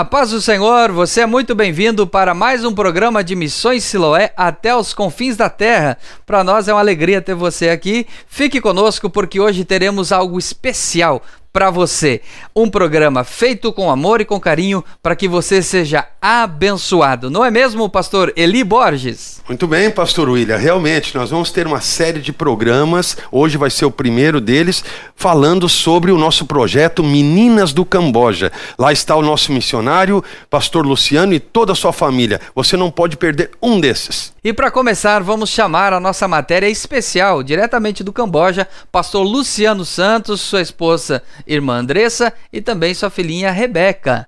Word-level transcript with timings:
A 0.00 0.04
paz 0.06 0.30
do 0.30 0.40
Senhor, 0.40 0.90
você 0.90 1.20
é 1.20 1.26
muito 1.26 1.54
bem-vindo 1.54 2.06
para 2.06 2.32
mais 2.32 2.64
um 2.64 2.74
programa 2.74 3.22
de 3.22 3.36
Missões 3.36 3.84
Siloé 3.84 4.32
até 4.34 4.74
os 4.74 4.94
confins 4.94 5.36
da 5.36 5.50
terra. 5.50 5.98
Para 6.24 6.42
nós 6.42 6.68
é 6.68 6.72
uma 6.72 6.80
alegria 6.80 7.20
ter 7.20 7.34
você 7.34 7.68
aqui. 7.68 8.06
Fique 8.26 8.62
conosco 8.62 9.10
porque 9.10 9.38
hoje 9.38 9.62
teremos 9.62 10.10
algo 10.10 10.38
especial 10.38 11.20
para 11.52 11.70
você. 11.70 12.20
Um 12.54 12.68
programa 12.68 13.24
feito 13.24 13.72
com 13.72 13.90
amor 13.90 14.20
e 14.20 14.24
com 14.24 14.40
carinho 14.40 14.84
para 15.02 15.16
que 15.16 15.28
você 15.28 15.62
seja 15.62 16.06
abençoado. 16.20 17.30
Não 17.30 17.44
é 17.44 17.50
mesmo, 17.50 17.88
pastor 17.88 18.32
Eli 18.36 18.62
Borges? 18.62 19.40
Muito 19.48 19.66
bem, 19.66 19.90
pastor 19.90 20.28
William. 20.28 20.56
Realmente, 20.56 21.16
nós 21.16 21.30
vamos 21.30 21.50
ter 21.50 21.66
uma 21.66 21.80
série 21.80 22.20
de 22.20 22.32
programas. 22.32 23.16
Hoje 23.32 23.56
vai 23.56 23.70
ser 23.70 23.84
o 23.84 23.90
primeiro 23.90 24.40
deles, 24.40 24.84
falando 25.16 25.68
sobre 25.68 26.12
o 26.12 26.18
nosso 26.18 26.46
projeto 26.46 27.02
Meninas 27.02 27.72
do 27.72 27.84
Camboja. 27.84 28.52
Lá 28.78 28.92
está 28.92 29.16
o 29.16 29.22
nosso 29.22 29.52
missionário, 29.52 30.22
pastor 30.48 30.86
Luciano 30.86 31.34
e 31.34 31.40
toda 31.40 31.72
a 31.72 31.76
sua 31.76 31.92
família. 31.92 32.40
Você 32.54 32.76
não 32.76 32.90
pode 32.90 33.16
perder 33.16 33.50
um 33.60 33.80
desses. 33.80 34.32
E 34.42 34.52
para 34.52 34.70
começar, 34.70 35.22
vamos 35.22 35.50
chamar 35.50 35.92
a 35.92 36.00
nossa 36.00 36.26
matéria 36.26 36.68
especial, 36.68 37.42
diretamente 37.42 38.02
do 38.02 38.12
Camboja, 38.12 38.66
pastor 38.90 39.22
Luciano 39.22 39.84
Santos, 39.84 40.40
sua 40.40 40.62
esposa 40.62 41.22
irmã 41.46 41.78
Andressa 41.78 42.32
e 42.52 42.60
também 42.60 42.94
sua 42.94 43.10
filhinha 43.10 43.50
Rebeca. 43.50 44.26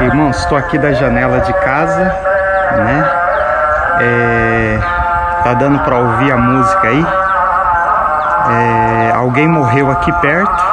Irmãos, 0.00 0.38
estou 0.38 0.58
aqui 0.58 0.76
da 0.78 0.92
janela 0.92 1.40
de 1.40 1.52
casa, 1.54 2.04
né? 2.04 3.10
É, 3.98 4.78
tá 5.42 5.54
dando 5.54 5.78
para 5.80 5.96
ouvir 5.96 6.30
a 6.30 6.36
música 6.36 6.88
aí. 6.88 7.06
É, 8.50 9.12
alguém 9.14 9.48
morreu 9.48 9.90
aqui 9.90 10.12
perto, 10.20 10.64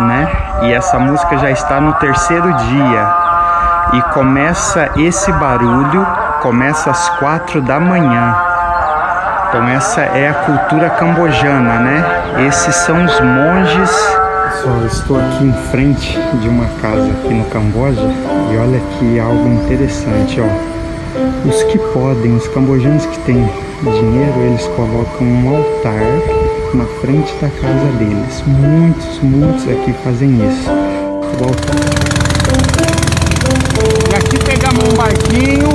né? 0.00 0.28
E 0.62 0.72
essa 0.74 0.98
música 0.98 1.38
já 1.38 1.50
está 1.50 1.80
no 1.80 1.94
terceiro 1.94 2.52
dia. 2.52 3.14
E 3.94 4.02
começa 4.12 4.90
esse 4.96 5.32
barulho, 5.32 6.06
começa 6.42 6.90
às 6.90 7.08
quatro 7.18 7.62
da 7.62 7.80
manhã. 7.80 8.36
Então 9.48 9.68
essa 9.68 10.00
é 10.00 10.28
a 10.28 10.34
cultura 10.34 10.90
cambojana, 10.90 11.78
né? 11.78 12.46
Esses 12.48 12.74
são 12.74 13.04
os 13.04 13.20
monges. 13.20 13.90
Pessoal, 14.50 14.86
estou 14.86 15.18
aqui 15.18 15.44
em 15.44 15.52
frente 15.70 16.18
de 16.40 16.48
uma 16.48 16.66
casa 16.82 17.10
aqui 17.10 17.32
no 17.32 17.44
Camboja 17.46 18.00
e 18.52 18.56
olha 18.56 18.78
aqui 18.78 19.20
algo 19.20 19.48
interessante, 19.48 20.40
ó. 20.40 21.48
Os 21.48 21.62
que 21.64 21.78
podem, 21.78 22.34
os 22.34 22.48
cambojanos 22.48 23.06
que 23.06 23.18
têm 23.20 23.48
dinheiro, 23.82 24.40
eles 24.40 24.66
colocam 24.68 25.26
um 25.26 25.56
altar 25.56 26.02
na 26.74 26.84
frente 27.00 27.32
da 27.40 27.48
casa 27.48 27.86
deles. 27.98 28.42
Muitos, 28.46 29.20
muitos 29.22 29.64
aqui 29.68 29.94
fazem 30.04 30.34
isso. 30.48 30.68
Volta. 31.38 31.72
E 34.10 34.16
aqui 34.16 34.38
pegamos 34.44 34.84
um 34.88 34.96
barquinho, 34.96 35.68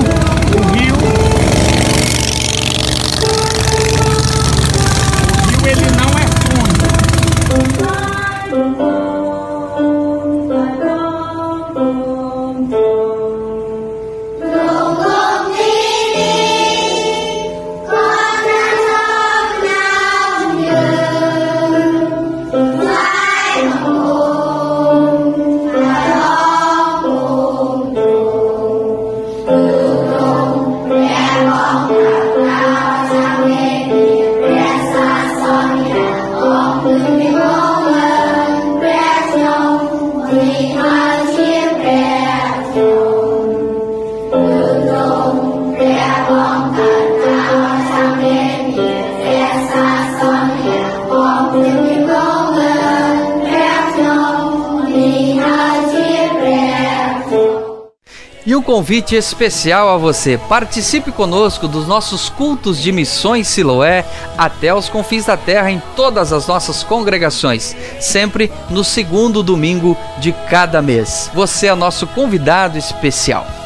convite 58.81 59.15
especial 59.15 59.89
a 59.89 59.97
você. 59.97 60.39
Participe 60.49 61.11
conosco 61.11 61.67
dos 61.67 61.87
nossos 61.87 62.29
cultos 62.29 62.81
de 62.81 62.91
missões 62.91 63.47
Siloé 63.47 64.03
até 64.35 64.73
os 64.73 64.89
confins 64.89 65.25
da 65.25 65.37
terra 65.37 65.69
em 65.69 65.79
todas 65.95 66.33
as 66.33 66.47
nossas 66.47 66.81
congregações, 66.81 67.75
sempre 67.99 68.51
no 68.71 68.83
segundo 68.83 69.43
domingo 69.43 69.95
de 70.17 70.31
cada 70.49 70.81
mês. 70.81 71.29
Você 71.31 71.67
é 71.67 71.75
nosso 71.75 72.07
convidado 72.07 72.75
especial. 72.75 73.60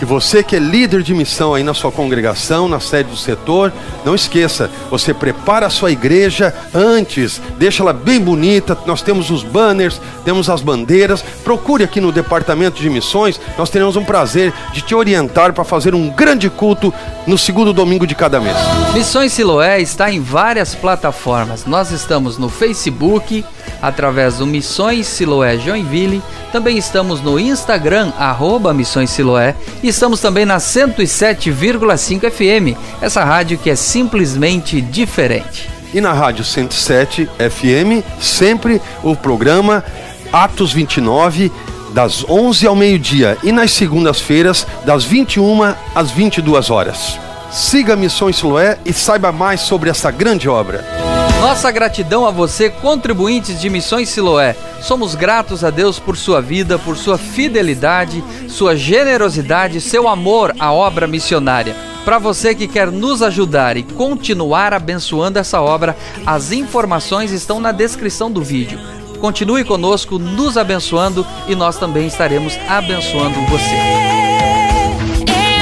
E 0.00 0.04
você 0.04 0.42
que 0.42 0.56
é 0.56 0.58
líder 0.58 1.02
de 1.02 1.12
missão 1.12 1.52
aí 1.52 1.62
na 1.62 1.74
sua 1.74 1.92
congregação, 1.92 2.68
na 2.68 2.80
sede 2.80 3.10
do 3.10 3.16
setor, 3.16 3.70
não 4.04 4.14
esqueça, 4.14 4.70
você 4.90 5.12
prepara 5.12 5.66
a 5.66 5.70
sua 5.70 5.90
igreja 5.92 6.54
antes, 6.74 7.40
deixa 7.58 7.82
ela 7.82 7.92
bem 7.92 8.18
bonita. 8.18 8.76
Nós 8.86 9.02
temos 9.02 9.30
os 9.30 9.42
banners, 9.42 10.00
temos 10.24 10.48
as 10.48 10.62
bandeiras. 10.62 11.22
Procure 11.44 11.84
aqui 11.84 12.00
no 12.00 12.10
departamento 12.10 12.80
de 12.80 12.88
missões, 12.88 13.38
nós 13.58 13.68
teremos 13.68 13.94
um 13.96 14.04
prazer 14.04 14.54
de 14.72 14.80
te 14.80 14.94
orientar 14.94 15.52
para 15.52 15.64
fazer 15.64 15.94
um 15.94 16.08
grande 16.08 16.48
culto 16.48 16.92
no 17.26 17.36
segundo 17.36 17.72
domingo 17.72 18.06
de 18.06 18.14
cada 18.14 18.40
mês. 18.40 18.56
Missões 18.94 19.32
Siloé 19.32 19.80
está 19.80 20.10
em 20.10 20.20
várias 20.20 20.74
plataformas. 20.74 21.66
Nós 21.66 21.90
estamos 21.90 22.38
no 22.38 22.48
Facebook, 22.48 23.44
através 23.82 24.36
do 24.38 24.46
Missões 24.46 25.06
Siloé 25.06 25.58
Joinville. 25.58 26.22
Também 26.52 26.76
estamos 26.76 27.20
no 27.20 27.38
Instagram, 27.38 28.12
arroba 28.18 28.74
Missões 28.74 29.10
Siloé. 29.10 29.54
E 29.82 29.88
estamos 29.88 30.20
também 30.20 30.44
na 30.44 30.58
107,5 30.58 32.30
FM, 32.30 32.78
essa 33.00 33.24
rádio 33.24 33.58
que 33.58 33.70
é 33.70 33.76
simplesmente 33.76 34.80
diferente. 34.80 35.70
E 35.92 36.00
na 36.00 36.12
rádio 36.12 36.44
107 36.44 37.28
FM, 37.38 38.04
sempre 38.20 38.80
o 39.02 39.16
programa 39.16 39.84
Atos 40.32 40.72
29 40.72 41.50
das 41.92 42.24
11 42.28 42.66
ao 42.66 42.76
meio-dia 42.76 43.36
e 43.42 43.50
nas 43.50 43.72
segundas-feiras 43.72 44.66
das 44.84 45.04
21 45.04 45.74
às 45.94 46.10
22 46.10 46.70
horas. 46.70 47.18
Siga 47.50 47.96
Missões 47.96 48.36
Siloé 48.36 48.78
e 48.84 48.92
saiba 48.92 49.32
mais 49.32 49.62
sobre 49.62 49.90
essa 49.90 50.10
grande 50.10 50.48
obra. 50.48 51.09
Nossa 51.40 51.70
gratidão 51.70 52.26
a 52.26 52.30
você, 52.30 52.68
contribuintes 52.68 53.58
de 53.58 53.70
Missões 53.70 54.10
Siloé. 54.10 54.54
Somos 54.82 55.14
gratos 55.14 55.64
a 55.64 55.70
Deus 55.70 55.98
por 55.98 56.14
sua 56.14 56.42
vida, 56.42 56.78
por 56.78 56.98
sua 56.98 57.16
fidelidade, 57.16 58.22
sua 58.46 58.76
generosidade, 58.76 59.80
seu 59.80 60.06
amor 60.06 60.54
à 60.58 60.70
obra 60.70 61.06
missionária. 61.06 61.74
Para 62.04 62.18
você 62.18 62.54
que 62.54 62.68
quer 62.68 62.90
nos 62.90 63.22
ajudar 63.22 63.78
e 63.78 63.82
continuar 63.82 64.74
abençoando 64.74 65.38
essa 65.38 65.62
obra, 65.62 65.96
as 66.26 66.52
informações 66.52 67.32
estão 67.32 67.58
na 67.58 67.72
descrição 67.72 68.30
do 68.30 68.42
vídeo. 68.42 68.78
Continue 69.18 69.64
conosco, 69.64 70.18
nos 70.18 70.58
abençoando 70.58 71.26
e 71.48 71.54
nós 71.54 71.78
também 71.78 72.06
estaremos 72.06 72.58
abençoando 72.68 73.40
você. 73.46 73.76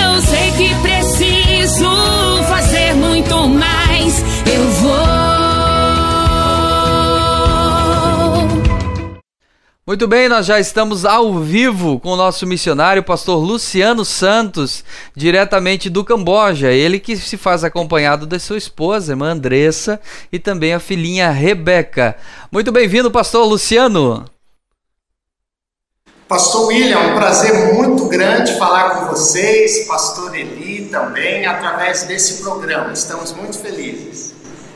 Eu 0.03 0.23
sei 0.23 0.53
que 0.53 0.88
Muito 9.89 10.07
bem, 10.07 10.29
nós 10.29 10.45
já 10.45 10.61
estamos 10.61 11.07
ao 11.07 11.39
vivo 11.41 11.99
com 11.99 12.11
o 12.11 12.17
nosso 12.17 12.47
missionário, 12.47 13.03
pastor 13.03 13.43
Luciano 13.43 14.05
Santos, 14.05 14.85
diretamente 15.17 15.89
do 15.89 16.05
Camboja. 16.05 16.71
Ele 16.71 17.01
que 17.01 17.17
se 17.17 17.39
faz 17.39 17.65
acompanhado 17.65 18.27
da 18.27 18.39
sua 18.39 18.59
esposa, 18.59 19.13
irmã 19.13 19.31
Andressa, 19.31 19.99
e 20.31 20.39
também 20.39 20.75
a 20.75 20.79
filhinha 20.79 21.31
Rebeca. 21.31 22.19
Muito 22.53 22.71
bem-vindo, 22.71 23.11
pastor 23.11 23.47
Luciano. 23.47 24.27
Pastor 26.29 26.67
William, 26.67 26.99
um 26.99 27.15
prazer 27.15 27.73
muito 27.73 28.09
grande 28.09 28.59
falar 28.59 28.91
com 28.91 29.07
vocês, 29.07 29.87
pastor 29.87 30.37
Eli 30.37 30.91
também, 30.91 31.47
através 31.47 32.03
desse 32.03 32.43
programa. 32.43 32.93
Estamos 32.93 33.33
muito 33.33 33.59
felizes. 33.59 34.35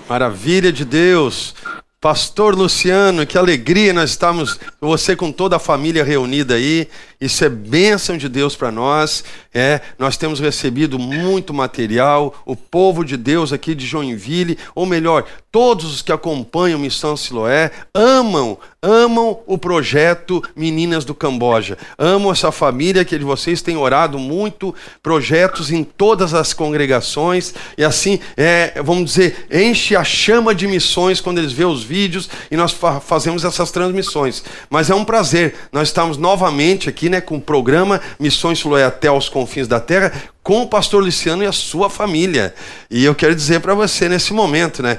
Maravilha 0.09 0.73
de 0.73 0.87
Deus. 0.87 1.55
Pastor 2.03 2.57
Luciano, 2.57 3.25
que 3.25 3.39
alegria 3.39 3.93
nós 3.93 4.11
estamos, 4.11 4.59
você 4.81 5.15
com 5.15 5.31
toda 5.31 5.55
a 5.55 5.61
família 5.61 6.03
reunida 6.03 6.55
aí. 6.55 6.89
Isso 7.23 7.45
é 7.45 7.49
bênção 7.49 8.17
de 8.17 8.29
Deus 8.29 8.57
para 8.57 8.73
nós. 8.73 9.23
É, 9.55 9.81
nós 9.97 10.17
temos 10.17 10.41
recebido 10.41 10.99
muito 10.99 11.55
material. 11.55 12.35
O 12.45 12.57
povo 12.57 13.05
de 13.05 13.17
Deus 13.17 13.53
aqui 13.53 13.77
de 13.77 13.87
Joinville, 13.87 14.59
ou 14.75 14.85
melhor, 14.85 15.25
todos 15.53 15.85
os 15.85 16.03
que 16.03 16.11
acompanham 16.11 16.81
Missão 16.81 17.17
Siloé, 17.17 17.71
amam, 17.95 18.59
amam 18.83 19.39
o 19.47 19.57
projeto 19.57 20.43
Meninas 20.57 21.05
do 21.05 21.15
Camboja. 21.15 21.79
Amam 21.97 22.33
essa 22.33 22.51
família 22.51 23.05
que 23.05 23.17
vocês 23.19 23.63
têm 23.63 23.77
orado 23.77 24.19
muito, 24.19 24.75
projetos 25.01 25.71
em 25.71 25.85
todas 25.85 26.35
as 26.35 26.53
congregações 26.53 27.55
e 27.77 27.85
assim, 27.85 28.19
é, 28.37 28.81
vamos 28.83 29.05
dizer, 29.05 29.47
enche 29.53 29.95
a 29.95 30.03
chama 30.03 30.55
de 30.55 30.67
missões 30.67 31.21
quando 31.21 31.39
eles 31.39 31.53
vê 31.53 31.65
os 31.65 31.85
vídeos 31.85 32.29
e 32.51 32.57
nós 32.57 32.73
fa 32.73 32.99
fazemos 32.99 33.45
essas 33.45 33.71
transmissões. 33.71 34.43
Mas 34.71 34.91
é 34.91 34.95
um 34.95 35.05
prazer. 35.05 35.55
Nós 35.71 35.89
estamos 35.89 36.17
novamente 36.17 36.89
aqui, 36.89 37.11
né, 37.13 37.21
com 37.21 37.37
o 37.37 37.41
programa 37.41 38.01
Missões 38.19 38.59
Siloé 38.59 38.85
até 38.85 39.09
aos 39.09 39.29
confins 39.29 39.69
da 39.69 39.79
terra, 39.79 40.13
com 40.43 40.63
o 40.63 40.67
pastor 40.67 41.05
Luciano 41.05 41.45
e 41.45 41.47
a 41.47 41.53
sua 41.53 41.89
família. 41.89 42.55
E 42.91 43.05
eu 43.05 43.15
quero 43.15 43.35
dizer 43.35 43.61
para 43.61 43.75
você 43.75 44.09
nesse 44.09 44.33
momento, 44.33 44.83
né, 44.83 44.99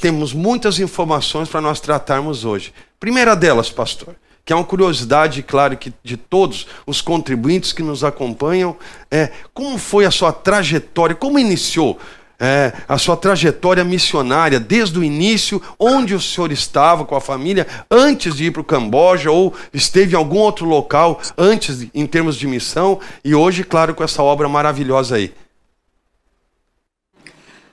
temos 0.00 0.32
muitas 0.32 0.78
informações 0.78 1.48
para 1.48 1.60
nós 1.60 1.80
tratarmos 1.80 2.44
hoje. 2.44 2.72
Primeira 3.00 3.34
delas, 3.34 3.70
pastor, 3.70 4.14
que 4.44 4.52
é 4.52 4.56
uma 4.56 4.64
curiosidade, 4.64 5.42
claro, 5.42 5.76
que 5.76 5.92
de 6.02 6.16
todos 6.16 6.66
os 6.86 7.00
contribuintes 7.00 7.72
que 7.72 7.82
nos 7.82 8.04
acompanham, 8.04 8.76
é 9.10 9.30
como 9.54 9.78
foi 9.78 10.04
a 10.04 10.10
sua 10.10 10.32
trajetória, 10.32 11.16
como 11.16 11.38
iniciou 11.38 11.98
é, 12.38 12.72
a 12.88 12.98
sua 12.98 13.16
trajetória 13.16 13.84
missionária 13.84 14.58
desde 14.58 14.98
o 14.98 15.04
início, 15.04 15.62
onde 15.78 16.14
o 16.14 16.20
senhor 16.20 16.50
estava 16.52 17.04
com 17.04 17.14
a 17.14 17.20
família 17.20 17.66
antes 17.90 18.34
de 18.34 18.46
ir 18.46 18.50
para 18.50 18.62
o 18.62 18.64
Camboja 18.64 19.30
ou 19.30 19.54
esteve 19.72 20.14
em 20.14 20.16
algum 20.16 20.38
outro 20.38 20.66
local 20.66 21.20
antes 21.38 21.86
em 21.94 22.06
termos 22.06 22.36
de 22.36 22.46
missão 22.46 22.98
e 23.24 23.34
hoje, 23.34 23.64
claro, 23.64 23.94
com 23.94 24.04
essa 24.04 24.22
obra 24.22 24.48
maravilhosa 24.48 25.16
aí. 25.16 25.32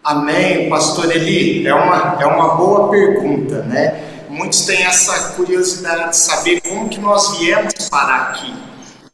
Amém, 0.04 0.68
pastor 0.68 1.16
Eli. 1.16 1.68
É 1.68 1.74
uma, 1.74 2.18
é 2.20 2.26
uma 2.26 2.56
boa 2.56 2.90
pergunta, 2.90 3.62
né? 3.64 4.04
Muitos 4.30 4.66
têm 4.66 4.84
essa 4.84 5.34
curiosidade 5.36 6.12
de 6.12 6.18
saber 6.18 6.62
como 6.62 6.90
que 6.90 7.00
nós 7.00 7.38
viemos 7.38 7.74
parar 7.90 8.30
aqui. 8.30 8.54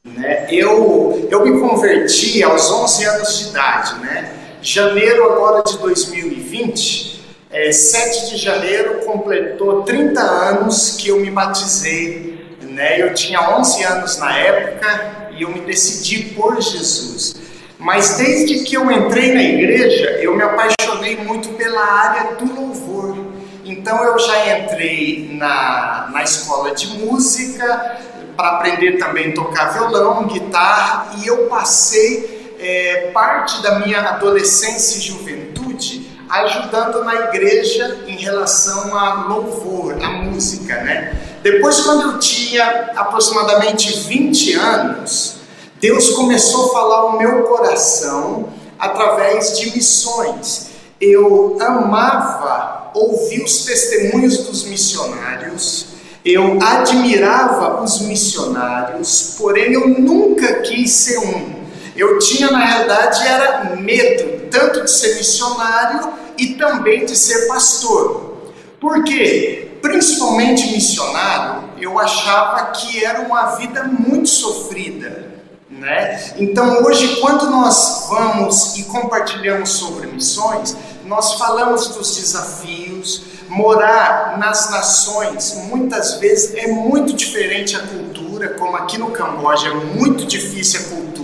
Né? 0.05 0.47
Eu, 0.49 1.27
eu 1.29 1.43
me 1.43 1.59
converti 1.59 2.41
aos 2.41 2.71
11 2.71 3.05
anos 3.05 3.39
de 3.39 3.49
idade, 3.49 3.99
né? 3.99 4.46
Janeiro 4.69 5.31
agora 5.31 5.63
de 5.63 5.77
2020, 5.77 7.25
é, 7.49 7.71
7 7.71 8.31
de 8.31 8.37
janeiro 8.37 9.05
completou 9.05 9.83
30 9.83 10.19
anos 10.19 10.97
que 10.97 11.07
eu 11.07 11.21
me 11.21 11.31
batizei, 11.31 12.57
né? 12.63 13.01
Eu 13.01 13.13
tinha 13.13 13.57
11 13.57 13.83
anos 13.85 14.17
na 14.17 14.37
época 14.37 15.29
e 15.37 15.43
eu 15.43 15.49
me 15.51 15.61
decidi 15.61 16.35
por 16.35 16.61
Jesus. 16.61 17.37
Mas 17.79 18.17
desde 18.17 18.65
que 18.65 18.75
eu 18.75 18.91
entrei 18.91 19.33
na 19.33 19.41
igreja, 19.41 20.19
eu 20.19 20.35
me 20.35 20.43
apaixonei 20.43 21.15
muito 21.15 21.47
pela 21.53 21.81
área 21.81 22.35
do 22.35 22.53
louvor. 22.53 23.17
Então 23.63 24.03
eu 24.03 24.19
já 24.19 24.57
entrei 24.57 25.29
na, 25.31 26.09
na 26.11 26.23
escola 26.23 26.75
de 26.75 26.87
música 26.87 28.01
para 28.35 28.57
aprender 28.57 28.97
também 28.97 29.29
a 29.29 29.33
tocar 29.33 29.71
violão, 29.71 30.27
guitarra, 30.27 31.15
e 31.23 31.27
eu 31.27 31.47
passei 31.47 32.36
é, 32.59 33.11
parte 33.13 33.61
da 33.61 33.79
minha 33.79 34.01
adolescência 34.01 34.97
e 34.97 35.01
juventude 35.01 36.07
ajudando 36.29 37.03
na 37.03 37.15
igreja 37.15 37.99
em 38.05 38.17
relação 38.17 38.97
a 38.97 39.25
louvor, 39.27 39.97
a 40.03 40.09
música, 40.09 40.75
né? 40.81 41.17
Depois, 41.41 41.79
quando 41.81 42.11
eu 42.11 42.19
tinha 42.19 42.91
aproximadamente 42.95 43.97
20 43.99 44.53
anos, 44.55 45.37
Deus 45.79 46.09
começou 46.09 46.65
a 46.65 46.73
falar 46.73 46.97
ao 46.97 47.17
meu 47.17 47.43
coração 47.43 48.49
através 48.77 49.57
de 49.57 49.71
missões. 49.71 50.71
Eu 50.99 51.57
amava 51.61 52.91
ouvir 52.93 53.43
os 53.43 53.63
testemunhos 53.63 54.39
dos 54.39 54.65
missionários, 54.65 55.87
eu 56.25 56.57
admirava 56.61 57.81
os 57.81 58.01
missionários, 58.01 59.35
porém 59.37 59.71
eu 59.71 59.87
nunca 59.87 60.61
quis 60.61 60.91
ser 60.91 61.19
um. 61.19 61.56
Eu 61.97 62.19
tinha, 62.19 62.51
na 62.51 62.63
realidade, 62.63 63.27
era 63.27 63.75
medo, 63.75 64.47
tanto 64.51 64.83
de 64.83 64.91
ser 64.91 65.15
missionário 65.15 66.13
e 66.37 66.53
também 66.53 67.07
de 67.07 67.15
ser 67.15 67.47
pastor. 67.47 68.37
Por 68.79 69.03
quê? 69.03 69.71
Principalmente 69.81 70.71
missionário, 70.71 71.69
eu 71.79 71.97
achava 71.97 72.67
que 72.67 73.03
era 73.03 73.21
uma 73.21 73.55
vida 73.55 73.83
muito 73.83 74.29
sofrida. 74.29 75.25
Né? 75.71 76.33
Então, 76.37 76.83
hoje, 76.83 77.19
quando 77.19 77.49
nós 77.49 78.05
vamos 78.07 78.77
e 78.77 78.83
compartilhamos 78.83 79.69
sobre 79.69 80.05
missões, 80.05 80.77
nós 81.03 81.33
falamos 81.33 81.87
dos 81.87 82.15
desafios. 82.15 83.25
Morar 83.49 84.37
nas 84.37 84.69
nações, 84.69 85.55
muitas 85.69 86.15
vezes, 86.19 86.53
é 86.53 86.67
muito 86.67 87.13
diferente 87.13 87.77
a 87.77 87.79
cultura, 87.79 88.49
como 88.49 88.75
aqui 88.75 88.97
no 88.97 89.09
Camboja 89.11 89.69
é 89.69 89.73
muito 89.73 90.25
difícil 90.25 90.81
a 90.81 90.83
cultura 90.83 91.16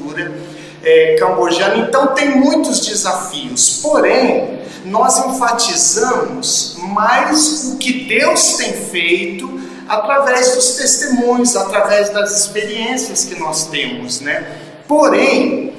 é, 0.84 1.16
cambojano. 1.18 1.84
Então 1.84 2.08
tem 2.08 2.38
muitos 2.38 2.82
desafios, 2.86 3.80
porém 3.82 4.60
nós 4.86 5.18
enfatizamos 5.26 6.78
mais 6.80 7.72
o 7.74 7.78
que 7.78 8.06
Deus 8.06 8.54
tem 8.58 8.74
feito 8.74 9.62
através 9.88 10.56
dos 10.56 10.76
testemunhos, 10.76 11.56
através 11.56 12.10
das 12.10 12.40
experiências 12.40 13.26
que 13.26 13.40
nós 13.40 13.68
temos, 13.68 14.20
né? 14.22 14.46
Porém, 14.88 15.74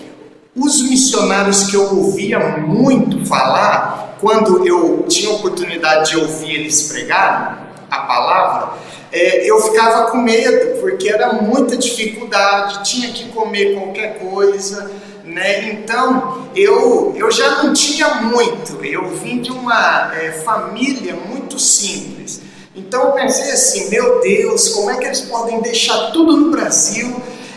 os 0.56 0.82
missionários 0.88 1.64
que 1.64 1.76
eu 1.76 1.96
ouvia 1.96 2.38
muito 2.58 3.26
falar, 3.26 4.16
quando 4.20 4.66
eu 4.66 5.04
tinha 5.08 5.30
oportunidade 5.30 6.10
de 6.10 6.18
ouvir 6.18 6.54
eles 6.54 6.84
pregar 6.84 7.74
a 7.90 7.98
palavra, 8.00 8.74
é, 9.14 9.48
eu 9.48 9.60
ficava 9.62 10.10
com 10.10 10.18
medo, 10.18 10.80
porque 10.80 11.08
era 11.08 11.34
muita 11.34 11.76
dificuldade, 11.76 12.90
tinha 12.90 13.12
que 13.12 13.28
comer 13.28 13.74
qualquer 13.74 14.18
coisa, 14.18 14.90
né? 15.24 15.70
Então 15.70 16.48
eu, 16.56 17.14
eu 17.16 17.30
já 17.30 17.62
não 17.62 17.72
tinha 17.72 18.16
muito, 18.16 18.84
eu 18.84 19.08
vim 19.10 19.40
de 19.40 19.52
uma 19.52 20.12
é, 20.16 20.32
família 20.32 21.14
muito 21.14 21.60
simples. 21.60 22.40
Então 22.74 23.04
eu 23.04 23.12
pensei 23.12 23.52
assim: 23.52 23.88
meu 23.88 24.20
Deus, 24.20 24.70
como 24.70 24.90
é 24.90 24.96
que 24.98 25.04
eles 25.04 25.20
podem 25.20 25.60
deixar 25.60 26.10
tudo 26.10 26.36
no 26.36 26.50
Brasil, 26.50 27.14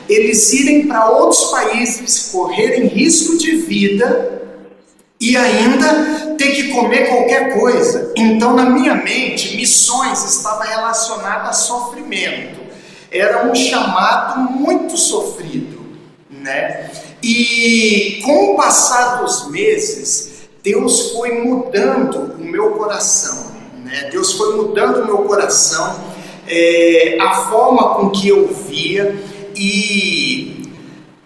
eles 0.08 0.54
irem 0.54 0.86
para 0.86 1.10
outros 1.10 1.46
países, 1.46 2.30
correrem 2.32 2.86
risco 2.86 3.36
de 3.36 3.56
vida 3.56 4.47
e 5.20 5.36
ainda 5.36 6.36
ter 6.38 6.52
que 6.52 6.70
comer 6.70 7.10
qualquer 7.10 7.60
coisa. 7.60 8.14
Então, 8.16 8.56
na 8.56 8.70
minha 8.70 8.96
mente, 8.96 9.56
missões 9.56 10.24
estava 10.24 10.64
relacionada 10.64 11.50
a 11.50 11.54
sofrimento. 11.54 12.60
Era 13.12 13.50
um 13.50 13.56
chamado 13.56 14.40
muito 14.52 14.98
sofrido, 14.98 15.80
né? 16.30 16.92
E 17.24 18.22
com 18.24 18.54
o 18.54 18.56
passar 18.58 19.22
dos 19.22 19.50
meses, 19.50 20.48
Deus 20.62 21.12
foi 21.12 21.42
mudando 21.42 22.36
o 22.38 22.44
meu 22.44 22.72
coração, 22.72 23.52
né? 23.84 24.10
Deus 24.12 24.34
foi 24.34 24.56
mudando 24.56 25.02
o 25.02 25.06
meu 25.06 25.18
coração, 25.20 26.00
é, 26.48 27.18
a 27.20 27.46
forma 27.50 27.96
com 27.96 28.10
que 28.12 28.28
eu 28.28 28.48
via 28.48 29.18
e 29.56 30.57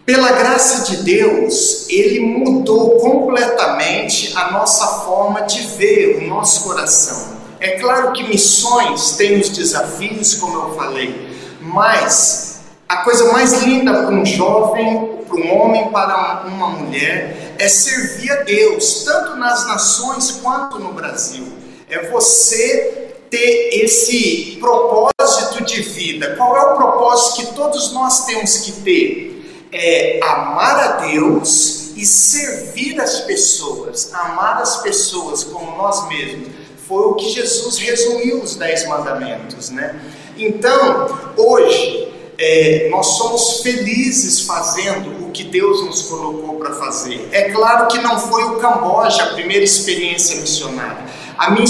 pela 0.05 0.31
graça 0.31 0.91
de 0.91 1.03
Deus, 1.03 1.85
Ele 1.89 2.19
mudou 2.19 2.97
completamente 2.97 4.33
a 4.35 4.51
nossa 4.51 4.85
forma 5.05 5.41
de 5.41 5.61
ver 5.77 6.17
o 6.17 6.27
nosso 6.27 6.63
coração. 6.63 7.39
É 7.59 7.79
claro 7.79 8.11
que 8.11 8.27
missões 8.27 9.11
têm 9.11 9.39
os 9.39 9.49
desafios, 9.49 10.33
como 10.35 10.57
eu 10.57 10.75
falei, 10.75 11.29
mas 11.61 12.61
a 12.89 12.97
coisa 12.97 13.31
mais 13.31 13.61
linda 13.61 13.93
para 13.93 14.13
um 14.13 14.25
jovem, 14.25 15.19
para 15.27 15.37
um 15.37 15.61
homem, 15.61 15.89
para 15.89 16.45
uma 16.47 16.69
mulher, 16.69 17.55
é 17.59 17.67
servir 17.67 18.31
a 18.31 18.43
Deus, 18.43 19.03
tanto 19.05 19.35
nas 19.35 19.67
nações 19.67 20.39
quanto 20.41 20.79
no 20.79 20.91
Brasil. 20.93 21.45
É 21.87 22.09
você 22.09 23.13
ter 23.29 23.83
esse 23.83 24.57
propósito 24.59 25.63
de 25.63 25.81
vida. 25.81 26.35
Qual 26.35 26.57
é 26.57 26.61
o 26.61 26.75
propósito 26.75 27.35
que 27.37 27.53
todos 27.53 27.93
nós 27.93 28.25
temos 28.25 28.57
que 28.57 28.71
ter? 28.81 29.30
É 29.71 30.19
amar 30.23 30.79
a 30.79 30.87
Deus 31.05 31.91
e 31.95 32.05
servir 32.05 32.99
as 32.99 33.21
pessoas, 33.21 34.13
amar 34.13 34.61
as 34.61 34.81
pessoas 34.81 35.43
como 35.43 35.77
nós 35.77 36.07
mesmos. 36.07 36.49
Foi 36.87 37.03
o 37.03 37.13
que 37.15 37.29
Jesus 37.29 37.77
resumiu 37.77 38.41
os 38.41 38.55
dez 38.55 38.85
mandamentos, 38.87 39.69
né? 39.69 39.99
Então, 40.37 41.33
hoje, 41.37 42.11
é, 42.37 42.89
nós 42.89 43.05
somos 43.17 43.61
felizes 43.61 44.41
fazendo 44.41 45.25
o 45.25 45.31
que 45.31 45.43
Deus 45.43 45.85
nos 45.85 46.01
colocou 46.03 46.55
para 46.55 46.73
fazer. 46.73 47.29
É 47.31 47.51
claro 47.51 47.87
que 47.87 47.99
não 47.99 48.19
foi 48.19 48.43
o 48.43 48.57
Camboja 48.57 49.23
a 49.23 49.27
primeira 49.27 49.63
experiência 49.63 50.41
missionária. 50.41 51.05
A 51.37 51.51
minha, 51.51 51.65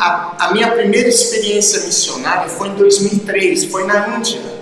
a, 0.00 0.46
a 0.46 0.52
minha 0.52 0.70
primeira 0.72 1.08
experiência 1.08 1.80
missionária 1.80 2.48
foi 2.48 2.68
em 2.68 2.74
2003, 2.74 3.66
foi 3.66 3.84
na 3.84 4.16
Índia. 4.16 4.55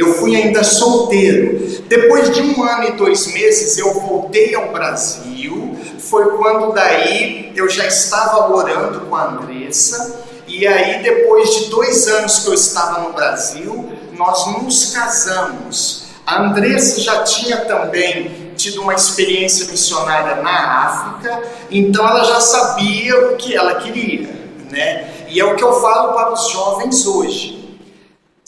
Eu 0.00 0.14
fui 0.14 0.34
ainda 0.34 0.64
solteiro. 0.64 1.82
Depois 1.86 2.34
de 2.34 2.40
um 2.40 2.62
ano 2.62 2.84
e 2.84 2.92
dois 2.92 3.26
meses, 3.34 3.76
eu 3.76 3.92
voltei 3.92 4.54
ao 4.54 4.72
Brasil. 4.72 5.76
Foi 5.98 6.38
quando 6.38 6.72
daí 6.72 7.52
eu 7.54 7.68
já 7.68 7.84
estava 7.84 8.50
orando 8.50 9.00
com 9.02 9.14
a 9.14 9.26
Andressa. 9.26 10.24
E 10.48 10.66
aí, 10.66 11.02
depois 11.02 11.54
de 11.54 11.64
dois 11.66 12.08
anos 12.08 12.38
que 12.38 12.48
eu 12.48 12.54
estava 12.54 13.00
no 13.00 13.12
Brasil, 13.12 13.92
nós 14.14 14.46
nos 14.62 14.94
casamos. 14.94 16.06
A 16.26 16.44
Andressa 16.44 16.98
já 16.98 17.22
tinha 17.22 17.58
também 17.58 18.52
tido 18.56 18.80
uma 18.80 18.94
experiência 18.94 19.70
missionária 19.70 20.42
na 20.42 20.86
África, 20.86 21.42
então 21.70 22.08
ela 22.08 22.24
já 22.24 22.40
sabia 22.40 23.28
o 23.28 23.36
que 23.36 23.54
ela 23.54 23.74
queria, 23.76 24.30
né? 24.70 25.26
E 25.28 25.38
é 25.40 25.44
o 25.44 25.56
que 25.56 25.64
eu 25.64 25.78
falo 25.78 26.14
para 26.14 26.32
os 26.32 26.50
jovens 26.50 27.06
hoje. 27.06 27.59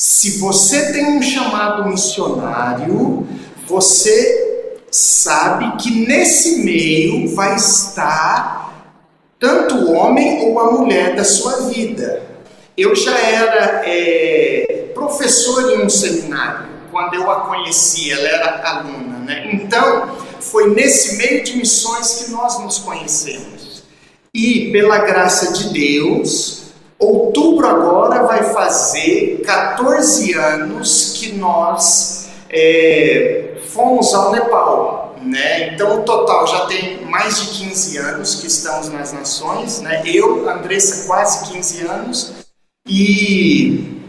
Se 0.04 0.40
você 0.40 0.92
tem 0.92 1.16
um 1.16 1.22
chamado 1.22 1.88
missionário, 1.88 3.24
você 3.68 4.80
sabe 4.90 5.76
que 5.76 6.04
nesse 6.04 6.64
meio 6.64 7.32
vai 7.36 7.54
estar 7.54 8.90
tanto 9.38 9.76
o 9.76 9.92
homem 9.92 10.42
ou 10.42 10.58
a 10.58 10.72
mulher 10.72 11.14
da 11.14 11.22
sua 11.22 11.68
vida. 11.68 12.20
Eu 12.76 12.96
já 12.96 13.16
era 13.16 13.82
é, 13.86 14.90
professor 14.92 15.70
em 15.70 15.84
um 15.84 15.88
seminário 15.88 16.66
quando 16.90 17.14
eu 17.14 17.30
a 17.30 17.42
conheci, 17.42 18.10
ela 18.10 18.26
era 18.26 18.70
aluna, 18.70 19.18
né? 19.18 19.50
Então, 19.52 20.16
foi 20.40 20.74
nesse 20.74 21.16
meio 21.16 21.44
de 21.44 21.56
missões 21.56 22.24
que 22.24 22.32
nós 22.32 22.58
nos 22.58 22.78
conhecemos. 22.78 23.84
E 24.34 24.72
pela 24.72 24.98
graça 24.98 25.52
de 25.52 25.72
Deus, 25.72 26.61
Outubro 27.02 27.66
agora 27.66 28.22
vai 28.22 28.44
fazer 28.44 29.42
14 29.44 30.34
anos 30.34 31.14
que 31.18 31.32
nós 31.32 32.28
é, 32.48 33.54
fomos 33.70 34.14
ao 34.14 34.30
Nepal. 34.30 35.16
Né? 35.20 35.74
Então, 35.74 35.98
o 35.98 36.02
total 36.04 36.46
já 36.46 36.66
tem 36.66 37.04
mais 37.04 37.40
de 37.40 37.64
15 37.64 37.98
anos 37.98 38.36
que 38.36 38.46
estamos 38.46 38.88
nas 38.88 39.12
nações. 39.12 39.80
Né? 39.80 40.02
Eu, 40.04 40.48
Andressa, 40.48 41.08
quase 41.08 41.52
15 41.52 41.86
anos. 41.86 42.32
E 42.86 44.00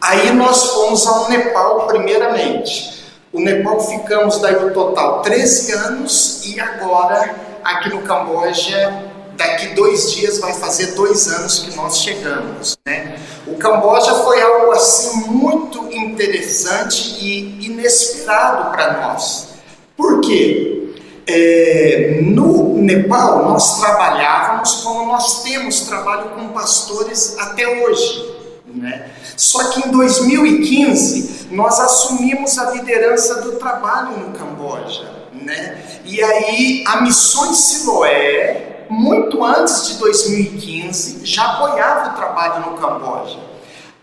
aí 0.00 0.32
nós 0.32 0.70
fomos 0.70 1.06
ao 1.06 1.28
Nepal 1.28 1.86
primeiramente. 1.86 3.04
O 3.32 3.38
Nepal 3.38 3.78
ficamos 3.80 4.40
daí 4.40 4.56
o 4.56 4.72
total 4.72 5.22
13 5.22 5.72
anos 5.74 6.44
e 6.44 6.58
agora 6.58 7.36
aqui 7.62 7.88
no 7.88 8.02
Camboja 8.02 9.14
daqui 9.36 9.68
dois 9.74 10.12
dias 10.12 10.38
vai 10.38 10.54
fazer 10.54 10.94
dois 10.94 11.28
anos 11.28 11.60
que 11.60 11.76
nós 11.76 11.98
chegamos. 11.98 12.76
Né? 12.86 13.18
O 13.46 13.56
Camboja 13.56 14.14
foi 14.24 14.40
algo 14.40 14.72
assim 14.72 15.28
muito 15.28 15.92
interessante 15.92 17.16
e 17.20 17.66
inesperado 17.66 18.72
para 18.72 19.00
nós. 19.00 19.48
Por 19.96 20.20
quê? 20.20 20.94
É, 21.28 22.20
no 22.22 22.76
Nepal 22.78 23.44
nós 23.44 23.80
trabalhávamos 23.80 24.74
como 24.76 25.06
nós 25.06 25.42
temos 25.42 25.80
trabalho 25.80 26.30
com 26.30 26.48
pastores 26.48 27.36
até 27.38 27.82
hoje. 27.82 28.36
Né? 28.74 29.10
Só 29.36 29.70
que 29.70 29.88
em 29.88 29.90
2015 29.90 31.48
nós 31.50 31.80
assumimos 31.80 32.58
a 32.58 32.70
liderança 32.72 33.42
do 33.42 33.52
trabalho 33.52 34.18
no 34.18 34.38
Camboja. 34.38 35.10
Né? 35.32 35.78
E 36.04 36.22
aí 36.22 36.84
a 36.86 37.00
Missões 37.02 37.56
Siloé 37.56 38.75
muito 38.88 39.44
antes 39.44 39.88
de 39.88 39.94
2015, 39.98 41.24
já 41.24 41.44
apoiava 41.52 42.10
o 42.10 42.16
trabalho 42.16 42.70
no 42.70 42.78
Camboja. 42.78 43.38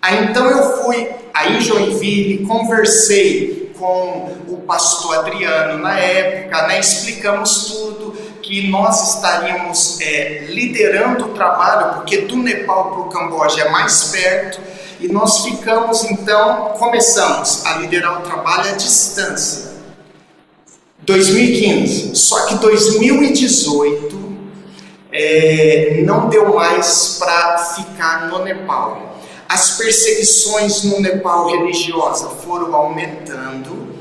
Aí 0.02 0.25
então 0.25 0.46
eu 0.46 0.84
fui 0.84 1.10
aí 1.34 1.58
em 1.58 1.62
Joinville, 1.62 2.46
conversei 2.46 3.74
com 3.78 4.36
o 4.48 4.58
pastor 4.68 5.20
Adriano 5.20 5.82
na 5.82 5.98
época, 5.98 6.68
né, 6.68 6.80
explicamos 6.80 7.66
tudo, 7.66 8.13
que 8.42 8.70
nós 8.70 9.16
estaríamos 9.16 10.00
é, 10.02 10.46
liderando 10.50 11.25
o 11.25 11.30
trabalho, 11.30 11.96
porque 11.96 12.22
do 12.22 12.36
Nepal 12.36 12.92
para 12.92 13.00
o 13.00 13.10
Camboja 13.10 13.62
é 13.62 13.70
mais 13.70 14.06
perto, 14.06 14.62
e 15.00 15.08
nós 15.08 15.44
ficamos 15.44 16.04
então, 16.04 16.74
começamos 16.78 17.66
a 17.66 17.78
liderar 17.78 18.20
o 18.20 18.24
trabalho 18.24 18.72
à 18.72 18.75
distância. 18.75 19.74
2015, 21.00 22.16
só 22.16 22.46
que 22.46 22.56
2018 22.56 24.23
é, 25.13 26.01
não 26.05 26.27
deu 26.27 26.53
mais 26.53 27.17
para 27.20 27.58
ficar 27.60 28.27
no 28.29 28.43
Nepal. 28.43 29.20
As 29.48 29.77
perseguições 29.77 30.84
no 30.84 31.00
Nepal 31.00 31.48
religiosa 31.48 32.29
foram 32.43 32.75
aumentando 32.75 33.93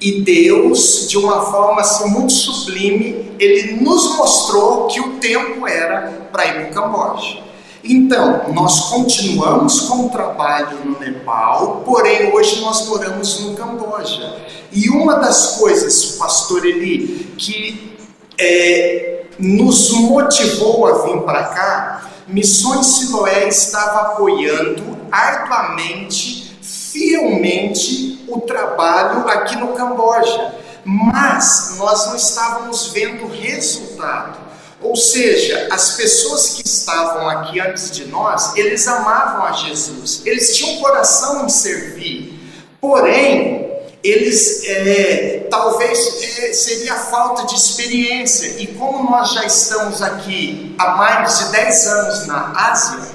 e 0.00 0.20
Deus, 0.20 1.08
de 1.08 1.18
uma 1.18 1.50
forma 1.50 1.80
assim, 1.80 2.08
muito 2.10 2.32
sublime, 2.32 3.32
ele 3.38 3.80
nos 3.80 4.16
mostrou 4.16 4.86
que 4.86 5.00
o 5.00 5.16
tempo 5.16 5.66
era 5.66 6.28
para 6.30 6.46
ir 6.46 6.52
para 6.52 6.70
o 6.70 6.74
Camboja. 6.74 7.42
Então, 7.82 8.52
nós 8.52 8.90
continuamos 8.90 9.80
com 9.80 10.06
o 10.06 10.08
trabalho 10.08 10.78
no 10.84 11.00
Nepal, 11.00 11.82
porém 11.84 12.32
hoje 12.32 12.60
nós 12.60 12.86
moramos 12.86 13.40
no 13.40 13.56
Camboja. 13.56 14.36
E 14.70 14.88
uma 14.88 15.14
das 15.14 15.56
coisas, 15.56 16.12
pastor 16.12 16.64
Eli, 16.64 17.34
que 17.36 17.96
é, 18.38 19.17
nos 19.38 19.90
motivou 19.90 20.86
a 20.86 21.06
vir 21.06 21.22
para 21.22 21.44
cá, 21.44 22.10
Missões 22.26 22.86
Siloé 22.86 23.48
estava 23.48 24.12
apoiando 24.12 24.98
arduamente, 25.10 26.58
fielmente 26.60 28.24
o 28.28 28.40
trabalho 28.40 29.26
aqui 29.28 29.56
no 29.56 29.68
Camboja, 29.68 30.54
mas 30.84 31.76
nós 31.78 32.06
não 32.06 32.16
estávamos 32.16 32.88
vendo 32.92 33.26
resultado. 33.28 34.38
Ou 34.80 34.94
seja, 34.94 35.68
as 35.72 35.96
pessoas 35.96 36.50
que 36.50 36.66
estavam 36.66 37.28
aqui 37.28 37.60
antes 37.60 37.90
de 37.90 38.04
nós, 38.06 38.54
eles 38.56 38.86
amavam 38.86 39.44
a 39.44 39.52
Jesus, 39.52 40.22
eles 40.24 40.56
tinham 40.56 40.80
coração 40.80 41.44
em 41.44 41.48
servir, 41.48 42.38
porém, 42.80 43.68
eles 44.02 44.64
é, 44.66 45.46
talvez 45.50 46.22
é, 46.38 46.52
seria 46.52 46.94
falta 46.94 47.46
de 47.46 47.54
experiência. 47.54 48.60
E 48.60 48.68
como 48.68 49.10
nós 49.10 49.32
já 49.32 49.44
estamos 49.44 50.02
aqui 50.02 50.74
há 50.78 50.96
mais 50.96 51.38
de 51.38 51.52
10 51.52 51.86
anos 51.86 52.26
na 52.26 52.70
Ásia, 52.70 53.08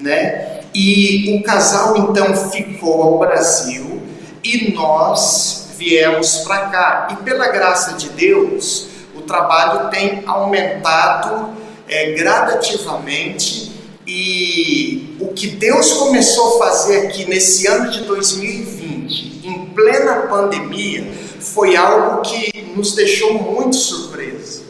né? 0.00 0.60
E 0.74 1.36
o 1.38 1.42
casal 1.42 1.96
então 1.96 2.34
ficou 2.50 3.02
ao 3.02 3.18
Brasil 3.18 4.02
e 4.42 4.72
nós 4.72 5.68
viemos 5.76 6.38
para 6.38 6.66
cá. 6.66 7.08
E 7.12 7.16
pela 7.24 7.48
graça 7.48 7.94
de 7.94 8.10
Deus, 8.10 8.88
o 9.14 9.22
trabalho 9.22 9.90
tem 9.90 10.22
aumentado 10.26 11.50
é, 11.88 12.12
gradativamente. 12.12 13.72
E 14.06 15.16
o 15.20 15.28
que 15.28 15.46
Deus 15.46 15.92
começou 15.92 16.56
a 16.56 16.66
fazer 16.66 17.06
aqui 17.06 17.28
nesse 17.28 17.66
ano 17.66 17.90
de 17.90 18.02
2020 18.04 18.81
em 18.81 18.81
plena 19.74 20.26
pandemia, 20.28 21.12
foi 21.40 21.76
algo 21.76 22.22
que 22.22 22.72
nos 22.76 22.94
deixou 22.94 23.34
muito 23.34 23.76
surpresa. 23.76 24.62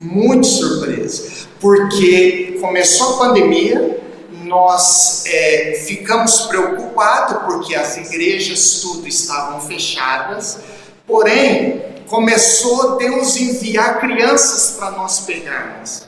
Muito 0.00 0.46
surpresa. 0.46 1.46
Porque 1.60 2.58
começou 2.60 3.14
a 3.14 3.26
pandemia, 3.26 3.98
nós 4.44 5.24
é, 5.26 5.82
ficamos 5.86 6.42
preocupados 6.42 7.42
porque 7.44 7.74
as 7.74 7.96
igrejas 7.96 8.80
tudo 8.80 9.06
estavam 9.06 9.60
fechadas, 9.60 10.58
porém 11.06 11.82
começou 12.06 12.96
Deus 12.96 13.36
enviar 13.36 14.00
crianças 14.00 14.76
para 14.78 14.92
nós 14.92 15.20
pegarmos. 15.20 16.04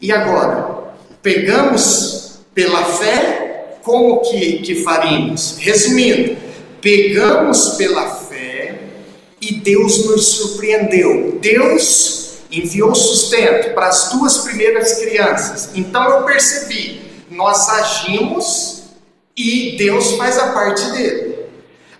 E 0.00 0.12
agora? 0.12 0.86
Pegamos 1.22 2.40
pela 2.54 2.84
fé, 2.84 3.78
como 3.82 4.20
que, 4.20 4.58
que 4.58 4.82
faríamos? 4.82 5.56
Resumindo, 5.58 6.36
pegamos 6.80 7.70
pela 7.70 8.08
fé 8.08 8.80
e 9.40 9.54
Deus 9.54 10.06
nos 10.06 10.26
surpreendeu. 10.26 11.38
Deus 11.40 12.38
enviou 12.50 12.94
sustento 12.94 13.74
para 13.74 13.88
as 13.88 14.10
duas 14.10 14.38
primeiras 14.38 14.98
crianças. 14.98 15.70
Então 15.74 16.08
eu 16.08 16.24
percebi, 16.24 17.00
nós 17.30 17.68
agimos 17.68 18.82
e 19.36 19.76
Deus 19.76 20.12
faz 20.12 20.38
a 20.38 20.52
parte 20.52 20.84
dele. 20.92 21.36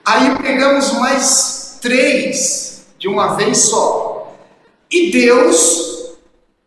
Aí 0.04 0.37
pegamos 0.40 0.92
mais 0.95 1.78
três 1.80 2.87
de 2.99 3.09
uma 3.09 3.35
vez 3.37 3.59
só. 3.59 4.35
E 4.90 5.11
Deus 5.11 6.16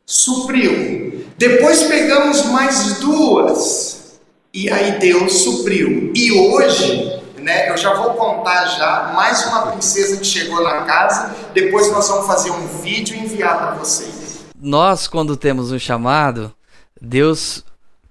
supriu. 0.06 1.25
Depois 1.38 1.84
pegamos 1.84 2.46
mais 2.46 3.00
duas. 3.00 4.20
E 4.54 4.70
aí 4.70 5.00
Deus 5.00 5.34
supriu. 5.42 6.12
E 6.13 6.32
hoje 6.32 7.19
né? 7.50 7.70
Eu 7.70 7.77
já 7.77 7.94
vou 7.96 8.13
contar 8.13 8.68
já 8.68 9.12
mais 9.15 9.44
uma 9.48 9.72
princesa 9.72 10.18
que 10.18 10.25
chegou 10.25 10.63
na 10.63 10.84
casa. 10.84 11.36
Depois 11.53 11.91
nós 11.91 12.08
vamos 12.08 12.27
fazer 12.27 12.51
um 12.51 12.68
vídeo 12.82 13.15
e 13.15 13.20
enviar 13.20 13.58
para 13.58 13.72
vocês. 13.72 14.46
Nós, 14.62 15.08
quando 15.08 15.36
temos 15.36 15.72
um 15.72 15.79
chamado, 15.79 16.53
Deus 17.01 17.65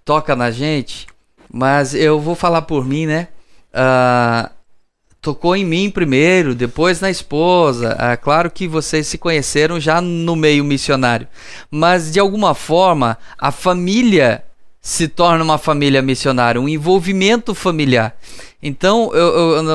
toca 0.04 0.35
na 0.35 0.50
gente, 0.50 1.07
mas 1.50 1.95
eu 1.95 2.18
vou 2.18 2.35
falar 2.35 2.62
por 2.62 2.85
mim, 2.85 3.07
né? 3.07 3.28
Uh, 3.73 4.50
tocou 5.21 5.54
em 5.54 5.64
mim 5.64 5.90
primeiro, 5.90 6.54
depois 6.54 7.00
na 7.00 7.11
esposa. 7.11 7.97
É 7.99 8.16
claro 8.16 8.50
que 8.50 8.66
vocês 8.66 9.07
se 9.07 9.18
conheceram 9.18 9.78
já 9.78 10.00
no 10.00 10.35
meio 10.35 10.64
missionário, 10.64 11.28
mas 11.71 12.11
de 12.11 12.18
alguma 12.18 12.54
forma 12.54 13.16
a 13.38 13.52
família 13.52 14.42
se 14.80 15.07
torna 15.07 15.45
uma 15.45 15.59
família 15.59 16.00
missionária, 16.00 16.61
um 16.61 16.68
envolvimento 16.68 17.54
familiar. 17.54 18.16
Então, 18.61 19.15
eu, 19.15 19.29
eu, 19.29 19.69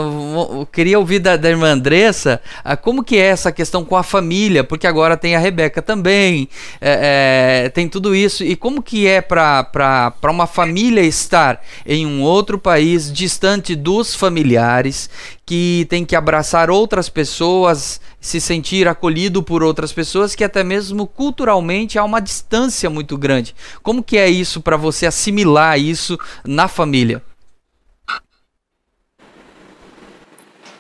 eu, 0.60 0.68
queria 0.70 1.00
ouvir 1.00 1.20
da, 1.20 1.38
da 1.38 1.50
irmã 1.50 1.72
Andressa 1.72 2.42
ah, 2.66 2.76
como 2.76 3.02
que 3.02 3.16
é 3.16 3.28
essa 3.28 3.50
questão 3.50 3.86
com 3.86 3.96
a 3.96 4.04
família, 4.04 4.62
porque 4.62 4.86
agora 4.86 5.16
tem 5.16 5.38
a 5.38 5.40
Rebeca 5.40 5.82
também, 5.82 6.50
é, 6.82 7.64
é, 7.64 7.70
tem 7.70 7.88
tudo 7.88 8.14
isso. 8.14 8.44
E 8.44 8.58
como 8.58 8.84
que 8.84 9.08
é 9.08 9.22
para 9.22 10.14
uma 10.26 10.46
família 10.46 11.00
estar 11.00 11.64
em 11.86 12.06
um 12.06 12.22
outro 12.24 12.60
país, 12.60 13.10
distante 13.10 13.74
dos 13.74 14.14
familiares, 14.14 15.10
que 15.46 15.88
tem 15.90 16.04
que 16.04 16.14
abraçar 16.14 16.70
outras 16.70 17.08
pessoas, 17.08 18.02
se 18.20 18.42
sentir 18.42 18.86
acolhido 18.86 19.42
por 19.42 19.64
outras 19.64 19.94
pessoas, 19.94 20.36
que 20.36 20.44
até 20.44 20.62
mesmo 20.62 21.08
culturalmente 21.08 21.98
há 21.98 22.04
uma 22.04 22.20
distância 22.20 22.90
muito 22.90 23.18
grande. 23.18 23.56
Como 23.82 24.04
que 24.04 24.18
é 24.18 24.30
isso 24.30 24.60
para 24.60 24.76
você 24.76 25.06
assimilar 25.06 25.80
isso 25.80 26.20
na 26.46 26.68
família? 26.68 27.22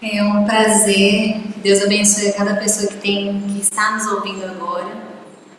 É 0.05 0.22
um 0.22 0.43
prazer. 0.43 1.38
Deus 1.63 1.81
abençoe 1.81 2.27
a 2.27 2.33
cada 2.33 2.55
pessoa 2.55 2.91
que 2.91 2.98
tem 2.98 3.41
que 3.48 3.62
está 3.62 3.91
nos 3.91 4.05
ouvindo 4.07 4.43
agora. 4.43 4.98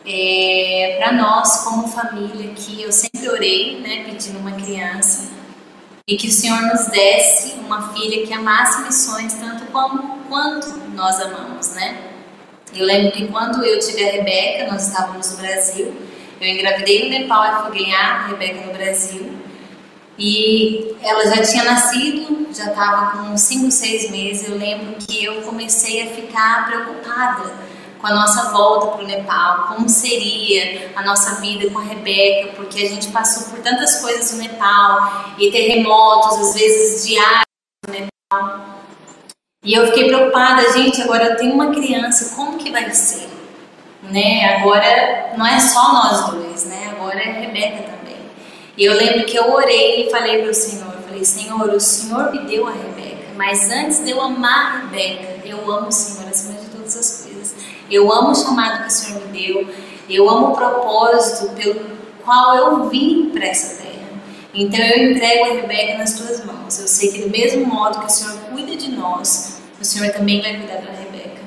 É, 0.05 0.97
Para 0.99 1.13
nós, 1.13 1.63
como 1.63 1.87
família, 1.87 2.53
que 2.53 2.83
eu 2.83 2.91
sempre 2.91 3.27
orei, 3.27 3.81
né, 3.81 4.03
pedindo 4.05 4.37
uma 4.37 4.51
criança 4.51 5.31
e 6.07 6.15
que 6.15 6.27
o 6.27 6.31
Senhor 6.31 6.61
nos 6.61 6.85
desse 6.89 7.53
uma 7.53 7.91
filha 7.91 8.23
que 8.27 8.31
amasse 8.31 8.83
missões 8.83 9.33
tanto 9.33 9.65
como 9.71 10.19
quanto 10.29 10.77
nós 10.93 11.19
amamos, 11.19 11.69
né? 11.73 11.97
Eu 12.71 12.85
lembro 12.85 13.13
que 13.13 13.27
quando 13.27 13.65
eu 13.65 13.79
tive 13.79 14.07
a 14.07 14.11
Rebeca, 14.11 14.71
nós 14.71 14.87
estávamos 14.87 15.31
no 15.31 15.37
Brasil. 15.37 15.91
Eu 16.39 16.47
engravidei 16.47 17.05
no 17.05 17.09
Nepal 17.09 17.45
e 17.45 17.63
fui 17.63 17.83
ganhar 17.83 18.11
a 18.11 18.27
Rebeca 18.27 18.63
no 18.67 18.73
Brasil. 18.73 19.31
E 20.19 20.95
ela 21.01 21.25
já 21.35 21.41
tinha 21.41 21.63
nascido, 21.63 22.34
já 22.55 22.67
estava 22.67 23.17
com 23.17 23.37
5, 23.37 23.69
6 23.69 24.11
meses. 24.11 24.47
Eu 24.47 24.57
lembro 24.57 24.95
que 24.95 25.23
eu 25.23 25.41
comecei 25.41 26.03
a 26.03 26.15
ficar 26.15 26.67
preocupada 26.67 27.53
com 27.99 28.07
a 28.07 28.13
nossa 28.13 28.51
volta 28.51 28.87
para 28.87 29.03
o 29.03 29.07
Nepal, 29.07 29.67
como 29.69 29.89
seria 29.89 30.91
a 30.95 31.03
nossa 31.03 31.41
vida 31.41 31.69
com 31.69 31.79
a 31.79 31.83
Rebeca, 31.83 32.53
porque 32.55 32.83
a 32.83 32.89
gente 32.89 33.07
passou 33.07 33.49
por 33.49 33.59
tantas 33.59 33.99
coisas 34.01 34.31
no 34.33 34.43
Nepal 34.43 35.33
e 35.37 35.51
terremotos, 35.51 36.39
às 36.39 36.53
vezes 36.53 37.07
diários 37.07 37.45
no 37.87 37.93
Nepal. 37.93 38.75
E 39.63 39.73
eu 39.73 39.87
fiquei 39.87 40.07
preocupada, 40.07 40.71
gente, 40.73 41.01
agora 41.01 41.25
eu 41.25 41.37
tenho 41.37 41.53
uma 41.53 41.71
criança, 41.71 42.35
como 42.35 42.57
que 42.57 42.71
vai 42.71 42.91
ser? 42.91 43.27
Né? 44.03 44.57
Agora 44.57 45.33
não 45.35 45.47
é 45.47 45.59
só 45.59 45.91
nós 45.91 46.29
dois, 46.29 46.65
né? 46.65 46.91
Agora 46.91 47.17
é 47.19 47.29
a 47.29 47.39
Rebeca 47.39 47.83
também. 47.91 48.17
E 48.77 48.85
eu 48.85 48.93
lembro 48.93 49.25
que 49.25 49.35
eu 49.35 49.51
orei 49.51 50.05
e 50.05 50.11
falei 50.11 50.43
para 50.43 50.51
o 50.51 50.53
Senhor, 50.53 50.94
falei, 51.15 51.25
Senhor, 51.25 51.69
o 51.69 51.79
Senhor 51.79 52.31
me 52.31 52.39
deu 52.39 52.67
a 52.67 52.71
Rebeca, 52.71 53.27
mas 53.35 53.71
antes 53.71 54.03
de 54.03 54.11
eu 54.11 54.21
amar 54.21 54.67
a 54.67 54.79
Rebeca, 54.81 55.47
eu 55.47 55.71
amo 55.71 55.87
o 55.87 55.91
Senhor 55.91 56.27
acima 56.29 56.59
de 56.59 56.65
todas 56.67 56.97
as 56.97 57.23
coisas. 57.23 57.55
Eu 57.89 58.11
amo 58.11 58.31
o 58.31 58.35
chamado 58.35 58.81
que 58.81 58.87
o 58.87 58.91
Senhor 58.91 59.21
me 59.27 59.39
deu, 59.39 59.73
eu 60.09 60.29
amo 60.29 60.47
o 60.47 60.55
propósito 60.55 61.53
pelo 61.53 61.79
qual 62.23 62.55
eu 62.57 62.89
vim 62.89 63.29
para 63.29 63.45
essa 63.45 63.81
terra. 63.81 63.95
Então 64.53 64.79
eu 64.79 65.11
entrego 65.11 65.45
a 65.45 65.53
Rebeca 65.53 65.97
nas 65.97 66.13
tuas 66.17 66.43
mãos. 66.43 66.79
Eu 66.79 66.87
sei 66.87 67.11
que 67.11 67.21
do 67.21 67.29
mesmo 67.29 67.65
modo 67.65 67.99
que 67.99 68.05
o 68.05 68.09
Senhor 68.09 68.37
cuida 68.51 68.75
de 68.75 68.91
nós, 68.91 69.61
o 69.79 69.85
Senhor 69.85 70.11
também 70.11 70.41
vai 70.41 70.57
cuidar 70.57 70.81
da 70.81 70.91
Rebeca. 70.91 71.41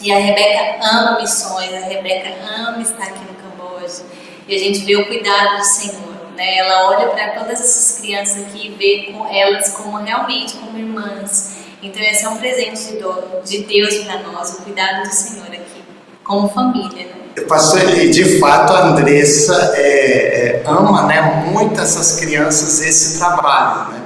E 0.00 0.12
a 0.12 0.18
Rebeca 0.18 0.78
ama 0.82 1.20
missões, 1.20 1.72
a 1.72 1.80
Rebeca 1.80 2.30
ama 2.66 2.82
estar 2.82 3.04
aqui 3.04 3.20
no 3.20 3.34
Camboja. 3.34 4.02
E 4.46 4.54
a 4.54 4.58
gente 4.58 4.80
vê 4.80 4.96
o 4.96 5.06
cuidado 5.06 5.58
do 5.58 5.64
Senhor. 5.64 6.07
Né? 6.38 6.58
Ela 6.58 6.88
olha 6.88 7.08
para 7.08 7.30
todas 7.32 7.60
essas 7.60 7.98
crianças 7.98 8.44
aqui 8.44 8.68
e 8.68 8.74
vê 8.74 9.12
com 9.12 9.26
elas 9.26 9.70
como 9.70 9.96
realmente 9.96 10.54
como 10.54 10.78
irmãs. 10.78 11.56
Então 11.82 12.00
esse 12.00 12.24
é 12.24 12.28
um 12.28 12.36
presente 12.36 12.96
de 13.44 13.58
Deus 13.64 13.96
para 14.04 14.20
nós, 14.20 14.52
o 14.52 14.62
cuidado 14.62 15.02
do 15.02 15.12
Senhor 15.12 15.48
aqui, 15.48 15.82
como 16.22 16.48
família. 16.48 17.06
Né? 17.06 17.42
Pastor, 17.48 17.80
de 17.80 18.38
fato 18.38 18.72
a 18.72 18.86
Andressa 18.86 19.72
é, 19.74 19.80
é, 19.80 20.62
ama 20.64 21.06
né, 21.06 21.44
muito 21.50 21.80
essas 21.80 22.20
crianças, 22.20 22.80
esse 22.82 23.18
trabalho. 23.18 23.92
Né? 23.92 24.00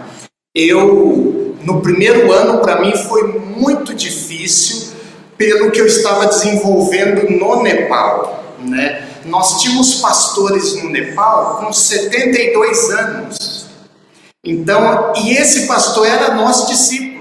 Eu, 0.55 1.55
no 1.63 1.83
primeiro 1.83 2.33
ano, 2.33 2.61
para 2.61 2.81
mim 2.81 2.97
foi 2.97 3.41
muito 3.41 3.95
difícil 3.95 4.93
pelo 5.37 5.71
que 5.71 5.81
eu 5.83 5.87
estava 5.87 6.27
desenvolvendo 6.27 7.29
no 7.29 7.63
Nepal. 7.63 8.43
Né? 8.59 9.12
Nós 9.25 9.61
tínhamos 9.61 9.97
pastores 9.97 10.83
no 10.83 10.91
Nepal 10.91 11.59
com 11.59 11.73
72 11.73 12.91
anos. 12.91 13.67
Então, 14.45 15.13
e 15.17 15.37
esse 15.37 15.67
pastor 15.67 16.07
era 16.07 16.35
nosso 16.35 16.67
discípulo. 16.67 17.13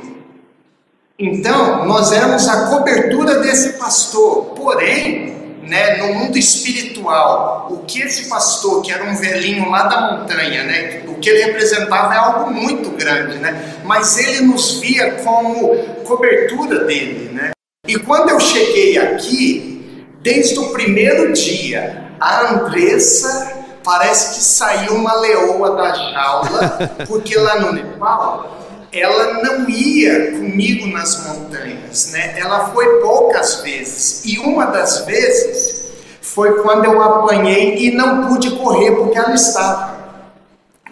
Então, 1.19 1.85
nós 1.85 2.11
éramos 2.11 2.47
a 2.47 2.67
cobertura 2.67 3.39
desse 3.39 3.73
pastor. 3.73 4.45
Porém, 4.55 5.59
né, 5.61 5.97
no 5.97 6.15
mundo 6.15 6.37
espiritual, 6.37 7.67
o 7.69 7.77
que 7.85 8.01
esse 8.01 8.27
pastor, 8.27 8.81
que 8.81 8.91
era 8.91 9.03
um 9.03 9.15
velhinho 9.15 9.69
lá 9.69 9.83
da 9.83 10.11
montanha, 10.11 10.63
né, 10.63 11.03
o 11.07 11.15
que 11.15 11.29
ele 11.29 11.45
representava 11.45 12.13
é 12.13 12.17
algo 12.17 12.51
muito 12.51 12.89
grande, 12.89 13.37
né? 13.37 13.75
Mas 13.85 14.17
ele 14.17 14.41
nos 14.41 14.79
via 14.79 15.11
como 15.23 15.75
cobertura 16.03 16.85
dele, 16.85 17.29
né? 17.31 17.51
E 17.87 17.99
quando 17.99 18.29
eu 18.29 18.39
cheguei 18.39 18.97
aqui, 18.97 19.80
Desde 20.21 20.59
o 20.59 20.69
primeiro 20.69 21.33
dia, 21.33 22.11
a 22.19 22.51
Andressa 22.51 23.65
parece 23.83 24.35
que 24.35 24.43
saiu 24.43 24.93
uma 24.93 25.15
leoa 25.15 25.75
da 25.75 25.93
jaula, 25.93 26.91
porque 27.09 27.35
lá 27.37 27.59
no 27.59 27.73
Nepal 27.73 28.59
ela 28.93 29.41
não 29.41 29.67
ia 29.67 30.33
comigo 30.33 30.85
nas 30.87 31.25
montanhas, 31.25 32.11
né? 32.11 32.37
Ela 32.37 32.67
foi 32.67 32.99
poucas 32.99 33.61
vezes 33.61 34.23
e 34.25 34.37
uma 34.37 34.65
das 34.65 35.05
vezes 35.05 35.87
foi 36.21 36.61
quando 36.61 36.85
eu 36.85 37.01
apanhei 37.01 37.77
e 37.77 37.91
não 37.91 38.27
pude 38.27 38.51
correr 38.51 38.91
porque 38.91 39.17
ela 39.17 39.33
estava, 39.33 39.97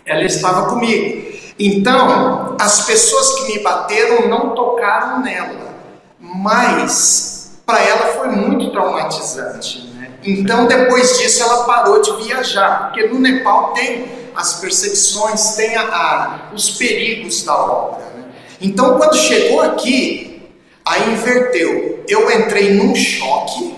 ela 0.07 0.23
estava 0.23 0.69
comigo. 0.69 1.29
Então 1.59 2.55
as 2.59 2.87
pessoas 2.87 3.33
que 3.33 3.53
me 3.53 3.59
bateram 3.59 4.27
não 4.27 4.55
tocaram 4.55 5.21
nela, 5.21 5.75
mas 6.19 7.38
para 7.69 7.83
ela 7.83 8.05
foi 8.17 8.29
muito 8.29 8.71
traumatizante. 8.71 9.93
Né? 9.95 10.09
Então, 10.23 10.65
depois 10.65 11.19
disso, 11.19 11.43
ela 11.43 11.65
parou 11.65 12.01
de 12.01 12.11
viajar, 12.23 12.85
porque 12.85 13.07
no 13.07 13.19
Nepal 13.19 13.73
tem 13.73 14.07
as 14.35 14.55
perseguições, 14.55 15.55
tem 15.55 15.75
a, 15.75 15.83
a, 15.83 16.39
os 16.51 16.71
perigos 16.71 17.43
da 17.43 17.55
obra. 17.55 18.05
Né? 18.15 18.23
Então, 18.59 18.97
quando 18.97 19.15
chegou 19.15 19.61
aqui, 19.61 20.49
aí 20.83 21.11
inverteu. 21.11 22.03
Eu 22.07 22.31
entrei 22.31 22.73
num 22.73 22.95
choque, 22.95 23.75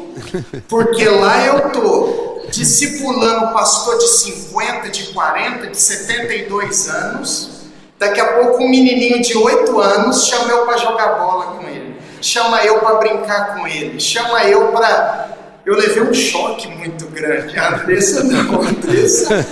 porque 0.69 1.03
lá 1.03 1.45
eu 1.45 1.69
tô 1.71 2.45
discipulando 2.49 3.51
pastor 3.51 3.97
de 3.97 4.07
50, 4.07 4.87
de 4.87 5.03
40, 5.07 5.67
de 5.67 5.77
72 5.77 6.87
anos. 6.87 7.61
Daqui 7.99 8.21
a 8.21 8.37
pouco 8.37 8.63
um 8.63 8.69
menininho 8.69 9.21
de 9.21 9.37
8 9.37 9.79
anos 9.81 10.27
chama 10.27 10.49
eu 10.49 10.65
para 10.65 10.77
jogar 10.77 11.19
bola 11.19 11.57
com 11.57 11.67
ele 11.67 11.80
chama 12.21 12.63
eu 12.63 12.79
para 12.79 12.95
brincar 12.95 13.55
com 13.55 13.67
ele, 13.67 13.99
chama 13.99 14.43
eu 14.43 14.67
para. 14.67 15.37
Eu 15.65 15.75
levei 15.75 16.01
um 16.01 16.13
choque 16.13 16.67
muito 16.67 17.05
grande. 17.07 17.57
A 17.57 17.75
Andressa 17.75 18.23
não, 18.23 18.61
a 18.61 18.65
Andressa 18.67 19.45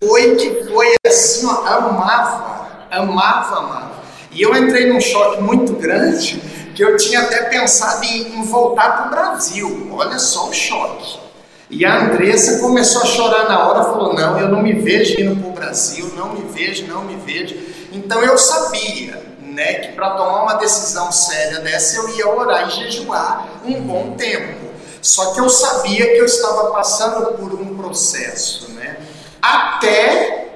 foi 0.00 0.36
que 0.36 0.64
foi 0.64 0.94
assim, 1.06 1.46
ó, 1.46 1.66
amava, 1.66 2.86
amava, 2.90 3.58
amava. 3.58 3.90
E 4.30 4.42
eu 4.42 4.54
entrei 4.56 4.92
num 4.92 5.00
choque 5.00 5.42
muito 5.42 5.72
grande 5.72 6.40
que 6.74 6.82
eu 6.82 6.96
tinha 6.96 7.22
até 7.22 7.44
pensado 7.44 8.04
em, 8.04 8.38
em 8.38 8.42
voltar 8.44 8.92
para 8.92 9.06
o 9.06 9.10
Brasil. 9.10 9.90
Olha 9.92 10.18
só 10.18 10.48
o 10.48 10.52
choque. 10.52 11.18
E 11.70 11.84
a 11.84 12.04
Andressa 12.04 12.60
começou 12.60 13.02
a 13.02 13.06
chorar 13.06 13.48
na 13.48 13.68
hora, 13.68 13.84
falou: 13.84 14.14
Não, 14.14 14.38
eu 14.38 14.48
não 14.48 14.62
me 14.62 14.74
vejo 14.74 15.20
indo 15.20 15.36
para 15.36 15.48
o 15.48 15.52
Brasil, 15.52 16.12
não 16.16 16.34
me 16.34 16.42
vejo, 16.52 16.86
não 16.86 17.04
me 17.04 17.16
vejo. 17.16 17.56
Então 17.92 18.22
eu 18.22 18.38
sabia 18.38 19.27
né, 19.58 19.74
que 19.74 19.92
para 19.92 20.10
tomar 20.10 20.44
uma 20.44 20.54
decisão 20.54 21.10
séria 21.10 21.58
dessa 21.58 21.96
eu 21.96 22.08
ia 22.10 22.28
orar 22.28 22.68
e 22.68 22.70
jejuar 22.70 23.60
um 23.64 23.80
bom 23.80 24.12
tempo. 24.12 24.68
Só 25.02 25.32
que 25.34 25.40
eu 25.40 25.48
sabia 25.48 26.12
que 26.12 26.18
eu 26.18 26.26
estava 26.26 26.70
passando 26.70 27.36
por 27.36 27.60
um 27.60 27.76
processo, 27.76 28.70
né? 28.72 28.98
Até 29.42 30.46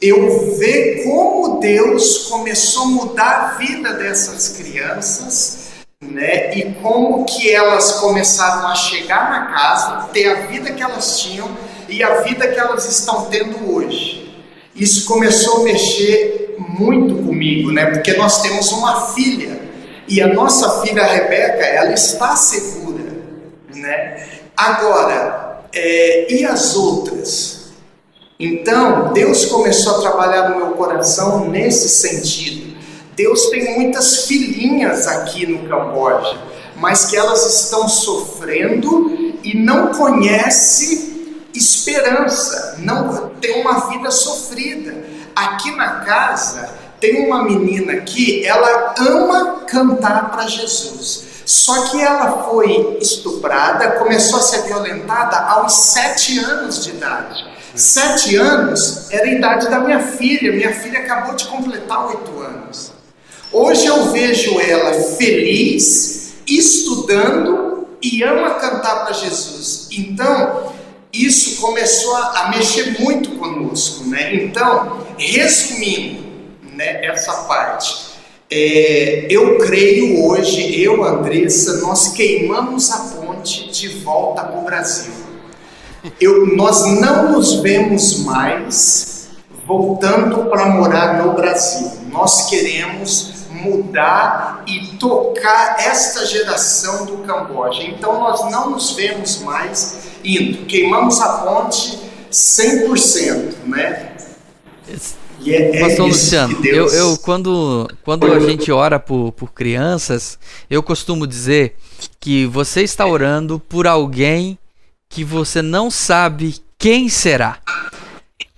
eu 0.00 0.56
ver 0.56 1.04
como 1.04 1.60
Deus 1.60 2.26
começou 2.28 2.82
a 2.82 2.86
mudar 2.86 3.30
a 3.30 3.58
vida 3.58 3.92
dessas 3.94 4.48
crianças, 4.48 5.68
né? 6.02 6.56
E 6.56 6.74
como 6.82 7.24
que 7.24 7.52
elas 7.52 7.92
começaram 8.00 8.66
a 8.66 8.74
chegar 8.74 9.30
na 9.30 9.52
casa, 9.52 10.08
ter 10.12 10.28
a 10.28 10.46
vida 10.46 10.72
que 10.72 10.82
elas 10.82 11.20
tinham 11.20 11.56
e 11.88 12.02
a 12.02 12.22
vida 12.22 12.48
que 12.48 12.58
elas 12.58 12.84
estão 12.90 13.26
tendo 13.26 13.72
hoje. 13.72 14.44
Isso 14.74 15.06
começou 15.06 15.60
a 15.60 15.64
mexer 15.64 16.43
muito 16.58 17.14
comigo, 17.24 17.70
né? 17.72 17.86
Porque 17.86 18.14
nós 18.14 18.42
temos 18.42 18.70
uma 18.72 19.12
filha 19.12 19.62
E 20.06 20.20
a 20.20 20.32
nossa 20.32 20.82
filha 20.82 21.02
Rebeca, 21.04 21.64
ela 21.64 21.92
está 21.92 22.36
segura, 22.36 23.04
né? 23.74 24.28
Agora, 24.56 25.60
é, 25.72 26.32
e 26.32 26.44
as 26.44 26.76
outras? 26.76 27.64
Então, 28.38 29.12
Deus 29.12 29.46
começou 29.46 29.96
a 29.96 30.00
trabalhar 30.00 30.50
no 30.50 30.56
meu 30.56 30.70
coração 30.72 31.48
nesse 31.48 31.88
sentido. 31.88 32.76
Deus 33.16 33.46
tem 33.46 33.76
muitas 33.76 34.26
filhinhas 34.26 35.06
aqui 35.06 35.46
no 35.46 35.68
Camboja, 35.68 36.36
mas 36.76 37.06
que 37.06 37.16
elas 37.16 37.62
estão 37.62 37.88
sofrendo 37.88 39.34
e 39.42 39.56
não 39.56 39.88
conhece 39.88 41.14
esperança, 41.54 42.76
não 42.80 43.30
tem 43.40 43.60
uma 43.60 43.88
vida 43.88 44.10
sofrida. 44.10 45.03
Aqui 45.34 45.74
na 45.76 46.00
casa 46.00 46.70
tem 47.00 47.26
uma 47.26 47.42
menina 47.44 47.96
que 48.02 48.46
ela 48.46 48.94
ama 48.98 49.60
cantar 49.66 50.30
para 50.30 50.46
Jesus. 50.46 51.24
Só 51.44 51.88
que 51.88 52.00
ela 52.00 52.44
foi 52.44 52.96
estuprada, 53.00 53.92
começou 53.92 54.38
a 54.38 54.42
ser 54.42 54.62
violentada 54.62 55.36
aos 55.36 55.74
sete 55.74 56.38
anos 56.38 56.84
de 56.84 56.90
idade. 56.90 57.44
Sete 57.74 58.36
anos 58.36 59.10
era 59.10 59.24
a 59.24 59.32
idade 59.32 59.68
da 59.68 59.80
minha 59.80 60.00
filha. 60.00 60.52
Minha 60.52 60.72
filha 60.72 61.00
acabou 61.00 61.34
de 61.34 61.44
completar 61.46 62.06
oito 62.06 62.40
anos. 62.40 62.92
Hoje 63.52 63.86
eu 63.86 64.10
vejo 64.10 64.58
ela 64.60 64.94
feliz, 65.16 66.34
estudando 66.46 67.86
e 68.00 68.22
ama 68.22 68.54
cantar 68.54 69.04
para 69.04 69.12
Jesus. 69.12 69.88
Então, 69.92 70.72
isso 71.14 71.60
começou 71.60 72.16
a, 72.16 72.48
mexer 72.48 73.00
muito 73.00 73.30
conosco, 73.38 74.04
né? 74.06 74.34
Então, 74.34 74.98
resumindo, 75.16 76.24
né, 76.72 77.06
essa 77.06 77.44
parte, 77.44 78.14
é, 78.50 79.26
eu 79.30 79.58
creio 79.58 80.24
hoje, 80.24 80.80
eu, 80.82 81.04
Andressa, 81.04 81.78
nós 81.78 82.08
queimamos 82.08 82.90
a 82.90 82.98
ponte 83.16 83.70
de 83.70 83.88
volta 84.00 84.42
para 84.42 84.58
o 84.58 84.64
Brasil. 84.64 85.12
Eu, 86.20 86.54
nós 86.54 86.84
não 87.00 87.32
nos 87.32 87.60
vemos 87.60 88.24
mais 88.24 89.28
voltando 89.66 90.50
para 90.50 90.66
morar 90.66 91.24
no 91.24 91.32
Brasil. 91.32 91.92
Nós 92.10 92.50
queremos 92.50 93.33
mudar 93.64 94.64
e 94.66 94.96
tocar 94.96 95.76
esta 95.78 96.26
geração 96.26 97.06
do 97.06 97.18
Camboja. 97.18 97.82
Então 97.82 98.20
nós 98.20 98.50
não 98.50 98.70
nos 98.70 98.92
vemos 98.92 99.38
mais 99.38 100.18
indo. 100.22 100.66
Queimamos 100.66 101.20
a 101.20 101.38
ponte 101.38 101.98
100%, 102.30 103.54
né? 103.66 104.16
E 105.40 105.52
é, 105.54 105.76
é 105.76 105.80
Pastor 105.80 106.06
Luciano, 106.06 106.60
Deus... 106.60 106.92
eu, 106.94 107.10
eu, 107.10 107.18
quando, 107.18 107.88
quando 108.02 108.32
a 108.32 108.40
gente 108.40 108.72
ora 108.72 108.98
por, 108.98 109.32
por 109.32 109.52
crianças, 109.52 110.38
eu 110.70 110.82
costumo 110.82 111.26
dizer 111.26 111.76
que 112.18 112.46
você 112.46 112.82
está 112.82 113.06
orando 113.06 113.60
por 113.60 113.86
alguém 113.86 114.58
que 115.08 115.22
você 115.22 115.60
não 115.60 115.90
sabe 115.90 116.56
quem 116.78 117.08
será, 117.08 117.58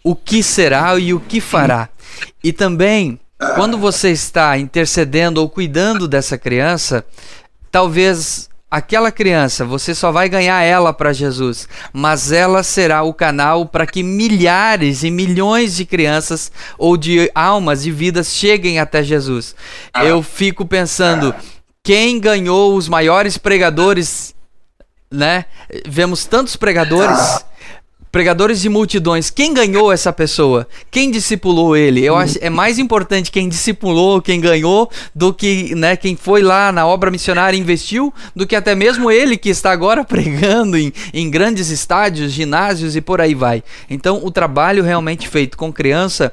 o 0.03 0.15
que 0.15 0.43
será 0.43 0.99
e 0.99 1.13
o 1.13 1.21
que 1.21 1.41
fará. 1.41 1.89
E 2.43 2.53
também, 2.53 3.19
quando 3.55 3.77
você 3.77 4.11
está 4.11 4.57
intercedendo 4.59 5.41
ou 5.41 5.49
cuidando 5.49 6.09
dessa 6.09 6.39
criança, 6.39 7.05
talvez 7.71 8.49
aquela 8.71 9.13
criança, 9.13 9.65
você 9.65 9.95
só 9.95 10.11
vai 10.11 10.29
ganhar 10.29 10.63
ela 10.63 10.93
para 10.93 11.13
Jesus, 11.13 11.69
mas 11.93 12.33
ela 12.33 12.63
será 12.63 13.03
o 13.03 13.15
canal 13.15 13.67
para 13.67 13.87
que 13.87 14.03
milhares 14.03 15.03
e 15.03 15.11
milhões 15.11 15.77
de 15.77 15.85
crianças 15.85 16.51
ou 16.77 16.97
de 16.97 17.31
almas 17.35 17.87
e 17.87 17.91
vidas 17.91 18.35
cheguem 18.35 18.79
até 18.79 19.03
Jesus. 19.03 19.55
Eu 20.03 20.23
fico 20.23 20.67
pensando, 20.67 21.35
quem 21.83 22.19
ganhou 22.19 22.75
os 22.75 22.89
maiores 22.89 23.39
pregadores, 23.39 24.35
né? 25.11 25.45
Vemos 25.87 26.25
tantos 26.25 26.57
pregadores 26.57 27.45
pregadores 28.17 28.63
de 28.63 28.71
multidões, 28.71 29.29
quem 29.29 29.53
ganhou 29.53 29.93
essa 29.93 30.11
pessoa? 30.11 30.67
Quem 30.91 31.11
discipulou 31.11 31.77
ele? 31.77 32.03
Eu 32.03 32.17
acho 32.17 32.39
é 32.41 32.49
mais 32.49 32.79
importante 32.79 33.31
quem 33.31 33.47
discipulou, 33.47 34.23
quem 34.23 34.41
ganhou, 34.41 34.91
do 35.15 35.35
que 35.35 35.75
né, 35.75 35.99
quem 35.99 36.17
foi 36.17 36.41
lá 36.41 36.73
na 36.73 36.87
obra 36.87 37.11
missionária 37.11 37.59
e 37.59 37.61
investiu, 37.61 38.11
do 38.35 38.47
que 38.47 38.57
até 38.57 38.75
mesmo 38.75 39.11
ele 39.11 39.37
que 39.37 39.51
está 39.51 39.71
agora 39.71 40.03
pregando 40.09 40.79
em, 40.79 40.95
em 41.13 41.31
grandes 41.31 41.69
estádios, 41.69 42.33
ginásios 42.33 42.97
e 42.97 43.03
por 43.03 43.21
aí 43.21 43.35
vai. 43.35 43.63
Então, 43.91 44.25
o 44.25 44.31
trabalho 44.31 44.83
realmente 44.83 45.29
feito 45.29 45.59
com 45.59 45.71
criança 45.71 46.33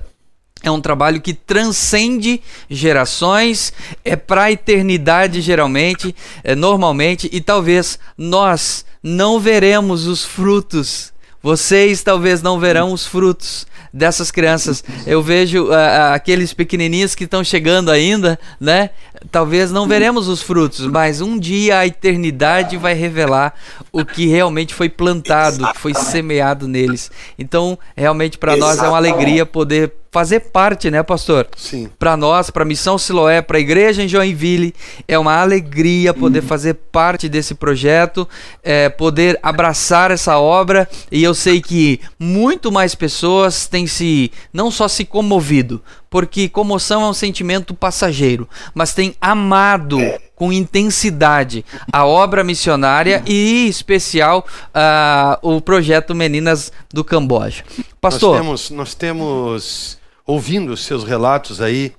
é 0.63 0.71
um 0.71 0.79
trabalho 0.79 1.19
que 1.19 1.33
transcende 1.33 2.41
gerações, 2.69 3.73
é 4.05 4.15
para 4.15 4.43
a 4.43 4.51
eternidade 4.53 5.41
geralmente, 5.41 6.15
é, 6.45 6.55
normalmente, 6.55 7.29
e 7.29 7.41
talvez 7.41 7.99
nós 8.17 8.85
não 9.03 9.37
veremos 9.37 10.07
os 10.07 10.23
frutos 10.23 11.12
vocês 11.43 12.01
talvez 12.01 12.41
não 12.41 12.57
verão 12.57 12.93
os 12.93 13.05
frutos 13.05 13.67
dessas 13.93 14.31
crianças. 14.31 14.81
Eu 15.05 15.21
vejo 15.21 15.65
uh, 15.65 16.13
aqueles 16.13 16.53
pequenininhos 16.53 17.13
que 17.13 17.25
estão 17.25 17.43
chegando 17.43 17.91
ainda, 17.91 18.39
né? 18.59 18.91
Talvez 19.29 19.69
não 19.69 19.87
veremos 19.87 20.29
os 20.29 20.41
frutos, 20.41 20.87
mas 20.87 21.19
um 21.19 21.37
dia 21.37 21.79
a 21.79 21.85
eternidade 21.85 22.77
vai 22.77 22.93
revelar 22.93 23.53
o 23.91 24.05
que 24.05 24.25
realmente 24.25 24.73
foi 24.73 24.87
plantado, 24.87 25.67
que 25.67 25.79
foi 25.79 25.93
semeado 25.93 26.67
neles. 26.67 27.11
Então, 27.37 27.77
realmente 27.95 28.37
para 28.37 28.55
nós 28.55 28.79
é 28.79 28.87
uma 28.87 28.97
alegria 28.97 29.45
poder 29.45 29.93
fazer 30.13 30.41
parte, 30.41 30.91
né, 30.91 31.01
pastor? 31.01 31.47
Sim. 31.57 31.89
Para 31.97 32.15
nós, 32.15 32.51
para 32.51 32.61
a 32.61 32.65
Missão 32.65 32.99
Siloé, 32.99 33.41
para 33.41 33.57
a 33.57 33.59
igreja 33.59 34.03
em 34.03 34.07
Joinville, 34.07 34.75
é 35.07 35.17
uma 35.17 35.33
alegria 35.41 36.13
poder 36.13 36.41
uhum. 36.41 36.47
fazer 36.47 36.75
parte 36.91 37.27
desse 37.27 37.55
projeto, 37.55 38.29
é, 38.61 38.89
poder 38.89 39.39
abraçar 39.41 40.11
essa 40.11 40.37
obra. 40.37 40.87
E 41.11 41.23
eu 41.23 41.33
sei 41.33 41.59
que 41.59 41.99
muito 42.19 42.71
mais 42.71 42.93
pessoas 42.93 43.65
têm 43.65 43.87
se 43.87 44.31
não 44.53 44.69
só 44.69 44.87
se 44.87 45.03
comovido, 45.03 45.81
porque 46.11 46.47
comoção 46.47 47.01
é 47.01 47.09
um 47.09 47.13
sentimento 47.13 47.73
passageiro, 47.73 48.47
mas 48.75 48.93
tem 48.93 49.15
amado 49.19 49.97
com 50.35 50.53
intensidade 50.53 51.65
a 51.91 52.05
obra 52.05 52.43
missionária 52.43 53.23
e, 53.25 53.65
em 53.65 53.67
especial, 53.67 54.45
uh, 54.75 55.55
o 55.55 55.59
projeto 55.59 56.13
Meninas 56.13 56.71
do 56.93 57.03
Camboja. 57.03 57.63
Pastor. 57.99 58.37
Nós 58.37 58.43
temos, 58.43 58.69
nós 58.69 58.93
temos 58.93 60.02
ouvindo 60.25 60.71
os 60.71 60.85
seus 60.85 61.03
relatos 61.03 61.61
aí, 61.61 61.93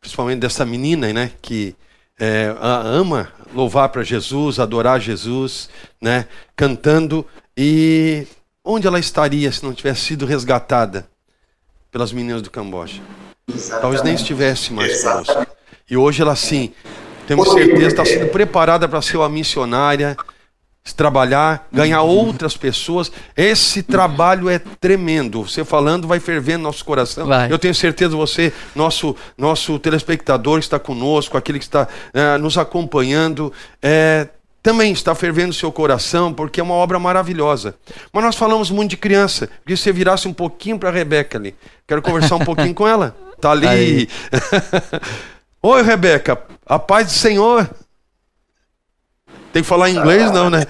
principalmente 0.00 0.40
dessa 0.40 0.64
menina, 0.64 1.12
né, 1.12 1.32
que 1.40 1.74
é, 2.18 2.54
ama 2.60 3.32
louvar 3.54 3.88
para 3.88 4.02
Jesus, 4.02 4.58
adorar 4.58 5.00
Jesus, 5.00 5.68
né, 6.00 6.26
cantando. 6.56 7.24
E 7.56 8.26
onde 8.64 8.86
ela 8.86 8.98
estaria 8.98 9.50
se 9.50 9.64
não 9.64 9.72
tivesse 9.72 10.00
sido 10.02 10.26
resgatada 10.26 11.08
pelas 11.90 12.12
meninas 12.12 12.42
do 12.42 12.50
Camboja? 12.50 13.00
Exatamente. 13.48 13.80
Talvez 13.80 14.02
nem 14.02 14.14
estivesse 14.14 14.72
mais 14.72 15.02
conosco. 15.02 15.46
E 15.90 15.96
hoje 15.96 16.20
ela 16.20 16.36
sim, 16.36 16.72
temos 17.26 17.50
certeza, 17.52 17.86
está 17.86 18.04
sendo 18.04 18.28
preparada 18.30 18.86
para 18.88 19.00
ser 19.00 19.16
uma 19.16 19.28
missionária 19.28 20.16
trabalhar, 20.94 21.66
ganhar 21.72 22.02
outras 22.02 22.56
pessoas. 22.56 23.10
Esse 23.36 23.82
trabalho 23.82 24.48
é 24.48 24.58
tremendo. 24.58 25.42
Você 25.42 25.64
falando 25.64 26.06
vai 26.06 26.20
fervendo 26.20 26.64
nosso 26.64 26.84
coração. 26.84 27.26
Vai. 27.26 27.50
Eu 27.52 27.58
tenho 27.58 27.74
certeza 27.74 28.16
você, 28.16 28.52
nosso 28.74 29.16
nosso 29.36 29.78
telespectador 29.78 30.58
está 30.58 30.78
conosco, 30.78 31.36
aquele 31.36 31.58
que 31.58 31.64
está 31.64 31.88
é, 32.12 32.38
nos 32.38 32.58
acompanhando, 32.58 33.52
é, 33.82 34.28
também 34.62 34.92
está 34.92 35.14
fervendo 35.14 35.54
seu 35.54 35.70
coração, 35.70 36.32
porque 36.32 36.60
é 36.60 36.62
uma 36.62 36.74
obra 36.74 36.98
maravilhosa. 36.98 37.74
Mas 38.12 38.24
nós 38.24 38.36
falamos 38.36 38.70
muito 38.70 38.90
de 38.90 38.96
criança. 38.96 39.46
Queria 39.46 39.76
que 39.76 39.76
você 39.76 39.92
virasse 39.92 40.28
um 40.28 40.32
pouquinho 40.32 40.78
para 40.78 40.88
a 40.88 40.92
Rebeca 40.92 41.38
ali. 41.38 41.54
Quero 41.86 42.02
conversar 42.02 42.36
um 42.36 42.44
pouquinho 42.44 42.74
com 42.74 42.86
ela. 42.86 43.16
Tá 43.40 43.52
ali. 43.52 44.08
Oi, 45.62 45.82
Rebeca. 45.82 46.42
A 46.66 46.78
paz 46.78 47.06
do 47.06 47.12
Senhor. 47.12 47.68
Tem 49.52 49.62
que 49.62 49.68
falar 49.68 49.90
inglês, 49.90 50.30
não, 50.30 50.50
né? 50.50 50.66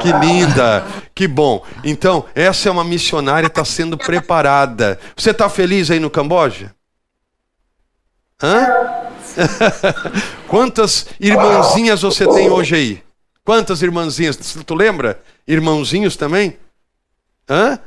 Que 0.00 0.12
linda, 0.12 0.84
que 1.14 1.28
bom. 1.28 1.64
Então, 1.84 2.24
essa 2.34 2.68
é 2.68 2.72
uma 2.72 2.84
missionária 2.84 3.46
está 3.46 3.64
sendo 3.64 3.96
preparada. 3.96 4.98
Você 5.16 5.30
está 5.30 5.48
feliz 5.48 5.90
aí 5.90 6.00
no 6.00 6.10
Camboja? 6.10 6.74
Hã? 8.42 8.66
Quantas 10.48 11.06
irmãzinhas 11.20 12.02
você 12.02 12.26
tem 12.26 12.50
hoje 12.50 12.74
aí? 12.74 13.02
Quantas 13.44 13.82
irmãzinhas? 13.82 14.36
Tu 14.36 14.74
lembra? 14.74 15.20
Irmãozinhos 15.46 16.16
também? 16.16 16.56
Hã? 17.48 17.78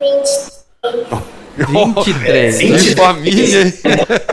25. 0.00 1.24
23. 1.56 2.58
Que 2.58 2.96
família, 2.96 3.62
hein? 3.62 3.72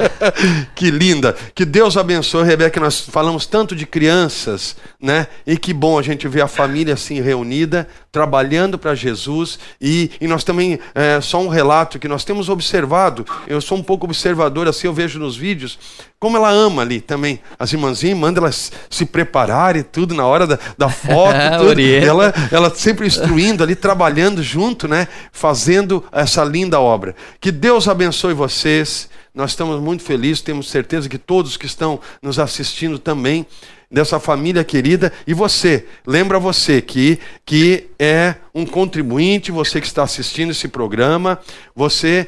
que 0.75 0.89
linda. 0.89 1.35
Que 1.53 1.65
Deus 1.65 1.97
abençoe, 1.97 2.45
Rebeca. 2.45 2.79
Nós 2.79 3.01
falamos 3.01 3.45
tanto 3.45 3.75
de 3.75 3.85
crianças, 3.85 4.75
né? 4.99 5.27
E 5.45 5.57
que 5.57 5.73
bom 5.73 5.99
a 5.99 6.01
gente 6.01 6.27
ver 6.27 6.41
a 6.41 6.47
família 6.47 6.95
assim 6.95 7.21
reunida, 7.21 7.87
trabalhando 8.11 8.77
para 8.77 8.95
Jesus. 8.95 9.59
E, 9.79 10.11
e 10.19 10.27
nós 10.27 10.43
também, 10.43 10.79
é, 10.95 11.21
só 11.21 11.39
um 11.41 11.47
relato 11.47 11.99
que 11.99 12.07
nós 12.07 12.23
temos 12.23 12.49
observado. 12.49 13.25
Eu 13.47 13.61
sou 13.61 13.77
um 13.77 13.83
pouco 13.83 14.05
observador, 14.05 14.67
assim, 14.67 14.87
eu 14.87 14.93
vejo 14.93 15.19
nos 15.19 15.37
vídeos, 15.37 15.77
como 16.19 16.37
ela 16.37 16.51
ama 16.51 16.83
ali 16.83 17.01
também. 17.01 17.39
As 17.57 17.73
irmãzinhas, 17.73 18.17
manda 18.17 18.39
elas 18.39 18.71
se 18.89 19.05
prepararem 19.05 19.81
tudo 19.83 20.13
na 20.13 20.25
hora 20.25 20.45
da, 20.45 20.59
da 20.77 20.89
foto. 20.89 21.33
tudo. 21.59 21.81
Ela, 21.81 22.33
ela 22.51 22.69
sempre 22.75 23.07
instruindo 23.07 23.63
ali, 23.63 23.75
trabalhando 23.75 24.43
junto, 24.43 24.87
né? 24.87 25.07
Fazendo 25.31 26.03
essa 26.11 26.43
linda 26.43 26.79
obra. 26.79 27.10
Que 27.39 27.51
Deus 27.51 27.87
abençoe 27.87 28.33
vocês. 28.33 29.09
Nós 29.33 29.51
estamos 29.51 29.81
muito 29.81 30.03
felizes, 30.03 30.41
temos 30.41 30.69
certeza 30.69 31.07
que 31.07 31.17
todos 31.17 31.57
que 31.57 31.65
estão 31.65 31.99
nos 32.21 32.37
assistindo 32.37 32.99
também, 32.99 33.45
dessa 33.91 34.19
família 34.19 34.63
querida. 34.63 35.11
E 35.27 35.33
você, 35.33 35.85
lembra 36.07 36.39
você 36.39 36.81
que, 36.81 37.19
que 37.45 37.89
é 37.99 38.35
um 38.55 38.65
contribuinte, 38.65 39.51
você 39.51 39.81
que 39.81 39.87
está 39.87 40.03
assistindo 40.03 40.51
esse 40.51 40.67
programa, 40.67 41.39
você 41.75 42.27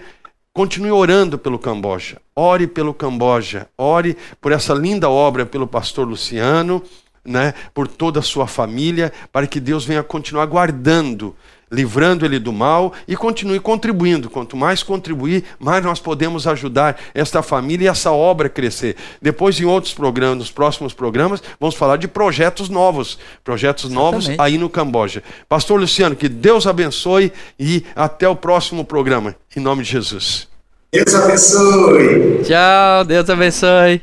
continue 0.54 0.92
orando 0.92 1.38
pelo 1.38 1.58
Camboja. 1.58 2.22
Ore 2.36 2.68
pelo 2.68 2.94
Camboja, 2.94 3.68
ore 3.78 4.18
por 4.42 4.52
essa 4.52 4.74
linda 4.74 5.10
obra 5.10 5.46
pelo 5.46 5.68
pastor 5.68 6.08
Luciano, 6.08 6.84
né, 7.26 7.54
por 7.74 7.88
toda 7.88 8.20
a 8.20 8.24
sua 8.24 8.48
família, 8.48 9.12
para 9.32 9.48
que 9.48 9.60
Deus 9.60 9.86
venha 9.86 10.04
continuar 10.04 10.46
guardando 10.46 11.36
livrando 11.74 12.24
ele 12.24 12.38
do 12.38 12.54
mal 12.54 12.94
e 13.08 13.16
continue 13.16 13.60
contribuindo. 13.60 14.30
Quanto 14.30 14.56
mais 14.56 14.84
contribuir, 14.84 15.44
mais 15.60 15.84
nós 15.84 16.00
podemos 16.00 16.46
ajudar 16.46 17.00
esta 17.14 17.42
família 17.42 17.86
e 17.86 17.88
essa 17.88 18.12
obra 18.12 18.48
a 18.48 18.50
crescer. 18.50 18.96
Depois, 19.20 19.60
em 19.60 19.66
outros 19.66 19.94
programas, 19.94 20.38
nos 20.38 20.52
próximos 20.52 20.94
programas, 20.94 21.42
vamos 21.60 21.76
falar 21.76 21.98
de 21.98 22.08
projetos 22.08 22.70
novos, 22.70 23.18
projetos 23.44 23.86
Exatamente. 23.86 24.14
novos 24.14 24.40
aí 24.40 24.58
no 24.58 24.70
Camboja. 24.70 25.24
Pastor 25.50 25.80
Luciano, 25.80 26.16
que 26.16 26.30
Deus 26.30 26.68
abençoe 26.68 27.34
e 27.60 27.84
até 27.96 28.30
o 28.30 28.36
próximo 28.36 28.86
programa. 28.86 29.36
Em 29.56 29.60
nome 29.60 29.84
de 29.84 29.90
Jesus. 29.90 30.48
Deus 30.92 31.16
abençoe. 31.16 32.42
Tchau, 32.44 33.04
Deus 33.04 33.28
abençoe. 33.28 34.02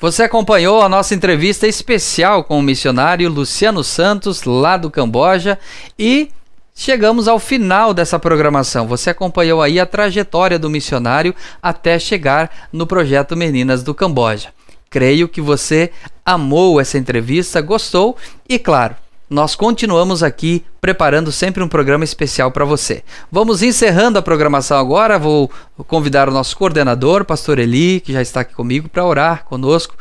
Você 0.00 0.22
acompanhou 0.22 0.80
a 0.80 0.88
nossa 0.88 1.14
entrevista 1.14 1.68
especial 1.68 2.42
com 2.42 2.58
o 2.58 2.62
missionário 2.62 3.28
Luciano 3.28 3.84
Santos, 3.84 4.44
lá 4.44 4.76
do 4.78 4.90
Camboja, 4.90 5.58
e 5.98 6.30
Chegamos 6.82 7.28
ao 7.28 7.38
final 7.38 7.92
dessa 7.92 8.18
programação. 8.18 8.88
Você 8.88 9.10
acompanhou 9.10 9.60
aí 9.60 9.78
a 9.78 9.84
trajetória 9.84 10.58
do 10.58 10.70
missionário 10.70 11.34
até 11.62 11.98
chegar 11.98 12.68
no 12.72 12.86
projeto 12.86 13.36
Meninas 13.36 13.82
do 13.82 13.94
Camboja. 13.94 14.48
Creio 14.88 15.28
que 15.28 15.42
você 15.42 15.90
amou 16.24 16.80
essa 16.80 16.96
entrevista, 16.96 17.60
gostou 17.60 18.16
e, 18.48 18.58
claro, 18.58 18.96
nós 19.28 19.54
continuamos 19.54 20.22
aqui 20.22 20.64
preparando 20.80 21.30
sempre 21.30 21.62
um 21.62 21.68
programa 21.68 22.02
especial 22.02 22.50
para 22.50 22.64
você. 22.64 23.04
Vamos 23.30 23.62
encerrando 23.62 24.18
a 24.18 24.22
programação 24.22 24.78
agora. 24.78 25.18
Vou 25.18 25.50
convidar 25.86 26.30
o 26.30 26.32
nosso 26.32 26.56
coordenador, 26.56 27.26
Pastor 27.26 27.58
Eli, 27.58 28.00
que 28.00 28.14
já 28.14 28.22
está 28.22 28.40
aqui 28.40 28.54
comigo, 28.54 28.88
para 28.88 29.04
orar 29.04 29.44
conosco 29.44 29.94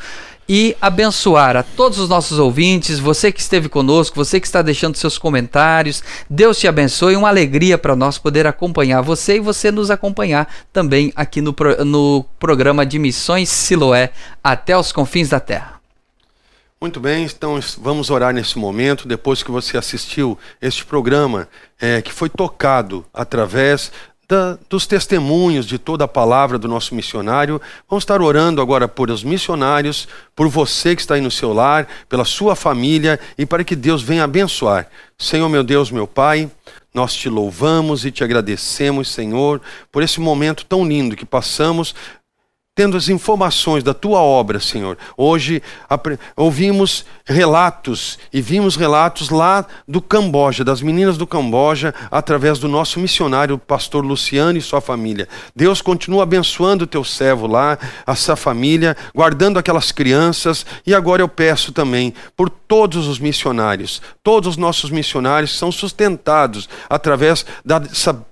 e 0.49 0.75
abençoar 0.81 1.55
a 1.55 1.61
todos 1.61 1.99
os 1.99 2.09
nossos 2.09 2.39
ouvintes, 2.39 2.97
você 2.97 3.31
que 3.31 3.39
esteve 3.39 3.69
conosco, 3.69 4.15
você 4.15 4.39
que 4.39 4.47
está 4.47 4.63
deixando 4.63 4.95
seus 4.95 5.19
comentários. 5.19 6.01
Deus 6.27 6.57
te 6.57 6.67
abençoe, 6.67 7.15
uma 7.15 7.29
alegria 7.29 7.77
para 7.77 7.95
nós 7.95 8.17
poder 8.17 8.47
acompanhar 8.47 9.01
você 9.01 9.35
e 9.35 9.39
você 9.39 9.69
nos 9.71 9.91
acompanhar 9.91 10.51
também 10.73 11.13
aqui 11.15 11.39
no, 11.39 11.55
no 11.85 12.25
programa 12.39 12.83
de 12.83 12.97
Missões 12.97 13.47
Siloé 13.49 14.11
até 14.43 14.75
os 14.75 14.91
confins 14.91 15.29
da 15.29 15.39
terra. 15.39 15.79
Muito 16.81 16.99
bem, 17.01 17.25
então 17.25 17.59
vamos 17.77 18.09
orar 18.09 18.33
nesse 18.33 18.57
momento, 18.57 19.05
depois 19.05 19.43
que 19.43 19.51
você 19.51 19.77
assistiu 19.77 20.39
este 20.61 20.85
programa, 20.85 21.45
é, 21.77 22.01
que 22.01 22.11
foi 22.11 22.29
tocado 22.29 23.05
através 23.13 23.91
da, 24.29 24.59
dos 24.69 24.85
testemunhos 24.85 25.65
de 25.65 25.79
toda 25.79 26.05
a 26.05 26.07
palavra 26.07 26.59
do 26.59 26.67
nosso 26.67 26.93
missionário. 26.93 27.59
Vamos 27.89 28.03
estar 28.03 28.21
orando 28.21 28.61
agora 28.61 28.87
por 28.87 29.09
os 29.09 29.23
missionários, 29.23 30.07
por 30.35 30.47
você 30.47 30.95
que 30.95 31.01
está 31.01 31.15
aí 31.15 31.21
no 31.21 31.31
seu 31.31 31.51
lar, 31.51 31.87
pela 32.07 32.23
sua 32.23 32.55
família 32.55 33.19
e 33.39 33.45
para 33.45 33.63
que 33.63 33.75
Deus 33.75 34.03
venha 34.03 34.23
abençoar. 34.23 34.87
Senhor, 35.17 35.49
meu 35.49 35.63
Deus, 35.63 35.89
meu 35.89 36.05
Pai, 36.05 36.49
nós 36.93 37.13
te 37.15 37.27
louvamos 37.27 38.05
e 38.05 38.11
te 38.11 38.23
agradecemos, 38.23 39.09
Senhor, 39.09 39.59
por 39.91 40.03
esse 40.03 40.19
momento 40.19 40.63
tão 40.63 40.87
lindo 40.87 41.15
que 41.15 41.25
passamos 41.25 41.95
tendo 42.79 42.95
as 42.95 43.09
informações 43.09 43.83
da 43.83 43.93
tua 43.93 44.21
obra, 44.21 44.57
Senhor. 44.57 44.97
Hoje 45.17 45.61
ouvimos 46.33 47.05
relatos 47.25 48.17
e 48.31 48.41
vimos 48.41 48.77
relatos 48.77 49.29
lá 49.29 49.65
do 49.85 50.01
Camboja, 50.01 50.63
das 50.63 50.81
meninas 50.81 51.17
do 51.17 51.27
Camboja, 51.27 51.93
através 52.09 52.57
do 52.57 52.69
nosso 52.69 52.97
missionário, 52.97 53.55
o 53.55 53.59
pastor 53.59 54.05
Luciano 54.05 54.57
e 54.57 54.61
sua 54.61 54.79
família. 54.79 55.27
Deus 55.53 55.81
continua 55.81 56.23
abençoando 56.23 56.85
o 56.85 56.87
teu 56.87 57.03
servo 57.03 57.47
lá, 57.47 57.77
essa 58.07 58.37
família, 58.37 58.95
guardando 59.13 59.59
aquelas 59.59 59.91
crianças. 59.91 60.65
E 60.87 60.95
agora 60.95 61.21
eu 61.21 61.27
peço 61.27 61.73
também 61.73 62.13
por 62.33 62.49
todos 62.49 63.07
os 63.07 63.19
missionários, 63.19 64.01
todos 64.23 64.51
os 64.51 64.55
nossos 64.55 64.89
missionários 64.89 65.57
são 65.57 65.69
sustentados 65.69 66.69
através 66.89 67.45
dessa 67.65 68.28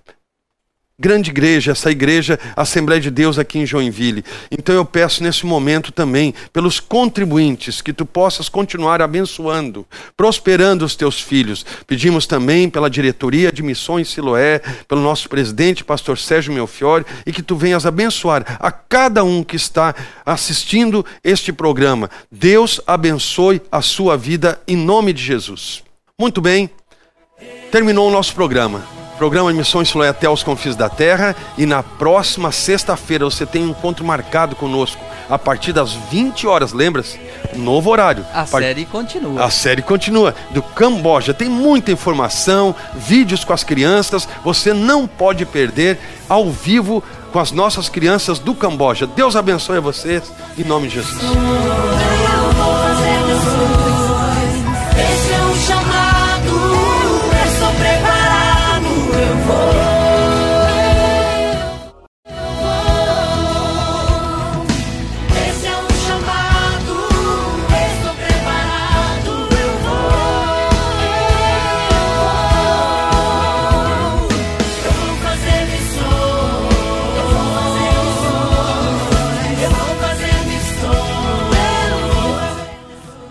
grande 0.99 1.29
igreja, 1.29 1.73
essa 1.73 1.91
igreja 1.91 2.39
Assembleia 2.55 2.99
de 2.99 3.11
Deus 3.11 3.37
aqui 3.37 3.59
em 3.59 3.67
Joinville. 3.67 4.25
Então 4.49 4.73
eu 4.73 4.83
peço 4.83 5.21
nesse 5.21 5.45
momento 5.45 5.91
também 5.91 6.33
pelos 6.51 6.79
contribuintes 6.79 7.81
que 7.81 7.93
tu 7.93 8.03
possas 8.03 8.49
continuar 8.49 8.99
abençoando, 8.99 9.85
prosperando 10.15 10.83
os 10.83 10.95
teus 10.95 11.21
filhos. 11.21 11.63
Pedimos 11.85 12.25
também 12.25 12.67
pela 12.67 12.89
diretoria 12.89 13.51
de 13.51 13.61
Missões 13.61 14.09
Siloé, 14.09 14.59
pelo 14.87 15.01
nosso 15.01 15.29
presidente, 15.29 15.83
pastor 15.83 16.17
Sérgio 16.17 16.51
Melfiore, 16.51 17.05
e 17.27 17.31
que 17.31 17.43
tu 17.43 17.55
venhas 17.55 17.85
abençoar 17.85 18.57
a 18.59 18.71
cada 18.71 19.23
um 19.23 19.43
que 19.43 19.55
está 19.55 19.93
assistindo 20.25 21.05
este 21.23 21.53
programa. 21.53 22.09
Deus 22.31 22.81
abençoe 22.87 23.61
a 23.71 23.83
sua 23.83 24.17
vida 24.17 24.59
em 24.67 24.75
nome 24.75 25.13
de 25.13 25.21
Jesus. 25.21 25.83
Muito 26.19 26.41
bem. 26.41 26.71
Terminou 27.71 28.07
o 28.07 28.11
nosso 28.11 28.33
programa. 28.33 29.06
Programa 29.17 29.51
Missões 29.51 29.89
Siloé 29.89 30.09
até 30.09 30.29
os 30.29 30.43
confins 30.43 30.75
da 30.75 30.89
terra. 30.89 31.35
E 31.57 31.65
na 31.65 31.81
próxima 31.81 32.51
sexta-feira 32.51 33.25
você 33.25 33.45
tem 33.45 33.63
um 33.63 33.69
encontro 33.69 34.05
marcado 34.05 34.55
conosco. 34.55 35.01
A 35.29 35.37
partir 35.37 35.73
das 35.73 35.91
20 35.93 36.47
horas, 36.47 36.71
lembra-se? 36.71 37.19
Novo 37.55 37.89
horário. 37.89 38.25
A 38.31 38.45
Part... 38.45 38.65
série 38.65 38.85
continua. 38.85 39.43
A 39.43 39.49
série 39.49 39.81
continua. 39.81 40.33
Do 40.51 40.61
Camboja. 40.61 41.33
Tem 41.33 41.49
muita 41.49 41.91
informação, 41.91 42.73
vídeos 42.95 43.43
com 43.43 43.51
as 43.51 43.63
crianças. 43.63 44.27
Você 44.43 44.73
não 44.73 45.05
pode 45.05 45.45
perder 45.45 45.99
ao 46.29 46.49
vivo 46.49 47.03
com 47.31 47.39
as 47.39 47.51
nossas 47.51 47.89
crianças 47.89 48.39
do 48.39 48.55
Camboja. 48.55 49.05
Deus 49.05 49.35
abençoe 49.35 49.77
a 49.77 49.81
vocês. 49.81 50.31
Em 50.57 50.63
nome 50.63 50.87
de 50.87 50.95
Jesus. 50.95 51.21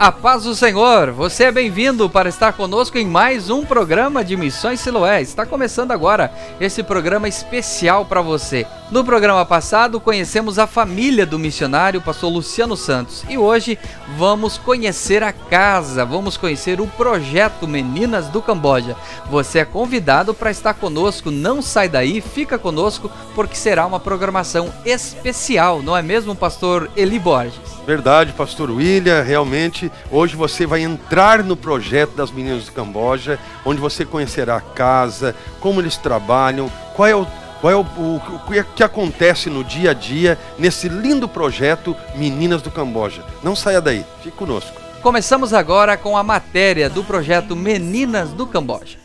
A 0.06 0.12
paz 0.12 0.44
do 0.44 0.54
Senhor, 0.54 1.10
você 1.10 1.46
é 1.46 1.50
bem-vindo 1.50 2.08
para 2.08 2.28
estar 2.28 2.52
conosco 2.52 2.96
em 2.96 3.04
mais 3.04 3.50
um 3.50 3.64
programa 3.64 4.24
de 4.24 4.36
Missões 4.36 4.78
Siloé. 4.78 5.20
Está 5.20 5.44
começando 5.44 5.90
agora 5.90 6.32
esse 6.60 6.80
programa 6.80 7.26
especial 7.26 8.04
para 8.04 8.20
você. 8.20 8.64
No 8.88 9.04
programa 9.04 9.44
passado, 9.44 9.98
conhecemos 9.98 10.60
a 10.60 10.66
família 10.68 11.26
do 11.26 11.40
missionário 11.40 12.00
pastor 12.00 12.32
Luciano 12.32 12.76
Santos 12.76 13.24
e 13.28 13.36
hoje 13.36 13.76
vamos 14.16 14.56
conhecer 14.56 15.24
a 15.24 15.32
casa, 15.32 16.04
vamos 16.04 16.36
conhecer 16.36 16.80
o 16.80 16.86
projeto 16.86 17.66
Meninas 17.66 18.28
do 18.28 18.40
Camboja. 18.40 18.94
Você 19.28 19.58
é 19.58 19.64
convidado 19.64 20.32
para 20.32 20.52
estar 20.52 20.74
conosco, 20.74 21.32
não 21.32 21.60
sai 21.60 21.88
daí, 21.88 22.20
fica 22.20 22.56
conosco 22.56 23.10
porque 23.34 23.56
será 23.56 23.84
uma 23.84 23.98
programação 23.98 24.72
especial, 24.84 25.82
não 25.82 25.96
é 25.96 26.02
mesmo, 26.02 26.36
pastor 26.36 26.88
Eli 26.96 27.18
Borges? 27.18 27.58
Verdade, 27.84 28.32
pastor 28.32 28.70
William, 28.70 29.22
realmente 29.22 29.90
hoje 30.10 30.36
você 30.36 30.66
vai 30.66 30.82
entrar 30.82 31.42
no 31.42 31.56
projeto 31.56 32.14
das 32.16 32.30
meninas 32.30 32.64
do 32.66 32.72
Camboja, 32.72 33.38
onde 33.64 33.80
você 33.80 34.04
conhecerá 34.04 34.56
a 34.56 34.60
casa, 34.60 35.34
como 35.60 35.80
eles 35.80 35.96
trabalham, 35.96 36.70
qual 36.94 37.08
é 37.08 37.14
o 37.16 37.26
Qual 37.58 37.72
é 37.72 37.74
o, 37.76 37.80
o, 37.80 38.16
o 38.16 38.40
que- 38.52 38.62
que 38.76 38.82
acontece 38.84 39.48
no 39.48 39.64
dia 39.64 39.92
a 39.92 39.94
dia 39.94 40.38
nesse 40.58 40.90
lindo 40.90 41.26
projeto 41.26 41.96
Meninas 42.14 42.60
do 42.60 42.70
Camboja? 42.70 43.24
Não 43.42 43.56
saia 43.56 43.80
daí, 43.80 44.04
fique 44.22 44.36
conosco. 44.36 44.78
Começamos 45.00 45.54
agora 45.54 45.96
com 45.96 46.18
a 46.18 46.22
matéria 46.22 46.90
do 46.90 47.02
projeto 47.02 47.56
Meninas 47.56 48.28
do 48.28 48.46
Camboja. 48.46 48.98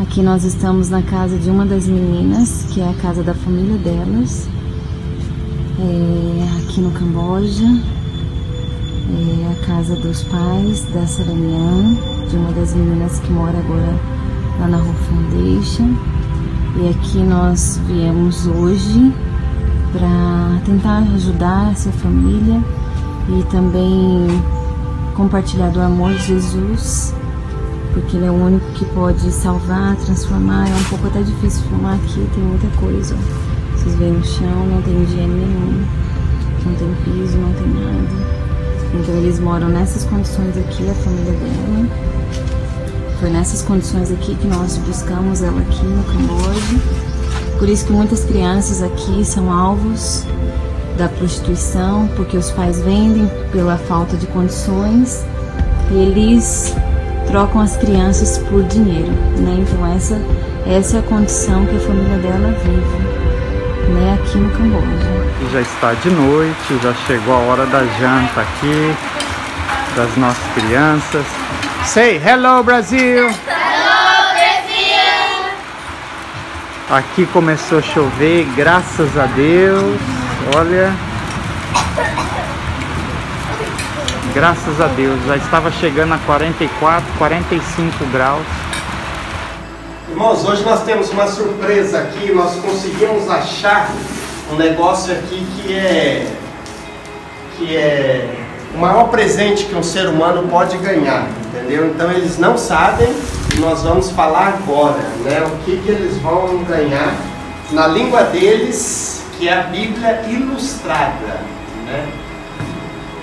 Aqui 0.00 0.22
nós 0.22 0.44
estamos 0.44 0.90
na 0.90 1.02
casa 1.02 1.36
de 1.36 1.50
uma 1.50 1.66
das 1.66 1.88
meninas, 1.88 2.66
que 2.72 2.80
é 2.80 2.88
a 2.88 2.94
casa 2.94 3.24
da 3.24 3.34
família 3.34 3.76
delas, 3.78 4.46
é, 5.80 6.62
aqui 6.62 6.80
no 6.80 6.92
Camboja. 6.92 7.64
É 9.10 9.52
a 9.52 9.66
casa 9.66 9.96
dos 9.96 10.22
pais 10.24 10.84
da 10.92 11.06
Saranian, 11.06 11.96
de 12.28 12.36
uma 12.36 12.52
das 12.52 12.74
meninas 12.74 13.18
que 13.20 13.32
mora 13.32 13.58
agora 13.58 13.98
lá 14.60 14.68
na 14.68 14.76
Rua 14.76 14.94
Foundation. 14.94 15.94
E 16.76 16.90
aqui 16.90 17.18
nós 17.18 17.80
viemos 17.86 18.46
hoje 18.46 19.12
para 19.92 20.60
tentar 20.66 20.98
ajudar 21.14 21.72
essa 21.72 21.90
família 21.90 22.62
e 23.28 23.42
também 23.50 24.26
compartilhar 25.14 25.70
do 25.70 25.80
amor 25.80 26.12
de 26.14 26.26
Jesus 26.26 27.14
porque 27.92 28.16
ele 28.16 28.26
é 28.26 28.30
o 28.30 28.34
único 28.34 28.66
que 28.72 28.84
pode 28.86 29.30
salvar, 29.30 29.96
transformar. 29.96 30.68
É 30.68 30.74
um 30.74 30.84
pouco 30.84 31.06
até 31.08 31.22
difícil 31.22 31.62
filmar 31.64 31.94
aqui, 31.94 32.28
tem 32.34 32.44
muita 32.44 32.68
coisa. 32.76 33.16
Vocês 33.74 33.94
veem 33.96 34.16
o 34.16 34.24
chão, 34.24 34.66
não 34.66 34.82
tem 34.82 35.02
higiene 35.02 35.34
nenhuma, 35.34 35.84
não 36.64 36.74
tem 36.74 36.94
piso, 37.04 37.38
não 37.38 37.52
tem 37.54 37.66
nada. 37.68 38.47
Então 38.94 39.14
eles 39.16 39.38
moram 39.38 39.68
nessas 39.68 40.04
condições 40.04 40.56
aqui, 40.56 40.88
a 40.88 40.94
família 40.94 41.32
dela. 41.32 41.88
Foi 43.20 43.30
nessas 43.30 43.62
condições 43.62 44.10
aqui 44.10 44.34
que 44.36 44.46
nós 44.46 44.78
buscamos 44.78 45.42
ela 45.42 45.60
aqui 45.60 45.84
no 45.84 46.02
Camboja. 46.04 47.58
Por 47.58 47.68
isso 47.68 47.86
que 47.86 47.92
muitas 47.92 48.24
crianças 48.24 48.82
aqui 48.82 49.24
são 49.24 49.52
alvos 49.52 50.24
da 50.96 51.08
prostituição, 51.08 52.08
porque 52.16 52.36
os 52.36 52.50
pais 52.50 52.80
vendem 52.80 53.28
pela 53.50 53.76
falta 53.76 54.16
de 54.16 54.26
condições. 54.26 55.24
Eles 55.90 56.74
trocam 57.26 57.60
as 57.60 57.76
crianças 57.76 58.38
por 58.38 58.62
dinheiro, 58.64 59.12
né? 59.38 59.64
Então 59.66 59.86
essa 59.86 60.20
essa 60.66 60.96
é 60.96 61.00
a 61.00 61.02
condição 61.02 61.64
que 61.64 61.76
a 61.76 61.80
família 61.80 62.18
dela 62.18 62.52
vive, 62.62 63.37
né? 63.88 64.18
Aqui 64.20 64.38
no 64.38 64.50
Camboja. 64.50 65.50
Já 65.52 65.60
está 65.60 65.94
de 65.94 66.10
noite, 66.10 66.78
já 66.82 66.94
chegou 67.06 67.34
a 67.34 67.38
hora 67.38 67.66
da 67.66 67.80
janta 67.80 68.40
aqui, 68.40 68.94
das 69.96 70.16
nossas 70.16 70.44
crianças. 70.54 71.24
Say 71.84 72.20
hello 72.24 72.62
Brasil! 72.62 73.30
Aqui 76.90 77.26
começou 77.26 77.78
a 77.78 77.82
chover, 77.82 78.46
graças 78.56 79.16
a 79.18 79.26
Deus. 79.26 80.00
Olha. 80.56 80.92
Graças 84.34 84.80
a 84.80 84.86
Deus, 84.86 85.18
já 85.26 85.36
estava 85.36 85.70
chegando 85.72 86.14
a 86.14 86.18
44, 86.18 87.06
45 87.18 88.06
graus. 88.06 88.46
Irmãos, 90.10 90.44
hoje 90.44 90.64
nós 90.64 90.82
temos 90.84 91.10
uma 91.10 91.26
surpresa 91.26 91.98
aqui. 91.98 92.32
Nós 92.32 92.56
conseguimos 92.56 93.28
achar 93.28 93.90
um 94.50 94.56
negócio 94.56 95.12
aqui 95.12 95.46
que 95.56 95.74
é 95.74 96.26
que 97.56 97.76
é 97.76 98.34
o 98.74 98.78
maior 98.78 99.08
presente 99.08 99.64
que 99.64 99.74
um 99.74 99.82
ser 99.82 100.08
humano 100.08 100.48
pode 100.48 100.78
ganhar, 100.78 101.28
entendeu? 101.46 101.88
Então 101.88 102.10
eles 102.10 102.38
não 102.38 102.56
sabem 102.56 103.08
e 103.54 103.58
nós 103.58 103.82
vamos 103.82 104.10
falar 104.10 104.60
agora, 104.62 105.02
né? 105.24 105.44
O 105.46 105.64
que 105.64 105.76
que 105.76 105.90
eles 105.90 106.16
vão 106.18 106.62
ganhar 106.64 107.14
na 107.72 107.86
língua 107.86 108.22
deles, 108.24 109.24
que 109.36 109.48
é 109.48 109.58
a 109.58 109.62
Bíblia 109.64 110.22
ilustrada, 110.28 111.40
né? 111.84 112.06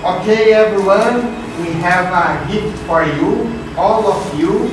Okay, 0.04 0.52
everyone, 0.52 1.24
we 1.58 1.72
have 1.82 2.12
a 2.12 2.46
gift 2.48 2.78
for 2.86 3.02
you, 3.02 3.50
all 3.76 4.06
of 4.06 4.40
you. 4.40 4.70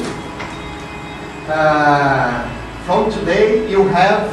Uh, 1.46 2.48
from 2.86 3.12
today, 3.12 3.70
you 3.70 3.86
have 3.90 4.32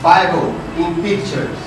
Bible 0.00 0.54
in 0.78 0.94
pictures. 1.02 1.58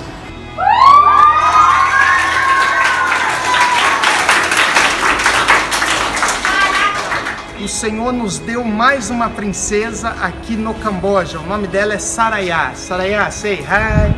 O 7.62 7.68
Senhor 7.68 8.14
nos 8.14 8.40
deu 8.40 8.64
mais 8.64 9.10
uma 9.10 9.30
princesa 9.30 10.12
aqui 10.22 10.56
no 10.56 10.74
Camboja. 10.76 11.38
O 11.40 11.46
nome 11.46 11.68
dela 11.68 11.96
é 11.96 11.98
Saraya. 11.98 12.72
Saraya, 12.76 13.30
say 13.32 13.56
hi. 13.56 14.16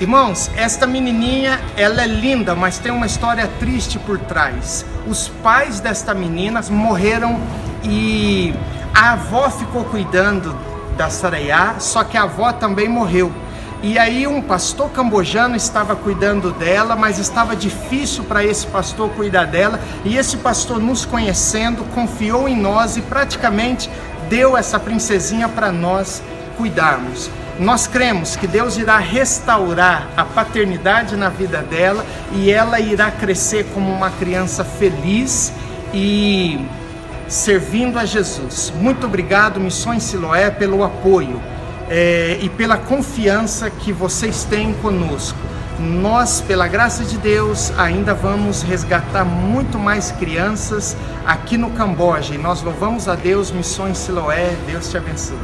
Irmãos, 0.00 0.50
esta 0.56 0.88
menininha, 0.88 1.60
ela 1.76 2.02
é 2.02 2.06
linda, 2.08 2.56
mas 2.56 2.78
tem 2.78 2.90
uma 2.90 3.06
história 3.06 3.46
triste 3.60 3.96
por 4.00 4.18
trás. 4.18 4.84
Os 5.06 5.28
pais 5.28 5.78
desta 5.78 6.14
menina 6.14 6.60
morreram 6.68 7.38
e 7.82 8.54
a 8.94 9.12
avó 9.12 9.48
ficou 9.50 9.84
cuidando 9.84 10.54
da 10.96 11.08
Saraiá, 11.08 11.76
só 11.78 12.04
que 12.04 12.16
a 12.16 12.22
avó 12.22 12.52
também 12.52 12.88
morreu. 12.88 13.32
E 13.82 13.98
aí 13.98 14.26
um 14.26 14.42
pastor 14.42 14.90
cambojano 14.90 15.56
estava 15.56 15.96
cuidando 15.96 16.50
dela, 16.52 16.94
mas 16.94 17.18
estava 17.18 17.56
difícil 17.56 18.24
para 18.24 18.44
esse 18.44 18.66
pastor 18.66 19.08
cuidar 19.10 19.46
dela, 19.46 19.80
e 20.04 20.18
esse 20.18 20.36
pastor 20.36 20.78
nos 20.78 21.06
conhecendo, 21.06 21.84
confiou 21.94 22.46
em 22.46 22.56
nós 22.56 22.98
e 22.98 23.00
praticamente 23.00 23.88
deu 24.28 24.56
essa 24.56 24.78
princesinha 24.78 25.48
para 25.48 25.72
nós 25.72 26.22
cuidarmos. 26.58 27.30
Nós 27.58 27.86
cremos 27.86 28.36
que 28.36 28.46
Deus 28.46 28.76
irá 28.76 28.98
restaurar 28.98 30.08
a 30.16 30.24
paternidade 30.24 31.16
na 31.16 31.28
vida 31.30 31.62
dela 31.62 32.04
e 32.32 32.50
ela 32.50 32.80
irá 32.80 33.10
crescer 33.10 33.64
como 33.72 33.90
uma 33.90 34.10
criança 34.10 34.64
feliz 34.64 35.52
e 35.92 36.58
servindo 37.30 37.96
a 37.96 38.04
Jesus. 38.04 38.72
Muito 38.76 39.06
obrigado, 39.06 39.60
Missões 39.60 40.02
Siloé, 40.02 40.50
pelo 40.50 40.82
apoio 40.82 41.40
eh, 41.88 42.38
e 42.42 42.48
pela 42.48 42.76
confiança 42.76 43.70
que 43.70 43.92
vocês 43.92 44.42
têm 44.44 44.74
conosco. 44.74 45.38
Nós, 45.78 46.42
pela 46.42 46.66
graça 46.66 47.04
de 47.04 47.16
Deus, 47.16 47.72
ainda 47.78 48.12
vamos 48.12 48.62
resgatar 48.62 49.24
muito 49.24 49.78
mais 49.78 50.10
crianças 50.10 50.96
aqui 51.24 51.56
no 51.56 51.70
Camboja 51.70 52.34
e 52.34 52.38
nós 52.38 52.62
louvamos 52.62 53.08
a 53.08 53.14
Deus, 53.14 53.50
Missões 53.50 53.96
Siloé. 53.96 54.56
Deus 54.66 54.90
te 54.90 54.98
abençoe. 54.98 55.38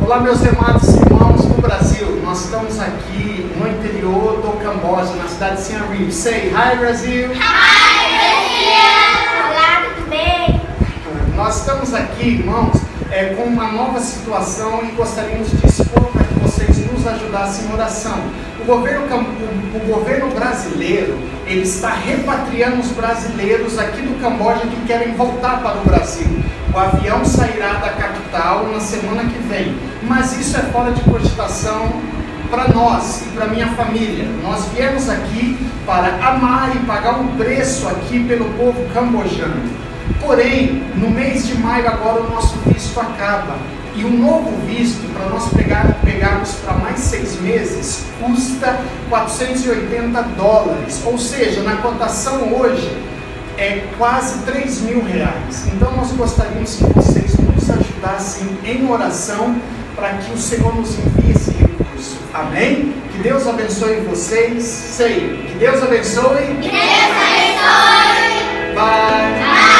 Olá, 0.00 0.20
meus 0.20 0.44
amados 0.44 0.88
irmãos 0.96 1.46
do 1.46 1.62
Brasil. 1.62 2.20
Nós 2.24 2.44
estamos 2.44 2.78
aqui 2.80 3.48
no 3.56 3.68
interior 3.68 4.42
do 4.42 4.58
Camboja, 4.62 5.14
na 5.14 5.28
cidade 5.28 5.56
de 5.56 5.62
Siem 5.62 5.78
Reap. 5.88 6.12
Say 6.12 6.48
hi, 6.48 6.76
Brasil! 6.76 7.30
Olá, 7.30 7.81
Nós 11.42 11.56
estamos 11.56 11.92
aqui, 11.92 12.38
irmãos, 12.38 12.80
é, 13.10 13.34
com 13.34 13.42
uma 13.42 13.72
nova 13.72 13.98
situação 13.98 14.80
e 14.84 14.92
gostaríamos 14.92 15.50
de 15.50 15.66
expor 15.66 16.04
para 16.12 16.22
que 16.22 16.34
vocês 16.34 16.86
nos 16.86 17.04
ajudassem 17.04 17.66
em 17.66 17.72
oração. 17.72 18.16
O 18.60 18.64
governo, 18.64 19.06
o, 19.06 19.76
o 19.76 19.92
governo 19.92 20.30
brasileiro, 20.30 21.18
ele 21.44 21.62
está 21.62 21.94
repatriando 21.94 22.78
os 22.78 22.92
brasileiros 22.92 23.76
aqui 23.76 24.02
do 24.02 24.22
Camboja 24.22 24.60
que 24.60 24.86
querem 24.86 25.14
voltar 25.14 25.60
para 25.60 25.80
o 25.80 25.84
Brasil. 25.84 26.28
O 26.72 26.78
avião 26.78 27.24
sairá 27.24 27.72
da 27.72 27.88
capital 27.88 28.68
na 28.68 28.78
semana 28.78 29.24
que 29.24 29.38
vem, 29.48 29.76
mas 30.04 30.38
isso 30.38 30.56
é 30.56 30.60
fora 30.70 30.92
de 30.92 31.00
cogitação 31.00 31.90
para 32.52 32.68
nós 32.68 33.22
e 33.22 33.30
para 33.30 33.48
minha 33.48 33.66
família. 33.72 34.28
Nós 34.44 34.66
viemos 34.66 35.08
aqui 35.08 35.58
para 35.84 36.24
amar 36.24 36.70
e 36.76 36.78
pagar 36.86 37.18
um 37.18 37.36
preço 37.36 37.88
aqui 37.88 38.22
pelo 38.28 38.44
povo 38.50 38.80
cambojano. 38.94 39.91
Porém, 40.32 40.82
no 40.94 41.10
mês 41.10 41.46
de 41.46 41.58
maio 41.58 41.86
agora 41.86 42.22
o 42.22 42.30
nosso 42.30 42.56
visto 42.66 42.98
acaba. 42.98 43.54
E 43.94 44.02
o 44.02 44.08
novo 44.10 44.50
visto, 44.66 45.06
para 45.12 45.26
nós 45.26 45.52
pegar, 45.52 45.98
pegarmos 46.02 46.54
para 46.54 46.72
mais 46.72 47.00
seis 47.00 47.38
meses, 47.42 48.06
custa 48.18 48.80
480 49.10 50.22
dólares. 50.38 51.02
Ou 51.04 51.18
seja, 51.18 51.62
na 51.62 51.76
cotação 51.76 52.50
hoje 52.54 52.90
é 53.58 53.84
quase 53.98 54.38
3 54.46 54.80
mil 54.80 55.04
reais. 55.04 55.66
Então 55.66 55.94
nós 55.94 56.10
gostaríamos 56.12 56.76
que 56.76 56.84
vocês 56.94 57.36
nos 57.36 57.68
ajudassem 57.68 58.48
em 58.64 58.90
oração 58.90 59.54
para 59.94 60.14
que 60.14 60.32
o 60.32 60.38
Senhor 60.38 60.74
nos 60.74 60.98
envie 60.98 61.32
esse 61.32 61.50
recurso. 61.50 62.16
Amém? 62.32 62.94
Que 63.12 63.18
Deus 63.18 63.46
abençoe 63.46 63.96
vocês. 64.08 64.64
Sei. 64.64 65.46
Que 65.46 65.58
Deus 65.58 65.82
abençoe. 65.82 66.56
Que 66.62 66.70
Deus 66.70 67.12
abençoe! 67.20 68.32
Bye. 68.74 69.71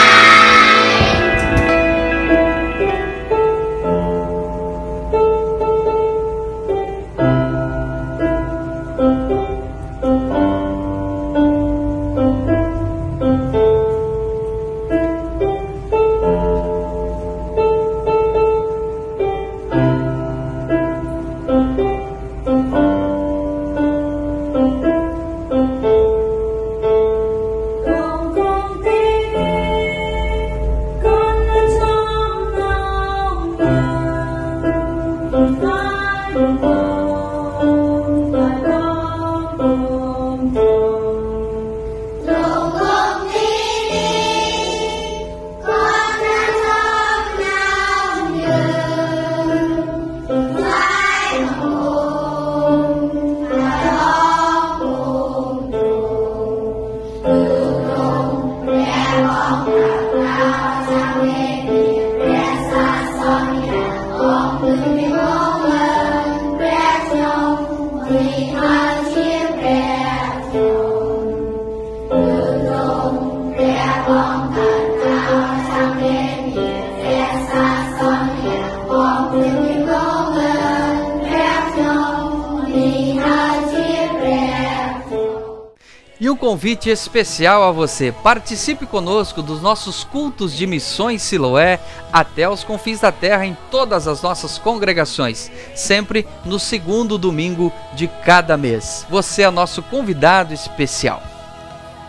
Convite 86.63 86.89
especial 86.91 87.65
a 87.65 87.73
você. 87.73 88.13
Participe 88.13 88.87
conosco 88.87 89.43
dos 89.43 89.61
nossos 89.61 90.05
cultos 90.05 90.55
de 90.55 90.65
missões 90.65 91.21
Siloé 91.21 91.81
até 92.13 92.49
os 92.49 92.63
confins 92.63 93.01
da 93.01 93.11
terra 93.11 93.45
em 93.45 93.57
todas 93.69 94.07
as 94.07 94.23
nossas 94.23 94.59
congregações, 94.59 95.51
sempre 95.75 96.25
no 96.45 96.61
segundo 96.61 97.19
domingo 97.19 97.73
de 97.95 98.07
cada 98.07 98.57
mês. 98.57 99.05
Você 99.11 99.43
é 99.43 99.51
nosso 99.51 99.83
convidado 99.83 100.55
especial. 100.55 101.32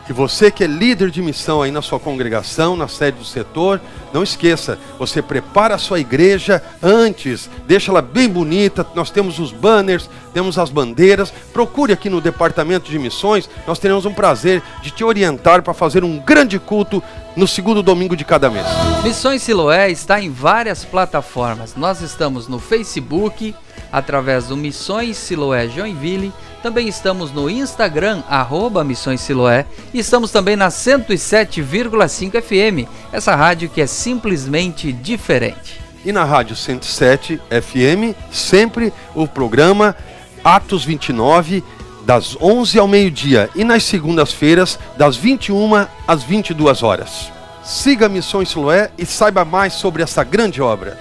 E 0.09 0.13
você 0.13 0.51
que 0.51 0.63
é 0.63 0.67
líder 0.67 1.09
de 1.09 1.21
missão 1.21 1.61
aí 1.61 1.71
na 1.71 1.81
sua 1.81 1.99
congregação, 1.99 2.75
na 2.75 2.87
sede 2.87 3.19
do 3.19 3.25
setor, 3.25 3.79
não 4.11 4.21
esqueça, 4.21 4.77
você 4.99 5.21
prepara 5.21 5.75
a 5.75 5.77
sua 5.77 5.99
igreja 5.99 6.61
antes, 6.81 7.49
deixa 7.65 7.89
ela 7.89 8.01
bem 8.01 8.27
bonita. 8.27 8.85
Nós 8.93 9.09
temos 9.09 9.39
os 9.39 9.51
banners, 9.51 10.09
temos 10.33 10.57
as 10.59 10.69
bandeiras. 10.69 11.31
Procure 11.53 11.93
aqui 11.93 12.09
no 12.09 12.19
departamento 12.19 12.91
de 12.91 12.99
missões, 12.99 13.49
nós 13.65 13.79
teremos 13.79 14.05
um 14.05 14.13
prazer 14.13 14.61
de 14.81 14.91
te 14.91 15.03
orientar 15.03 15.61
para 15.63 15.73
fazer 15.73 16.03
um 16.03 16.19
grande 16.19 16.59
culto 16.59 17.01
no 17.35 17.47
segundo 17.47 17.81
domingo 17.81 18.15
de 18.15 18.25
cada 18.25 18.49
mês. 18.49 18.67
Missões 19.03 19.41
Siloé 19.41 19.89
está 19.89 20.21
em 20.21 20.29
várias 20.29 20.83
plataformas. 20.83 21.75
Nós 21.75 22.01
estamos 22.01 22.47
no 22.47 22.59
Facebook, 22.59 23.55
através 23.91 24.47
do 24.47 24.57
Missões 24.57 25.17
Siloé 25.17 25.67
Joinville. 25.67 26.33
Também 26.63 26.87
estamos 26.87 27.33
no 27.33 27.49
Instagram, 27.49 28.23
arroba 28.29 28.85
Missões 28.85 29.19
Siloé. 29.19 29.65
E 29.93 29.99
estamos 29.99 30.31
também 30.31 30.55
na 30.55 30.69
107,5 30.69 32.41
FM, 32.41 32.89
essa 33.11 33.35
rádio 33.35 33.69
que 33.69 33.81
é 33.81 33.85
simplesmente 33.85 34.93
diferente. 34.93 35.81
E 36.05 36.13
na 36.13 36.23
Rádio 36.23 36.55
107 36.55 37.41
FM, 37.49 38.15
sempre 38.31 38.93
o 39.13 39.27
programa 39.27 39.93
Atos 40.41 40.85
29, 40.85 41.61
das 42.05 42.37
11 42.41 42.79
ao 42.79 42.87
meio-dia. 42.87 43.49
E 43.53 43.65
nas 43.65 43.83
segundas-feiras, 43.83 44.79
das 44.97 45.17
21 45.17 45.85
às 46.07 46.23
22 46.23 46.81
horas. 46.81 47.29
Siga 47.61 48.07
Missões 48.07 48.47
Siloé 48.47 48.89
e 48.97 49.05
saiba 49.05 49.43
mais 49.43 49.73
sobre 49.73 50.01
essa 50.01 50.23
grande 50.23 50.61
obra. 50.61 50.97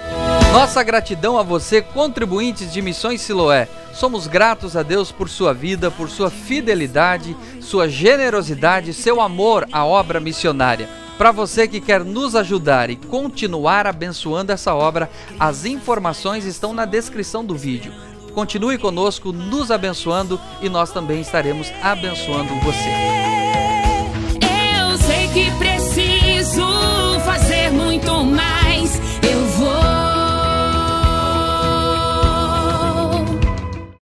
Nossa 0.53 0.83
gratidão 0.83 1.39
a 1.39 1.43
você, 1.45 1.81
contribuintes 1.81 2.73
de 2.73 2.83
Missões 2.83 3.21
Siloé. 3.21 3.69
Somos 3.93 4.27
gratos 4.27 4.77
a 4.77 4.83
Deus 4.83 5.13
por 5.13 5.29
sua 5.29 5.53
vida, 5.53 5.91
por 5.91 6.09
sua 6.09 6.31
fidelidade, 6.31 7.37
sua 7.61 7.89
generosidade, 7.89 8.93
seu 8.93 9.21
amor 9.21 9.69
à 9.71 9.85
obra 9.85 10.19
missionária. 10.19 10.89
Para 11.19 11.31
você 11.31 11.69
que 11.69 11.81
quer 11.81 12.03
nos 12.03 12.35
ajudar 12.35 12.91
e 12.91 12.97
continuar 12.97 13.87
abençoando 13.87 14.51
essa 14.51 14.75
obra, 14.75 15.11
as 15.39 15.65
informações 15.65 16.45
estão 16.45 16.73
na 16.73 16.85
descrição 16.85 17.45
do 17.45 17.55
vídeo. 17.55 17.93
Continue 18.35 18.79
conosco, 18.79 19.31
nos 19.31 19.71
abençoando 19.71 20.41
e 20.63 20.69
nós 20.69 20.91
também 20.91 21.21
estaremos 21.21 21.71
abençoando 21.83 22.55
você. 22.61 23.42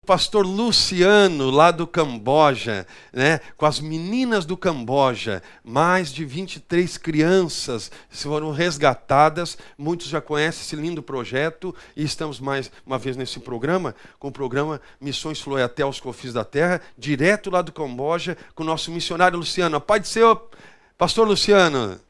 Pastor 0.08 0.46
Luciano, 0.46 1.50
lá 1.50 1.70
do 1.70 1.86
Camboja, 1.86 2.86
né, 3.12 3.40
com 3.58 3.66
as 3.66 3.78
meninas 3.78 4.46
do 4.46 4.56
Camboja, 4.56 5.42
mais 5.62 6.10
de 6.10 6.24
23 6.24 6.96
crianças 6.96 7.92
foram 8.08 8.50
resgatadas. 8.50 9.58
Muitos 9.76 10.06
já 10.06 10.18
conhecem 10.18 10.62
esse 10.62 10.74
lindo 10.76 11.02
projeto 11.02 11.74
e 11.94 12.04
estamos 12.04 12.40
mais 12.40 12.72
uma 12.86 12.98
vez 12.98 13.18
nesse 13.18 13.38
programa, 13.38 13.94
com 14.18 14.28
o 14.28 14.32
programa 14.32 14.80
Missões 14.98 15.42
Floi 15.42 15.62
até 15.62 15.82
aos 15.82 16.00
Confins 16.00 16.32
da 16.32 16.42
Terra, 16.42 16.80
direto 16.96 17.50
lá 17.50 17.60
do 17.60 17.70
Camboja, 17.70 18.34
com 18.54 18.62
o 18.62 18.66
nosso 18.66 18.90
missionário 18.90 19.36
Luciano. 19.36 19.76
A 19.76 19.80
paz 19.80 20.14
do 20.14 20.40
pastor 20.96 21.28
Luciano. 21.28 22.00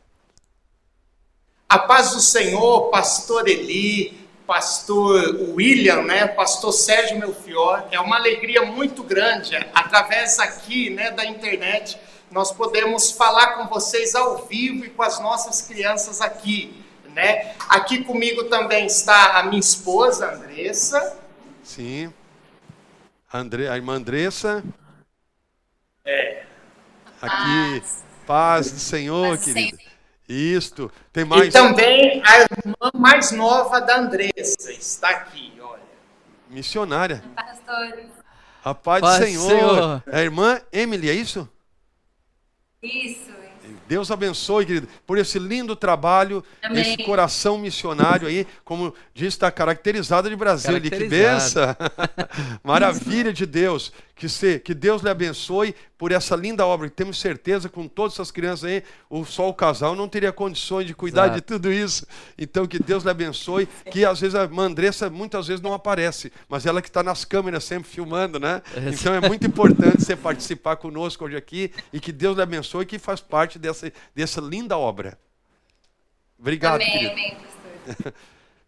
A 1.69 1.81
paz 1.81 2.13
do 2.13 2.21
Senhor, 2.21 2.91
pastor 2.91 3.49
Eli, 3.49 4.28
pastor 4.49 5.37
William, 5.55 6.05
né, 6.05 6.27
pastor 6.27 6.73
Sérgio 6.73 7.19
Melfior, 7.19 7.87
é 7.91 8.01
uma 8.01 8.17
alegria 8.17 8.65
muito 8.65 9.03
grande, 9.03 9.55
através 9.75 10.39
aqui, 10.39 10.89
né, 10.89 11.11
da 11.11 11.23
internet, 11.27 12.01
nós 12.31 12.51
podemos 12.51 13.11
falar 13.11 13.59
com 13.59 13.67
vocês 13.67 14.15
ao 14.15 14.47
vivo 14.47 14.87
e 14.87 14.89
com 14.89 15.03
as 15.03 15.21
nossas 15.21 15.61
crianças 15.61 16.23
aqui, 16.23 16.83
né? 17.11 17.55
Aqui 17.69 18.03
comigo 18.05 18.45
também 18.45 18.87
está 18.87 19.39
a 19.39 19.43
minha 19.43 19.61
esposa, 19.61 20.33
Andressa. 20.33 21.19
Sim. 21.63 22.13
Andre, 23.33 23.69
a 23.69 23.77
irmã 23.77 23.97
Andressa. 23.97 24.65
É. 26.07 26.45
Aqui, 27.21 27.83
paz 28.27 28.71
do 28.71 28.79
Senhor, 28.79 29.37
Paz 29.37 29.45
querida. 29.45 29.77
sempre. 29.77 29.88
Isto. 30.29 30.91
Tem 31.13 31.23
E 31.23 31.27
mais. 31.27 31.53
também 31.53 32.23
a 32.25 32.41
irmã 32.41 32.91
mais 32.95 33.31
nova 33.33 33.81
da 33.81 33.99
Andressa 33.99 34.71
está 34.71 35.09
aqui, 35.11 35.53
olha. 35.61 35.81
Missionária. 36.51 37.23
Pastores. 37.35 38.07
A 38.65 38.75
paz, 38.75 39.01
Paz 39.01 39.19
do 39.21 39.25
do 39.25 39.27
Senhor. 39.27 39.49
Senhor. 39.49 40.03
É 40.07 40.19
a 40.19 40.23
irmã 40.23 40.61
Emily, 40.73 41.09
é 41.09 41.15
isso? 41.15 41.49
Isso. 42.83 43.33
Deus 43.87 44.11
abençoe, 44.11 44.67
querido, 44.67 44.89
por 45.07 45.19
esse 45.19 45.39
lindo 45.39 45.75
trabalho, 45.75 46.45
Amém. 46.63 46.81
esse 46.81 47.05
coração 47.05 47.59
missionário 47.59 48.29
aí, 48.29 48.47
como 48.65 48.95
diz, 49.15 49.29
está 49.29 49.51
caracterizado 49.51 50.29
de 50.29 50.37
Brasil. 50.37 50.81
Que 50.81 51.05
benção! 51.05 51.77
Maravilha 52.63 53.33
de 53.33 53.47
Deus. 53.47 53.93
Que, 54.15 54.29
se, 54.29 54.59
que 54.59 54.75
Deus 54.75 55.01
lhe 55.01 55.09
abençoe 55.09 55.77
por 55.97 56.11
essa 56.11 56.35
linda 56.35 56.67
obra. 56.67 56.89
E 56.89 56.91
temos 56.91 57.21
certeza, 57.21 57.69
com 57.69 57.87
todas 57.87 58.15
essas 58.15 58.33
crianças 58.33 58.65
aí, 58.65 58.83
o, 59.09 59.25
só 59.25 59.49
o 59.49 59.55
casal 59.55 59.95
não 59.95 60.09
teria 60.09 60.33
condições 60.33 60.89
de 60.89 60.95
cuidar 60.95 61.27
Exato. 61.27 61.37
de 61.37 61.41
tudo 61.43 61.73
isso. 61.73 62.05
Então, 62.37 62.67
que 62.67 62.83
Deus 62.83 63.05
lhe 63.05 63.11
abençoe. 63.11 63.69
Que 63.93 64.05
às 64.05 64.21
vezes 64.21 64.35
a 64.35 64.43
irmã 64.43 64.65
Andressa 64.65 65.09
muitas 65.09 65.47
vezes 65.47 65.63
não 65.63 65.73
aparece, 65.73 66.33
mas 66.49 66.67
ela 66.67 66.83
que 66.83 66.89
está 66.89 67.03
nas 67.03 67.25
câmeras 67.25 67.63
sempre 67.63 67.89
filmando, 67.89 68.41
né? 68.41 68.61
Então 68.93 69.15
é 69.15 69.21
muito 69.21 69.47
importante 69.47 70.03
você 70.03 70.17
participar 70.17 70.77
conosco 70.77 71.25
hoje 71.25 71.37
aqui 71.37 71.73
e 71.93 72.01
que 72.01 72.13
Deus 72.13 72.37
lhe 72.37 72.43
abençoe 72.43 72.87
que 72.87 72.99
faz 72.99 73.21
parte 73.21 73.58
dessa, 73.59 73.93
dessa 74.15 74.41
linda 74.41 74.77
obra. 74.79 75.19
Obrigado, 76.39 76.77
amém, 76.77 76.91
querido. 76.91 77.11
amém, 77.13 77.37
pastor. 77.87 78.13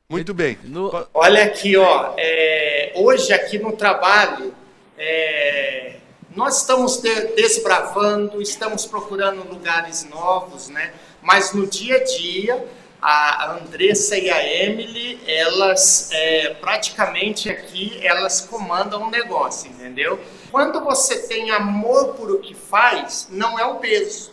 Muito 0.09 0.35
bem. 0.35 0.59
No- 0.65 1.07
Olha 1.15 1.45
aqui, 1.45 1.77
ó. 1.77 2.15
é, 2.19 2.93
hoje 2.97 3.33
aqui 3.33 3.59
no 3.59 3.73
trabalho, 3.77 4.53
é, 4.99 5.97
nós 6.35 6.59
estamos 6.59 6.97
de- 7.01 7.27
desbravando, 7.37 8.43
estamos 8.43 8.85
procurando 8.87 9.49
lugares 9.49 10.05
novos, 10.05 10.69
né? 10.69 10.93
Mas 11.23 11.53
no 11.53 11.67
dia 11.67 11.97
a 11.97 12.05
dia, 12.05 12.67
a 13.01 13.53
Andressa 13.53 14.19
e 14.19 14.29
a 14.29 14.45
Emily, 14.65 15.21
elas 15.27 16.11
é, 16.13 16.55
praticamente 16.55 17.49
aqui, 17.49 17.99
elas 18.05 18.41
comandam 18.41 19.05
o 19.07 19.11
negócio, 19.11 19.71
entendeu? 19.71 20.21
Quando 20.51 20.81
você 20.83 21.21
tem 21.29 21.51
amor 21.53 22.15
por 22.15 22.31
o 22.33 22.41
que 22.41 22.55
faz, 22.55 23.29
não 23.31 23.59
é 23.59 23.65
um 23.65 23.77
peso. 23.77 24.33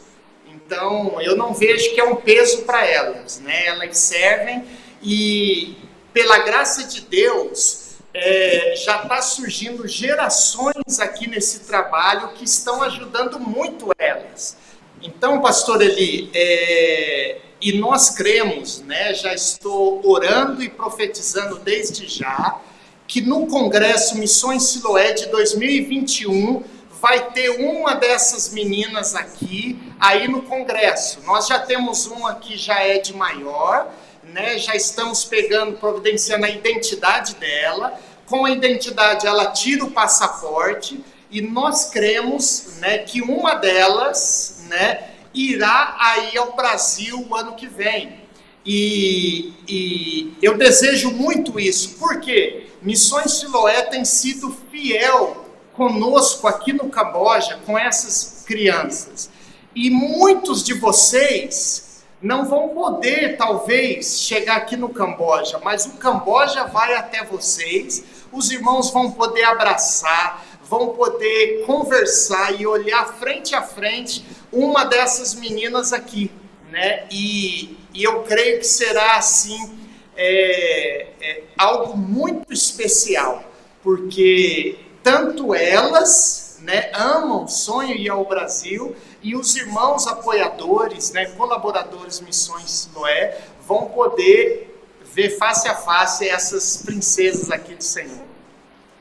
Então, 0.68 1.22
eu 1.22 1.38
não 1.38 1.53
vejo 1.53 1.95
que 1.95 1.99
é 2.01 2.03
um 2.03 2.18
peso 2.18 2.63
para 2.63 2.86
elas, 2.86 3.39
né? 3.39 3.68
Elas 3.68 3.97
servem 3.97 4.65
e, 5.01 5.78
pela 6.11 6.39
graça 6.39 6.84
de 6.84 6.99
Deus, 6.99 7.95
é, 8.13 8.76
já 8.76 9.01
está 9.01 9.22
surgindo 9.22 9.88
gerações 9.88 10.99
aqui 10.99 11.26
nesse 11.26 11.61
trabalho 11.61 12.34
que 12.34 12.43
estão 12.43 12.84
ajudando 12.84 13.39
muito 13.39 13.91
elas. 13.97 14.57
Então, 15.01 15.39
pastor 15.39 15.82
Eli, 15.82 16.30
é, 16.34 17.38
e 17.61 17.78
nós 17.78 18.09
cremos, 18.09 18.82
né? 18.82 19.13
Já 19.13 19.34
estou 19.34 20.05
orando 20.05 20.61
e 20.61 20.68
profetizando 20.68 21.59
desde 21.59 22.07
já 22.07 22.59
que 23.07 23.22
no 23.22 23.47
Congresso 23.47 24.18
Missões 24.18 24.63
Siloé 24.63 25.13
de 25.13 25.28
2021 25.28 26.61
vai 27.02 27.32
ter 27.32 27.50
uma 27.50 27.95
dessas 27.95 28.52
meninas 28.52 29.16
aqui 29.16 29.80
aí 30.00 30.28
no 30.28 30.43
Congresso. 30.43 31.20
Nós 31.26 31.48
já 31.48 31.60
temos 31.60 32.06
uma 32.08 32.36
que 32.36 32.58
já 32.58 32.80
é 32.82 33.00
de 33.00 33.14
maior, 33.14 33.91
né? 34.24 34.58
Já 34.58 34.76
estamos 34.76 35.24
pegando, 35.24 35.78
providenciando 35.78 36.45
a 36.45 36.50
identidade 36.50 37.36
dela. 37.36 38.00
Com 38.26 38.45
a 38.45 38.52
identidade, 38.52 39.26
ela 39.26 39.52
tira 39.52 39.86
o 39.86 39.91
passaporte 39.91 41.04
e 41.30 41.41
nós 41.41 41.89
cremos, 41.89 42.78
né, 42.80 43.00
que 43.00 43.22
uma 43.22 43.56
delas, 43.56 44.64
né, 44.70 45.12
irá 45.34 45.95
aí 46.00 46.38
ao 46.38 46.54
Brasil 46.54 47.26
o 47.30 47.36
ano 47.36 47.56
que 47.56 47.68
vem. 47.68 48.22
E, 48.66 49.54
e 49.68 50.34
eu 50.41 50.58
desejo 50.58 51.12
muito 51.12 51.58
isso, 51.58 51.95
porque 51.98 52.68
Missões 52.82 53.39
Siloé 53.39 53.82
tem 53.84 54.04
sido 54.04 54.56
fiel 54.70 55.47
conosco 55.78 56.47
aqui 56.47 56.73
no 56.73 56.89
Camboja 56.89 57.59
com 57.65 57.78
essas 57.78 58.43
crianças. 58.45 59.30
E 59.75 59.91
muitos 59.91 60.63
de 60.63 60.73
vocês 60.73 62.03
não 62.19 62.45
vão 62.45 62.69
poder, 62.69 63.38
talvez, 63.38 64.21
chegar 64.21 64.57
aqui 64.57 64.75
no 64.75 64.89
Camboja, 64.89 65.59
mas 65.63 65.86
o 65.86 65.91
Camboja 65.91 66.65
vai 66.65 66.95
até 66.95 67.23
vocês, 67.23 68.03
os 68.32 68.49
irmãos 68.49 68.89
vão 68.89 69.11
poder 69.11 69.43
abraçar, 69.43 70.43
vão 70.67 70.89
poder 70.89 71.63
conversar 71.67 72.59
e 72.59 72.65
olhar 72.65 73.13
frente 73.19 73.53
a 73.53 73.61
frente 73.61 74.25
uma 74.51 74.84
dessas 74.84 75.36
meninas 75.36 75.93
aqui, 75.93 76.32
né? 76.71 77.05
E, 77.11 77.78
e 77.93 78.03
eu 78.03 78.23
creio 78.23 78.57
que 78.57 78.65
será 78.65 79.17
assim 79.17 79.78
é, 80.15 81.07
é 81.21 81.43
algo 81.55 81.95
muito 81.95 82.51
especial, 82.51 83.43
porque 83.84 84.86
tanto 85.08 85.55
elas, 85.55 86.58
né, 86.60 86.91
amam, 86.93 87.47
sonham 87.47 87.95
ir 87.95 88.10
ao 88.10 88.26
Brasil 88.26 88.93
e 89.24 89.38
os 89.38 89.55
irmãos 89.55 90.05
apoiadores, 90.05 91.14
né, 91.14 91.28
colaboradores 91.28 92.20
Missões 92.20 92.89
Noé, 92.93 93.39
vão 93.66 93.86
poder 93.86 94.78
ver 95.14 95.38
face 95.38 95.70
a 95.70 95.76
face 95.76 96.28
essas 96.28 96.84
princesas 96.84 97.49
aqui 97.49 97.74
do 97.74 97.84
Senhor. 97.84 98.22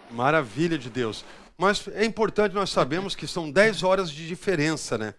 Maravilha 0.09 0.79
de 0.79 0.89
Deus. 0.89 1.25
Mas 1.59 1.89
é 1.93 2.05
importante 2.05 2.55
nós 2.55 2.71
sabemos 2.71 3.17
que 3.17 3.27
são 3.27 3.51
10 3.51 3.83
horas 3.83 4.09
de 4.09 4.29
diferença, 4.29 4.97
né? 4.97 5.13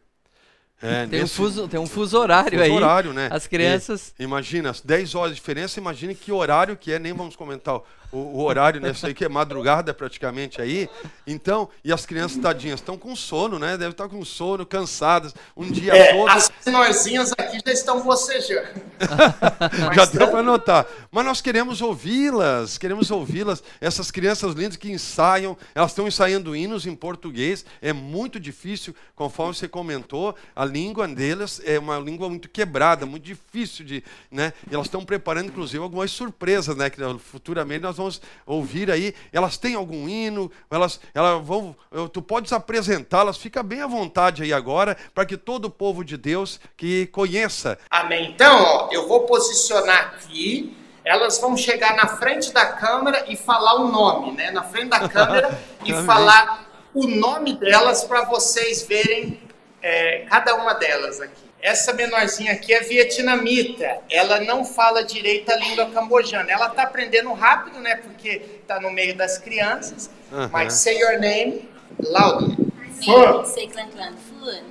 É, 0.81 1.01
tem, 1.07 1.19
nesse... 1.19 1.23
um 1.23 1.27
fuso, 1.27 1.67
tem 1.67 1.79
um 1.79 1.87
fuso 1.87 2.17
horário 2.17 2.51
fuso 2.51 2.63
aí. 2.63 2.71
horário, 2.71 3.11
né? 3.11 3.27
As 3.31 3.45
crianças. 3.47 4.13
E, 4.17 4.23
imagina, 4.23 4.73
10 4.83 5.15
horas 5.15 5.31
de 5.31 5.35
diferença, 5.35 5.79
imagine 5.79 6.13
que 6.15 6.31
horário 6.31 6.77
que 6.77 6.93
é, 6.93 6.99
nem 6.99 7.13
vamos 7.13 7.35
comentar 7.35 7.81
o, 8.11 8.17
o 8.17 8.43
horário, 8.43 8.79
né? 8.79 8.91
Isso 8.91 9.05
aí 9.05 9.13
que 9.13 9.25
é 9.25 9.29
madrugada 9.29 9.93
praticamente 9.93 10.61
aí. 10.61 10.89
Então, 11.25 11.69
e 11.83 11.91
as 11.91 12.05
crianças 12.05 12.37
tadinhas 12.41 12.79
estão 12.79 12.97
com 12.97 13.15
sono, 13.15 13.59
né? 13.59 13.71
Devem 13.71 13.91
estar 13.91 14.07
com 14.07 14.23
sono, 14.23 14.65
cansadas, 14.65 15.33
um 15.55 15.69
dia 15.69 15.93
é, 15.93 16.13
todo. 16.13 16.29
As 16.29 16.51
menorzinhas 16.65 17.31
aqui 17.37 17.59
já 17.65 17.71
estão 17.73 18.01
bocejando. 18.01 18.81
já 19.93 20.05
deu 20.05 20.27
para 20.29 20.41
notar. 20.41 20.85
Mas 21.11 21.25
nós 21.25 21.41
queremos 21.41 21.81
ouvi-las, 21.81 22.77
queremos 22.77 23.11
ouvi-las. 23.11 23.63
Essas 23.81 24.09
crianças 24.09 24.53
lindas 24.53 24.77
que 24.77 24.91
ensaiam, 24.91 25.57
elas 25.75 25.91
estão 25.91 26.07
ensaiando 26.07 26.55
hinos 26.55 26.85
em 26.85 26.95
português. 26.95 27.65
É 27.81 27.91
muito 27.91 28.39
difícil, 28.39 28.95
conforme 29.15 29.53
você 29.53 29.67
comentou, 29.67 30.35
a 30.55 30.63
língua 30.63 31.07
delas 31.07 31.61
é 31.65 31.77
uma 31.77 31.99
língua 31.99 32.29
muito 32.29 32.49
quebrada, 32.49 33.05
muito 33.05 33.23
difícil 33.23 33.85
de, 33.85 34.03
né? 34.31 34.53
E 34.69 34.73
elas 34.73 34.87
estão 34.87 35.03
preparando, 35.03 35.47
inclusive, 35.47 35.83
algumas 35.83 36.11
surpresas, 36.11 36.75
né? 36.75 36.89
Que 36.89 37.01
futuramente 37.19 37.81
nós 37.81 37.96
vamos 37.97 38.21
ouvir 38.45 38.89
aí. 38.89 39.13
Elas 39.31 39.57
têm 39.57 39.75
algum 39.75 40.07
hino, 40.07 40.51
elas, 40.69 40.99
elas 41.13 41.43
vão, 41.43 41.75
tu 42.13 42.21
podes 42.21 42.53
apresentá-las, 42.53 43.37
fica 43.37 43.61
bem 43.61 43.81
à 43.81 43.87
vontade 43.87 44.43
aí 44.43 44.53
agora, 44.53 44.95
para 45.13 45.25
que 45.25 45.35
todo 45.35 45.65
o 45.65 45.69
povo 45.69 46.03
de 46.03 46.15
Deus 46.17 46.59
que 46.75 47.07
conheça. 47.07 47.77
Amém. 47.89 48.31
Então, 48.31 48.63
ó, 48.63 48.89
eu 48.91 49.07
vou 49.07 49.21
posicionar 49.21 50.13
aqui. 50.15 50.75
Elas 51.03 51.39
vão 51.39 51.55
chegar 51.55 51.95
na 51.95 52.07
frente 52.07 52.51
da 52.51 52.65
câmera 52.65 53.25
e 53.29 53.37
falar 53.37 53.75
o 53.75 53.87
nome, 53.89 54.33
né? 54.33 54.51
Na 54.51 54.63
frente 54.63 54.89
da 54.89 55.07
câmera 55.09 55.57
e 55.85 55.93
falar 55.93 56.65
o 56.93 57.07
nome 57.07 57.53
delas 57.53 58.03
para 58.03 58.25
vocês 58.25 58.83
verem 58.83 59.39
é, 59.81 60.25
cada 60.29 60.55
uma 60.55 60.73
delas 60.73 61.21
aqui. 61.21 61.46
Essa 61.61 61.91
menorzinha 61.93 62.53
aqui 62.53 62.73
é 62.73 62.81
vietnamita. 62.81 63.99
Ela 64.09 64.39
não 64.41 64.63
fala 64.63 65.03
direito 65.03 65.51
a 65.51 65.55
língua 65.55 65.89
cambojana. 65.89 66.51
Ela 66.51 66.69
tá 66.69 66.83
aprendendo 66.83 67.33
rápido, 67.33 67.79
né? 67.79 67.95
Porque 67.95 68.39
tá 68.67 68.79
no 68.79 68.91
meio 68.91 69.15
das 69.15 69.37
crianças. 69.37 70.09
Uh 70.31 70.35
-huh. 70.35 70.49
Mas 70.51 70.73
say 70.73 70.99
your 70.99 71.19
name 71.19 71.67
loudly. 71.99 72.55
Fun. 73.03 73.45
Say 73.45 73.67
clan 73.67 73.89
clan. 73.91 74.13
Fun. 74.17 74.63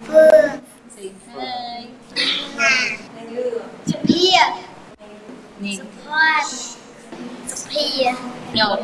Fun. 0.00 0.62
Say 0.94 1.12
hi. 1.34 1.88
Pia. 4.06 4.54
Pia. 7.68 8.16
No. 8.54 8.78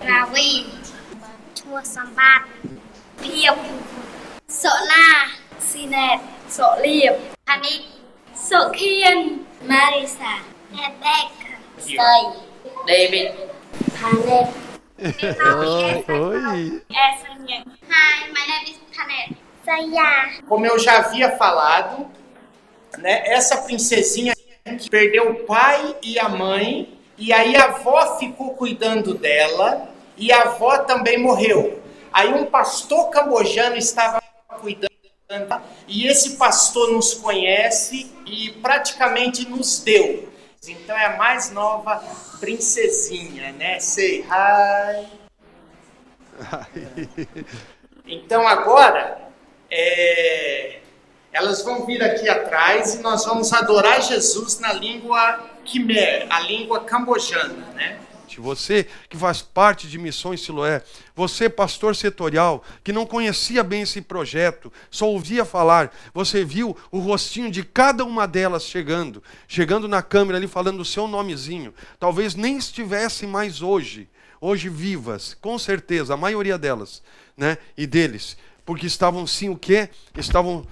Ravi. 0.00 0.66
Tua 1.54 1.84
sambat. 1.84 2.46
Pia. 3.20 3.56
Sola. 4.48 5.45
Sinet, 5.66 6.20
Sọ 6.48 6.76
Liệp, 6.82 7.14
Hanit, 7.46 7.82
Sọ 8.34 8.70
Khiên, 8.72 9.44
Marisa, 9.62 10.38
Rebecca, 10.70 11.52
Say, 11.78 12.22
David, 12.86 13.32
Panet. 14.00 14.46
Oi, 15.58 16.04
oi. 16.08 16.82
Hi, 17.90 18.28
my 18.34 18.44
name 18.46 18.66
is 18.68 18.78
Panet. 18.96 19.36
Saya. 19.64 20.40
Como 20.48 20.64
eu 20.64 20.78
já 20.78 20.98
havia 20.98 21.36
falado, 21.36 22.06
né, 22.98 23.22
essa 23.26 23.56
princesinha 23.62 24.34
que 24.64 24.88
perdeu 24.88 25.30
o 25.30 25.34
pai 25.46 25.96
e 26.00 26.16
a 26.18 26.28
mãe, 26.28 26.96
e 27.18 27.32
aí 27.32 27.56
a 27.56 27.64
avó 27.64 28.18
ficou 28.18 28.54
cuidando 28.54 29.14
dela, 29.14 29.88
e 30.16 30.30
a 30.30 30.42
avó 30.42 30.78
também 30.78 31.18
morreu. 31.18 31.82
Aí 32.12 32.32
um 32.32 32.46
pastor 32.46 33.10
cambojano 33.10 33.76
estava 33.76 34.22
cuidando 34.60 34.95
e 35.88 36.06
esse 36.06 36.36
pastor 36.36 36.92
nos 36.92 37.14
conhece 37.14 38.12
e 38.24 38.52
praticamente 38.62 39.48
nos 39.48 39.80
deu. 39.80 40.28
Então 40.68 40.96
é 40.96 41.06
a 41.06 41.16
mais 41.16 41.50
nova 41.50 41.96
princesinha, 42.38 43.52
né? 43.52 43.80
Say 43.80 44.24
hi. 44.24 45.06
Então 48.08 48.46
agora 48.46 49.18
é, 49.68 50.78
elas 51.32 51.64
vão 51.64 51.84
vir 51.84 52.00
aqui 52.04 52.28
atrás 52.28 52.94
e 52.94 52.98
nós 52.98 53.24
vamos 53.24 53.52
adorar 53.52 54.00
Jesus 54.00 54.60
na 54.60 54.72
língua 54.72 55.40
Khmer, 55.64 56.28
a 56.30 56.38
língua 56.38 56.84
cambojana, 56.84 57.66
né? 57.74 57.98
Você 58.40 58.86
que 59.08 59.16
faz 59.16 59.40
parte 59.40 59.86
de 59.86 59.98
Missões 59.98 60.42
Siloé, 60.42 60.82
você, 61.14 61.48
pastor 61.48 61.94
setorial, 61.94 62.62
que 62.82 62.92
não 62.92 63.06
conhecia 63.06 63.62
bem 63.62 63.82
esse 63.82 64.02
projeto, 64.02 64.72
só 64.90 65.08
ouvia 65.08 65.44
falar, 65.44 65.94
você 66.12 66.44
viu 66.44 66.76
o 66.90 66.98
rostinho 66.98 67.50
de 67.50 67.62
cada 67.62 68.04
uma 68.04 68.26
delas 68.26 68.64
chegando, 68.64 69.22
chegando 69.46 69.86
na 69.86 70.02
câmera 70.02 70.38
ali 70.38 70.48
falando 70.48 70.80
o 70.80 70.84
seu 70.84 71.06
nomezinho. 71.06 71.72
Talvez 71.98 72.34
nem 72.34 72.56
estivessem 72.56 73.28
mais 73.28 73.62
hoje, 73.62 74.08
hoje 74.40 74.68
vivas, 74.68 75.36
com 75.40 75.58
certeza, 75.58 76.14
a 76.14 76.16
maioria 76.16 76.58
delas, 76.58 77.02
né? 77.36 77.56
E 77.76 77.86
deles, 77.86 78.36
porque 78.64 78.86
estavam 78.86 79.26
sim 79.26 79.48
o 79.48 79.56
quê? 79.56 79.88
Estavam 80.16 80.66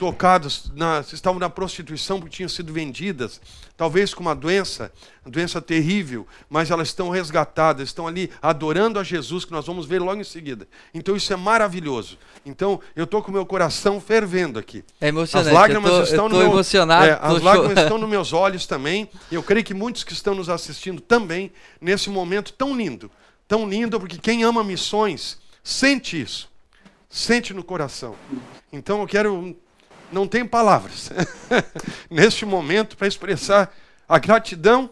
tocadas, 0.00 0.72
na, 0.74 1.04
estavam 1.12 1.38
na 1.38 1.50
prostituição 1.50 2.18
porque 2.18 2.34
tinham 2.34 2.48
sido 2.48 2.72
vendidas, 2.72 3.38
talvez 3.76 4.14
com 4.14 4.22
uma 4.22 4.34
doença, 4.34 4.90
uma 5.22 5.30
doença 5.30 5.60
terrível, 5.60 6.26
mas 6.48 6.70
elas 6.70 6.88
estão 6.88 7.10
resgatadas, 7.10 7.90
estão 7.90 8.08
ali 8.08 8.30
adorando 8.40 8.98
a 8.98 9.04
Jesus, 9.04 9.44
que 9.44 9.52
nós 9.52 9.66
vamos 9.66 9.84
ver 9.84 10.00
logo 10.00 10.18
em 10.18 10.24
seguida. 10.24 10.66
Então 10.94 11.14
isso 11.14 11.30
é 11.34 11.36
maravilhoso. 11.36 12.16
Então 12.46 12.80
eu 12.96 13.04
estou 13.04 13.22
com 13.22 13.28
o 13.30 13.34
meu 13.34 13.44
coração 13.44 14.00
fervendo 14.00 14.58
aqui. 14.58 14.82
É 15.02 15.08
emocionante. 15.08 15.50
As 15.50 15.54
lágrimas 15.54 15.90
tô, 15.90 16.02
estão 16.02 16.28
no 16.30 16.38
meu, 16.38 16.46
emocionado. 16.46 17.04
É, 17.04 17.18
as 17.20 17.42
lágrimas 17.42 17.76
estão 17.76 17.98
nos 18.00 18.08
meus 18.08 18.32
olhos 18.32 18.66
também. 18.66 19.06
E 19.30 19.34
eu 19.34 19.42
creio 19.42 19.62
que 19.62 19.74
muitos 19.74 20.02
que 20.02 20.14
estão 20.14 20.34
nos 20.34 20.48
assistindo 20.48 21.02
também 21.02 21.52
nesse 21.78 22.08
momento 22.08 22.54
tão 22.54 22.74
lindo, 22.74 23.10
tão 23.46 23.68
lindo, 23.68 24.00
porque 24.00 24.16
quem 24.16 24.44
ama 24.44 24.64
missões 24.64 25.38
sente 25.62 26.18
isso, 26.18 26.50
sente 27.10 27.52
no 27.52 27.62
coração. 27.62 28.16
Então 28.72 29.02
eu 29.02 29.06
quero 29.06 29.54
não 30.12 30.26
tem 30.26 30.44
palavras 30.44 31.10
neste 32.10 32.44
momento 32.44 32.96
para 32.96 33.06
expressar 33.06 33.72
a 34.08 34.18
gratidão 34.18 34.90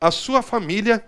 à 0.00 0.10
sua 0.10 0.42
família 0.42 1.04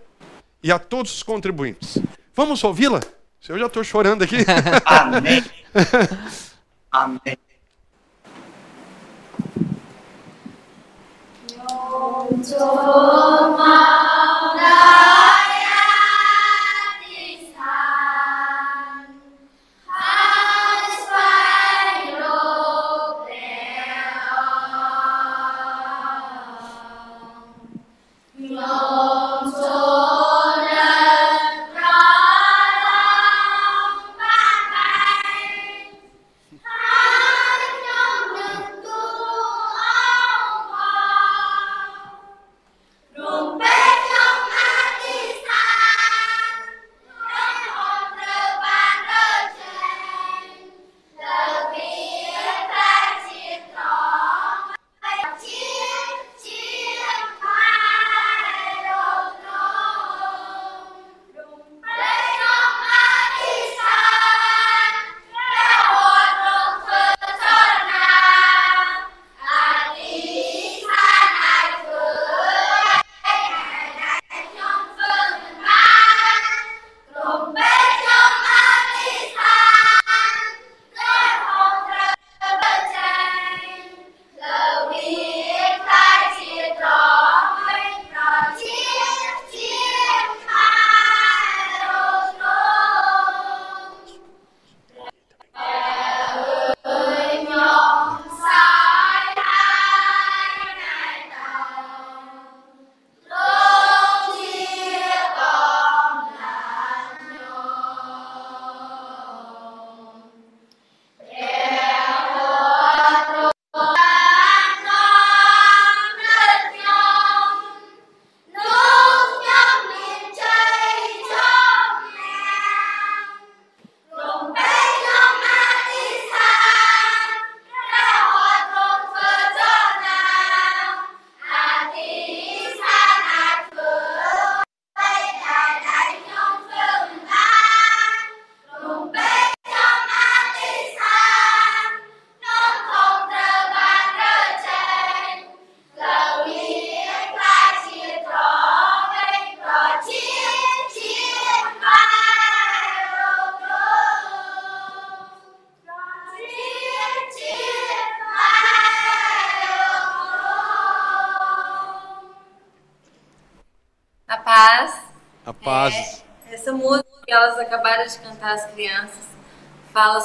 e 0.62 0.70
a 0.70 0.78
todos 0.78 1.14
os 1.14 1.22
contribuintes. 1.22 1.98
Vamos 2.34 2.62
ouvi-la? 2.64 3.00
Eu 3.48 3.58
já 3.58 3.66
estou 3.66 3.82
chorando 3.82 4.22
aqui. 4.22 4.36
Amém. 4.84 5.44
Amém. 6.92 7.38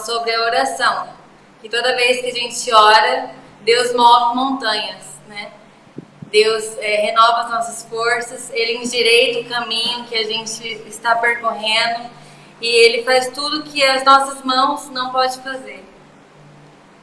Sobre 0.05 0.33
a 0.33 0.41
oração. 0.41 1.07
Que 1.61 1.69
toda 1.69 1.95
vez 1.95 2.21
que 2.21 2.27
a 2.27 2.33
gente 2.33 2.73
ora, 2.73 3.31
Deus 3.61 3.93
move 3.93 4.35
montanhas, 4.35 5.03
né? 5.27 5.51
Deus 6.31 6.77
é, 6.79 7.07
renova 7.07 7.41
as 7.41 7.49
nossas 7.49 7.89
forças, 7.89 8.49
Ele 8.51 8.83
endireita 8.83 9.39
o 9.39 9.49
caminho 9.49 10.05
que 10.05 10.15
a 10.15 10.23
gente 10.23 10.67
está 10.87 11.15
percorrendo 11.15 12.09
e 12.61 12.67
Ele 12.67 13.03
faz 13.03 13.29
tudo 13.29 13.63
que 13.63 13.83
as 13.83 14.03
nossas 14.03 14.43
mãos 14.43 14.89
não 14.89 15.11
podem 15.11 15.41
fazer. 15.41 15.83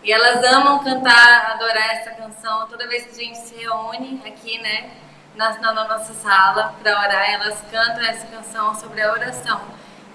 E 0.05 0.13
elas 0.13 0.45
amam 0.45 0.83
cantar, 0.83 1.53
adorar 1.53 1.95
essa 1.97 2.11
canção. 2.11 2.67
Toda 2.67 2.89
vez 2.89 3.05
que 3.05 3.11
a 3.13 3.25
gente 3.25 3.39
se 3.39 3.55
reúne 3.55 4.21
aqui, 4.27 4.59
né, 4.59 4.91
na, 5.37 5.59
na 5.61 5.73
nossa 5.73 6.13
sala 6.15 6.75
para 6.83 6.91
orar, 6.91 7.31
elas 7.31 7.61
cantam 7.71 8.05
essa 8.05 8.27
canção 8.27 8.75
sobre 8.75 9.01
a 9.01 9.13
oração, 9.13 9.61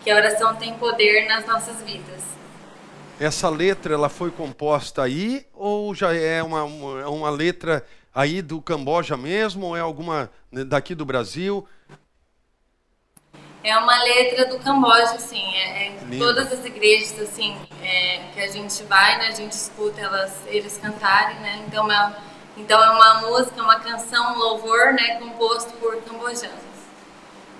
que 0.04 0.12
a 0.12 0.16
oração 0.16 0.56
tem 0.56 0.74
poder 0.76 1.28
nas 1.28 1.46
nossas 1.46 1.82
vidas. 1.84 2.37
Essa 3.20 3.50
letra 3.50 3.96
ela 3.96 4.10
foi 4.10 4.30
composta 4.30 5.02
aí 5.02 5.46
ou 5.54 5.94
já 5.96 6.14
é 6.14 6.44
uma, 6.44 6.64
uma, 6.64 7.10
uma 7.10 7.30
letra 7.32 7.84
aí 8.14 8.44
do 8.44 8.62
Camboja 8.62 9.18
mesmo 9.18 9.68
ou 9.68 9.78
é 9.78 9.80
alguma 9.80 10.30
daqui 10.52 10.94
do 10.94 11.04
Brasil? 11.04 11.68
É 13.64 13.76
uma 13.76 14.02
letra 14.04 14.46
do 14.46 14.60
Camboja, 14.60 15.16
assim, 15.16 15.44
é, 15.56 15.88
é 15.88 16.18
todas 16.18 16.54
as 16.54 16.64
igrejas, 16.64 17.20
assim, 17.20 17.58
é, 17.82 18.30
que 18.34 18.40
a 18.40 18.48
gente 18.48 18.84
vai, 18.84 19.18
né, 19.18 19.28
a 19.28 19.32
gente 19.32 19.52
escuta 19.52 20.00
elas, 20.00 20.32
eles 20.46 20.78
cantarem, 20.78 21.38
né, 21.40 21.66
então 21.68 21.92
é, 21.92 22.16
então 22.56 22.82
é 22.82 22.90
uma 22.92 23.22
música, 23.22 23.62
uma 23.62 23.80
canção, 23.80 24.36
um 24.36 24.38
louvor, 24.38 24.94
né, 24.94 25.16
composto 25.20 25.74
por 25.74 26.02
cambojanos. 26.04 26.56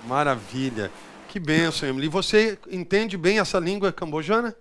Maravilha, 0.04 0.90
que 1.28 1.38
benção, 1.38 1.88
Emily. 1.88 2.08
Você 2.08 2.58
entende 2.70 3.18
bem 3.18 3.38
essa 3.38 3.58
língua 3.58 3.92
cambojana? 3.92 4.56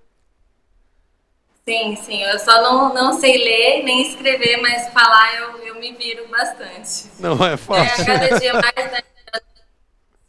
Sim, 1.68 1.98
sim, 1.98 2.24
eu 2.24 2.40
só 2.40 2.62
não, 2.62 2.94
não 2.94 3.12
sei 3.12 3.38
ler 3.44 3.84
nem 3.84 4.02
escrever, 4.08 4.56
mas 4.62 4.88
falar 4.94 5.36
eu, 5.36 5.58
eu 5.66 5.76
me 5.76 5.92
viro 5.92 6.26
bastante. 6.30 7.10
Não 7.20 7.46
é 7.46 7.58
fácil. 7.58 8.04
É, 8.04 8.06
cada 8.06 8.40
dia 8.40 8.54
mais, 8.54 8.92
né, 8.94 9.02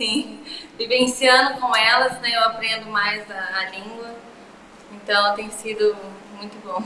sim, 0.00 0.40
vivenciando 0.76 1.60
com 1.60 1.76
elas, 1.76 2.20
né, 2.20 2.34
eu 2.34 2.40
aprendo 2.40 2.86
mais 2.86 3.30
a, 3.30 3.58
a 3.60 3.70
língua. 3.70 4.16
Então 4.90 5.36
tem 5.36 5.48
sido 5.48 5.96
muito 6.36 6.58
bom. 6.64 6.82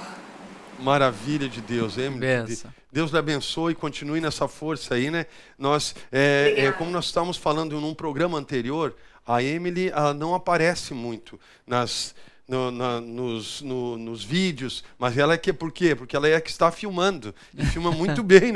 Maravilha 0.79 1.49
de 1.49 1.63
Deus, 1.63 1.97
Emily. 1.97 2.21
Benção. 2.21 2.71
Deus 2.93 3.11
lhe 3.11 3.17
abençoe 3.17 3.73
e 3.73 3.75
continue 3.75 4.21
nessa 4.21 4.47
força 4.47 4.97
aí, 4.97 5.11
né? 5.11 5.25
Nós, 5.59 5.95
é, 6.13 6.55
é, 6.59 6.73
como 6.73 6.91
nós 6.91 7.07
estávamos 7.07 7.39
falando 7.39 7.81
num 7.81 7.95
programa 7.95 8.37
anterior, 8.37 8.95
a 9.27 9.43
Emily 9.43 9.89
ela 9.89 10.13
não 10.13 10.35
aparece 10.35 10.93
muito 10.93 11.41
nas 11.67 12.15
no, 12.47 12.71
na, 12.71 13.01
nos, 13.01 13.63
no, 13.63 13.97
nos 13.97 14.25
vídeos, 14.25 14.85
mas 14.99 15.17
ela 15.17 15.35
é 15.35 15.39
que 15.39 15.53
por 15.53 15.73
quê? 15.73 15.95
Porque 15.95 16.17
ela 16.17 16.29
é 16.29 16.41
que 16.41 16.51
está 16.51 16.71
filmando 16.71 17.35
e 17.57 17.65
filma 17.65 17.91
muito 17.91 18.23
bem, 18.25 18.53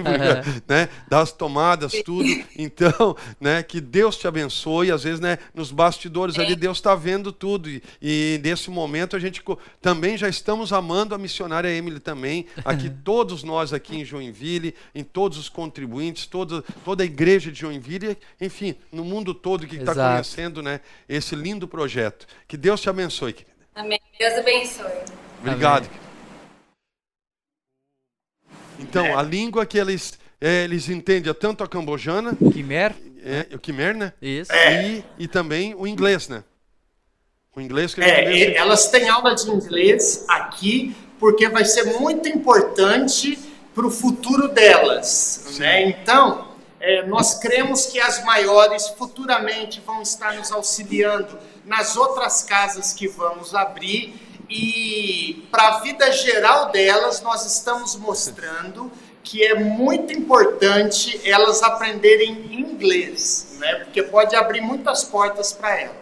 né? 0.67 0.89
Das 1.09 1.33
tomadas, 1.33 1.93
tudo. 2.05 2.29
Então, 2.57 3.17
né? 3.41 3.63
Que 3.63 3.81
Deus 3.81 4.17
te 4.17 4.27
abençoe. 4.27 4.91
Às 4.91 5.05
vezes, 5.05 5.21
né? 5.21 5.39
Nos 5.55 5.71
bastidores 5.71 6.39
ali 6.39 6.57
Deus 6.57 6.79
está 6.79 6.95
vendo 6.95 7.33
tudo 7.33 7.71
e, 7.71 7.83
e, 8.03 8.41
nesse 8.43 8.71
momento 8.71 9.17
a 9.17 9.19
gente 9.19 9.43
também 9.81 10.17
já 10.17 10.29
estamos 10.29 10.73
amando 10.73 11.15
a 11.15 11.19
missionária 11.19 11.69
Emily 11.69 12.01
também. 12.01 12.47
Aqui 12.65 12.91
todos 13.05 13.43
nós 13.43 13.73
aqui 13.73 13.97
em 13.97 14.05
Joinville, 14.05 14.75
em 14.95 15.05
todos 15.05 15.39
os 15.39 15.49
contribuintes, 15.49 16.27
toda 16.27 16.63
toda 16.85 17.03
a 17.03 17.07
igreja 17.07 17.51
de 17.53 17.61
Joinville, 17.61 18.17
enfim, 18.41 18.75
no 18.91 19.05
mundo 19.05 19.33
todo 19.33 19.67
que 19.67 19.77
está 19.77 19.95
conhecendo, 19.95 20.63
né? 20.63 20.81
Esse 21.09 21.35
lindo 21.35 21.69
projeto. 21.69 22.27
Que 22.47 22.57
Deus 22.57 22.81
te 22.81 22.91
abençoe. 22.91 23.35
Amém. 23.77 24.01
Deus 24.19 24.35
abençoe. 24.39 24.91
Obrigado. 25.41 25.87
Amém. 25.87 26.01
Então, 28.79 29.19
a 29.19 29.23
língua 29.23 29.67
que 29.67 29.77
eles, 29.77 30.19
é, 30.41 30.65
eles 30.65 30.89
entendem 30.89 31.31
é 31.31 31.35
tanto 31.35 31.63
a 31.63 31.69
cambojana. 31.69 32.33
Khmer. 32.33 32.95
É, 33.23 33.55
o 33.55 33.59
Khmer, 33.59 33.95
né? 33.95 34.13
Isso. 34.21 34.51
E, 34.53 35.05
e 35.19 35.29
também 35.29 35.75
o 35.75 35.87
inglês, 35.87 36.27
né? 36.29 36.43
O 37.55 37.61
inglês 37.61 37.95
que 37.95 38.01
é, 38.01 38.57
elas 38.57 38.89
têm 38.89 39.09
aula 39.09 39.35
de 39.35 39.51
inglês 39.51 40.25
aqui 40.29 40.95
porque 41.19 41.49
vai 41.49 41.65
ser 41.65 41.85
muito 41.99 42.29
importante 42.29 43.39
para 43.75 43.87
o 43.87 43.91
futuro 43.91 44.49
delas, 44.49 45.57
né? 45.59 45.89
Então, 45.89 46.49
é, 46.81 47.07
nós 47.07 47.39
cremos 47.39 47.87
que 47.87 47.99
as 47.99 48.25
maiores 48.25 48.89
futuramente 48.89 49.83
vão 49.85 50.03
estar 50.03 50.35
nos 50.35 50.53
auxiliando 50.53 51.39
nas 51.67 51.97
outras 51.97 52.43
casas 52.45 52.93
que 52.93 53.09
vamos 53.09 53.55
abrir 53.55 54.15
e 54.49 55.47
para 55.51 55.69
a 55.69 55.81
vida 55.81 56.11
geral 56.13 56.71
delas 56.71 57.21
nós 57.21 57.45
estamos 57.45 57.97
mostrando 57.97 58.91
que 59.25 59.45
é 59.45 59.57
muito 59.57 60.13
importante 60.13 61.21
elas 61.29 61.61
aprenderem 61.61 62.55
inglês, 62.55 63.57
né? 63.59 63.81
Porque 63.81 64.01
pode 64.05 64.37
abrir 64.37 64.61
muitas 64.61 65.03
portas 65.03 65.53
para 65.53 65.81
elas. 65.81 65.97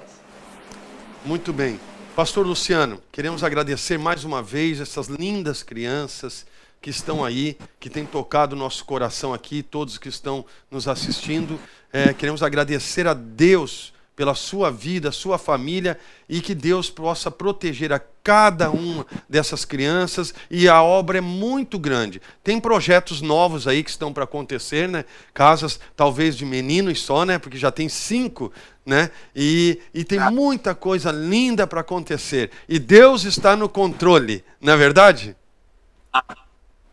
Muito 1.25 1.51
bem. 1.51 1.81
Pastor 2.15 2.47
Luciano, 2.47 3.03
queremos 3.11 3.43
agradecer 3.43 3.99
mais 3.99 4.25
uma 4.25 4.43
vez 4.43 4.79
essas 4.79 5.07
lindas 5.07 5.63
crianças 5.63 6.45
que 6.83 6.91
estão 6.91 7.25
aí, 7.25 7.57
que 7.81 7.89
têm 7.89 8.05
tocado 8.05 8.55
o 8.55 8.59
nosso 8.59 8.85
coração 8.85 9.33
aqui, 9.33 9.63
todos 9.63 9.97
que 9.97 10.11
estão 10.11 10.45
nos 10.71 10.87
assistindo. 10.87 11.59
É, 11.91 12.13
queremos 12.13 12.43
agradecer 12.43 13.07
a 13.09 13.15
Deus 13.15 13.94
pela 14.17 14.35
sua 14.35 14.71
vida, 14.71 15.11
sua 15.11 15.39
família 15.39 15.99
e 16.29 16.41
que 16.41 16.55
Deus 16.55 16.89
possa 16.89 17.31
proteger 17.31 17.93
a 17.93 18.01
cada 18.23 18.71
uma 18.71 19.07
dessas 19.29 19.65
crianças 19.65 20.33
e 20.51 20.69
a 20.69 20.83
obra 20.83 21.19
é 21.19 21.21
muito 21.21 21.79
grande. 21.79 22.23
Tem 22.43 22.61
projetos 22.61 23.21
novos 23.21 23.67
aí 23.67 23.83
que 23.83 23.91
estão 23.91 24.13
para 24.13 24.25
acontecer, 24.25 24.89
né? 24.89 25.05
Casas 25.33 25.79
talvez 25.97 26.37
de 26.37 26.45
meninos 26.45 27.03
só, 27.03 27.25
né? 27.25 27.39
Porque 27.39 27.59
já 27.59 27.71
tem 27.71 27.89
cinco, 27.89 28.53
né? 28.87 29.11
E, 29.35 29.81
e 29.93 30.05
tem 30.05 30.21
muita 30.31 30.75
coisa 30.75 31.11
linda 31.11 31.67
para 31.67 31.81
acontecer. 31.81 32.51
E 32.69 32.79
Deus 32.79 33.25
está 33.25 33.57
no 33.57 33.69
controle, 33.69 34.45
não 34.61 34.73
é 34.73 34.77
verdade? 34.77 35.37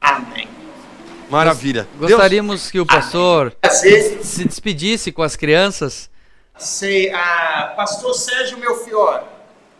Amém. 0.02 0.48
Maravilha. 1.30 1.88
Gostaríamos 1.98 2.62
Deus... 2.62 2.72
que 2.72 2.80
o 2.82 2.86
pastor 2.86 3.56
se 4.22 4.44
despedisse 4.44 5.14
com 5.14 5.24
as 5.24 5.38
crianças 5.38 6.11
Sei, 6.62 7.12
ah, 7.12 7.74
Pastor 7.76 8.14
Sérgio 8.14 8.60
Melfior. 8.60 9.24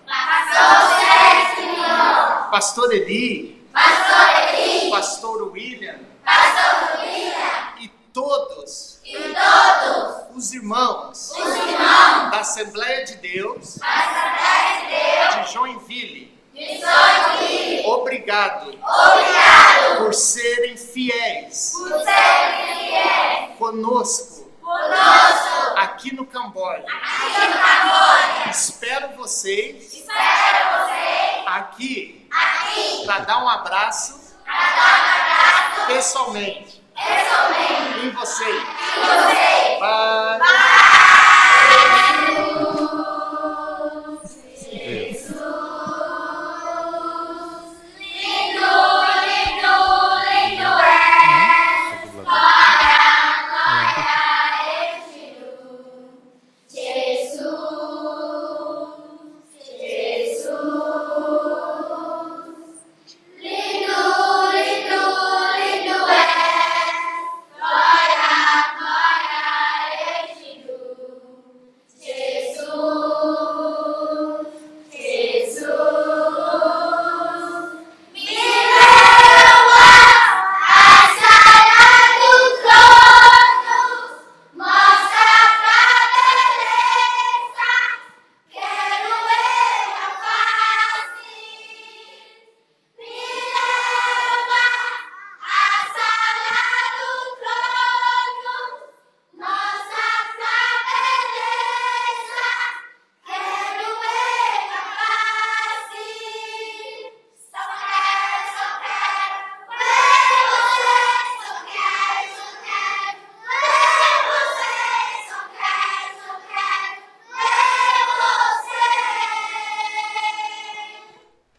Pastor 0.08 1.00
Sérgio. 1.00 2.50
Pastor 2.50 2.94
Eli. 2.94 3.68
Pastor 3.72 4.56
Eli. 4.56 4.90
Pastor 4.90 5.52
William. 5.52 6.00
Pastor 6.26 7.02
William. 7.02 7.74
E 7.82 7.88
todos. 8.12 9.00
E 9.06 9.16
todos. 9.16 10.36
Os 10.36 10.54
irmãos. 10.54 11.32
Os 11.32 11.56
irmãos. 11.56 12.32
Da 12.32 12.40
Assembleia 12.40 13.06
de 13.06 13.16
Deus. 13.18 13.78
Da 13.78 13.88
Assembleia 13.88 14.82
de 14.82 15.36
Deus. 15.36 15.46
De 15.46 15.54
Joinville. 15.54 16.42
De 16.52 16.82
Joinville. 16.82 17.86
Obrigado. 17.86 18.70
Obrigado. 18.70 19.98
Por 20.00 20.16
serem 20.16 20.76
fiéis. 20.76 21.74
Por 21.78 21.90
serem 21.90 22.76
fiéis. 22.76 23.58
Conosco 23.60 24.42
aqui 26.02 26.16
no 26.16 26.26
Camboja. 26.26 26.86
Aqui 26.88 27.48
no 27.48 27.54
Camboja. 27.54 28.50
Espero 28.50 29.16
vocês. 29.18 29.94
Espero 29.94 30.86
vocês 30.86 31.44
aqui. 31.46 32.28
Aqui. 32.32 33.06
Para 33.06 33.20
dar 33.20 33.44
um 33.44 33.50
abraço. 33.50 34.20
Para 34.46 34.54
dar 34.56 35.88
um 36.02 36.51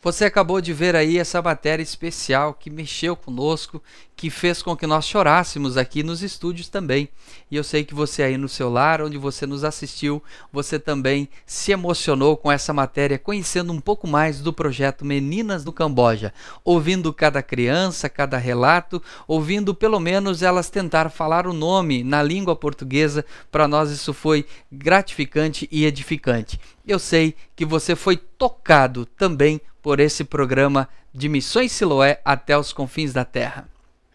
Você 0.04 0.24
acabou 0.24 0.60
de 0.60 0.72
ver 0.72 0.96
aí 0.96 1.16
essa 1.16 1.40
matéria 1.40 1.80
especial 1.80 2.54
que 2.54 2.68
mexeu 2.68 3.14
conosco, 3.14 3.80
que 4.16 4.30
fez 4.30 4.60
com 4.60 4.76
que 4.76 4.84
nós 4.84 5.06
chorássemos 5.06 5.76
aqui 5.76 6.02
nos 6.02 6.24
estúdios 6.24 6.68
também. 6.68 7.08
E 7.48 7.54
eu 7.54 7.62
sei 7.62 7.84
que 7.84 7.94
você 7.94 8.24
aí 8.24 8.36
no 8.36 8.48
seu 8.48 8.68
lar, 8.68 9.00
onde 9.00 9.16
você 9.16 9.46
nos 9.46 9.62
assistiu, 9.62 10.20
você 10.52 10.76
também 10.76 11.28
se 11.46 11.70
emocionou 11.70 12.36
com 12.36 12.50
essa 12.50 12.72
matéria, 12.72 13.16
conhecendo 13.16 13.72
um 13.72 13.80
pouco 13.80 14.08
mais 14.08 14.40
do 14.40 14.52
projeto 14.52 15.04
Meninas 15.04 15.62
do 15.62 15.72
Camboja, 15.72 16.34
ouvindo 16.64 17.12
cada 17.12 17.40
criança, 17.40 18.08
cada 18.08 18.38
relato, 18.38 19.00
ouvindo 19.28 19.72
pelo 19.72 20.00
menos 20.00 20.42
elas 20.42 20.68
tentar 20.68 21.10
falar 21.10 21.46
o 21.46 21.52
nome 21.52 22.02
na 22.02 22.24
língua 22.24 22.56
portuguesa. 22.56 23.24
Para 23.52 23.68
nós 23.68 23.88
isso 23.92 24.12
foi 24.12 24.46
gratificante 24.70 25.68
e 25.70 25.84
edificante. 25.84 26.58
Eu 26.84 26.98
sei 26.98 27.36
que 27.54 27.64
você 27.64 27.94
foi 27.94 28.16
tocado 28.16 29.06
também 29.06 29.60
por 29.82 30.00
esse 30.00 30.24
programa 30.24 30.88
de 31.12 31.28
Missões 31.28 31.72
Siloé 31.72 32.20
até 32.24 32.56
os 32.56 32.72
confins 32.72 33.12
da 33.12 33.24
terra. 33.24 33.68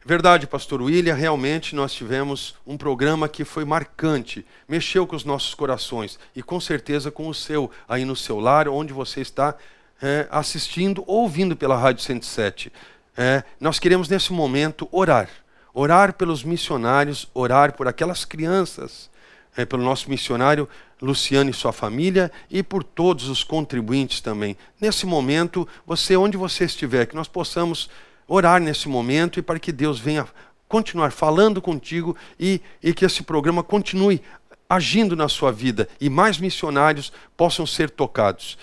Verdade, 0.06 0.48
pastor 0.48 0.82
William, 0.82 1.14
realmente 1.14 1.76
nós 1.76 1.94
tivemos 1.94 2.56
um 2.66 2.78
programa 2.78 3.28
que 3.28 3.44
foi 3.44 3.66
marcante, 3.66 4.46
mexeu 4.66 5.06
com 5.06 5.18
os 5.18 5.26
nossos 5.26 5.54
corações 5.54 6.18
e 6.34 6.42
com 6.42 6.62
certeza 6.62 7.12
com 7.12 7.28
o 7.28 7.34
seu, 7.34 7.70
aí 7.90 8.06
no 8.06 8.16
seu 8.16 8.40
lar, 8.40 8.70
onde 8.70 8.94
você 8.94 9.20
está 9.20 9.54
é, 10.02 10.26
assistindo, 10.32 11.04
ouvindo 11.06 11.58
pela 11.58 11.78
Rádio 11.78 12.04
107. 12.04 12.72
É, 13.18 13.44
nós 13.60 13.80
queremos 13.80 14.08
nesse 14.08 14.32
momento 14.32 14.88
orar, 14.94 15.28
orar 15.74 16.14
pelos 16.14 16.42
missionários, 16.42 17.28
orar 17.34 17.74
por 17.74 17.86
aquelas 17.86 18.24
crianças, 18.24 19.10
é, 19.58 19.66
pelo 19.66 19.84
nosso 19.84 20.10
missionário 20.10 20.70
Luciano 21.02 21.50
e 21.50 21.54
sua 21.54 21.72
família 21.72 22.32
e 22.50 22.64
por 22.64 22.84
todos 22.84 23.30
os 23.30 23.44
contribuintes 23.44 24.22
também. 24.22 24.58
Nesse 24.80 25.06
momento, 25.06 25.68
você, 25.86 26.18
onde 26.18 26.38
você 26.38 26.66
estiver, 26.66 27.06
que 27.06 27.16
nós 27.16 27.28
possamos 27.28 27.90
orar 28.28 28.60
nesse 28.60 28.90
momento 28.90 29.40
e 29.40 29.42
para 29.42 29.60
que 29.60 29.72
Deus 29.72 30.00
venha 30.00 30.28
continuar 30.68 31.12
falando 31.12 31.62
contigo 31.62 32.16
e, 32.40 32.62
e 32.84 32.94
que 32.94 33.06
esse 33.06 33.24
programa 33.24 33.64
continue 33.64 34.22
agindo 34.70 35.16
na 35.16 35.30
sua 35.30 35.52
vida 35.52 35.88
e 36.02 36.10
mais 36.10 36.38
missionários 36.38 37.12
possam 37.38 37.66
ser 37.66 37.90
tocados. 37.90 38.58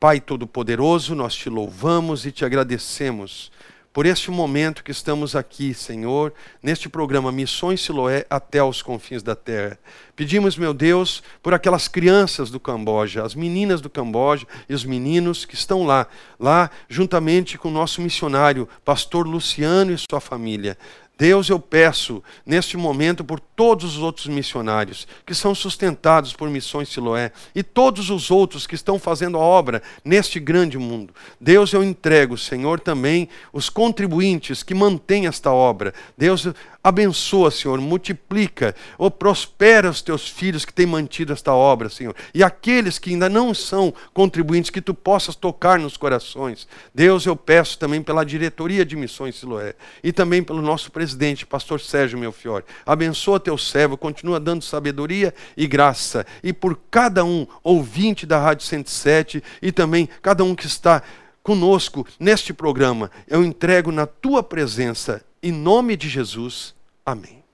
Pai 0.00 0.20
Todo-Poderoso, 0.20 1.14
nós 1.14 1.34
te 1.34 1.48
louvamos 1.48 2.26
e 2.26 2.32
te 2.32 2.44
agradecemos 2.44 3.50
por 3.96 4.04
este 4.04 4.30
momento 4.30 4.84
que 4.84 4.90
estamos 4.90 5.34
aqui, 5.34 5.72
Senhor, 5.72 6.34
neste 6.62 6.86
programa 6.86 7.32
Missões 7.32 7.80
Siloé 7.80 8.26
até 8.28 8.62
os 8.62 8.82
confins 8.82 9.22
da 9.22 9.34
terra. 9.34 9.78
Pedimos, 10.14 10.58
meu 10.58 10.74
Deus, 10.74 11.22
por 11.42 11.54
aquelas 11.54 11.88
crianças 11.88 12.50
do 12.50 12.60
Camboja, 12.60 13.24
as 13.24 13.34
meninas 13.34 13.80
do 13.80 13.88
Camboja 13.88 14.46
e 14.68 14.74
os 14.74 14.84
meninos 14.84 15.46
que 15.46 15.54
estão 15.54 15.86
lá, 15.86 16.06
lá 16.38 16.70
juntamente 16.90 17.56
com 17.56 17.68
o 17.68 17.72
nosso 17.72 18.02
missionário, 18.02 18.68
pastor 18.84 19.26
Luciano 19.26 19.90
e 19.90 19.96
sua 19.96 20.20
família. 20.20 20.76
Deus, 21.18 21.48
eu 21.48 21.58
peço 21.58 22.22
neste 22.44 22.76
momento 22.76 23.24
por 23.24 23.40
todos 23.40 23.96
os 23.96 24.02
outros 24.02 24.26
missionários 24.26 25.08
que 25.24 25.34
são 25.34 25.54
sustentados 25.54 26.34
por 26.34 26.50
Missões 26.50 26.90
Siloé 26.90 27.32
e 27.54 27.62
todos 27.62 28.10
os 28.10 28.30
outros 28.30 28.66
que 28.66 28.74
estão 28.74 28.98
fazendo 28.98 29.38
a 29.38 29.40
obra 29.40 29.82
neste 30.04 30.38
grande 30.38 30.76
mundo. 30.76 31.14
Deus, 31.40 31.72
eu 31.72 31.82
entrego, 31.82 32.36
Senhor, 32.36 32.78
também 32.78 33.30
os 33.50 33.70
contribuintes 33.70 34.62
que 34.62 34.74
mantêm 34.74 35.26
esta 35.26 35.50
obra. 35.50 35.94
Deus, 36.18 36.48
Abençoa, 36.86 37.50
Senhor, 37.50 37.80
multiplica, 37.80 38.72
ou 38.96 39.10
prospera 39.10 39.90
os 39.90 40.00
teus 40.00 40.28
filhos 40.28 40.64
que 40.64 40.72
têm 40.72 40.86
mantido 40.86 41.32
esta 41.32 41.52
obra, 41.52 41.88
Senhor. 41.88 42.14
E 42.32 42.44
aqueles 42.44 42.96
que 42.96 43.10
ainda 43.10 43.28
não 43.28 43.52
são 43.52 43.92
contribuintes, 44.14 44.70
que 44.70 44.80
tu 44.80 44.94
possas 44.94 45.34
tocar 45.34 45.80
nos 45.80 45.96
corações. 45.96 46.68
Deus, 46.94 47.26
eu 47.26 47.34
peço 47.34 47.76
também 47.76 48.00
pela 48.00 48.22
diretoria 48.22 48.86
de 48.86 48.94
missões 48.94 49.34
Siloé 49.34 49.74
e 50.00 50.12
também 50.12 50.44
pelo 50.44 50.62
nosso 50.62 50.92
presidente, 50.92 51.44
pastor 51.44 51.80
Sérgio 51.80 52.20
Melfiore. 52.20 52.64
Abençoa 52.86 53.40
teu 53.40 53.58
servo, 53.58 53.96
continua 53.96 54.38
dando 54.38 54.62
sabedoria 54.62 55.34
e 55.56 55.66
graça. 55.66 56.24
E 56.40 56.52
por 56.52 56.78
cada 56.88 57.24
um, 57.24 57.48
ouvinte 57.64 58.24
da 58.24 58.38
Rádio 58.38 58.64
107 58.64 59.42
e 59.60 59.72
também 59.72 60.08
cada 60.22 60.44
um 60.44 60.54
que 60.54 60.68
está 60.68 61.02
conosco 61.42 62.06
neste 62.20 62.52
programa, 62.52 63.10
eu 63.26 63.42
entrego 63.42 63.90
na 63.90 64.06
tua 64.06 64.40
presença, 64.40 65.24
em 65.42 65.50
nome 65.50 65.96
de 65.96 66.08
Jesus. 66.08 66.75
Amém. 67.06 67.45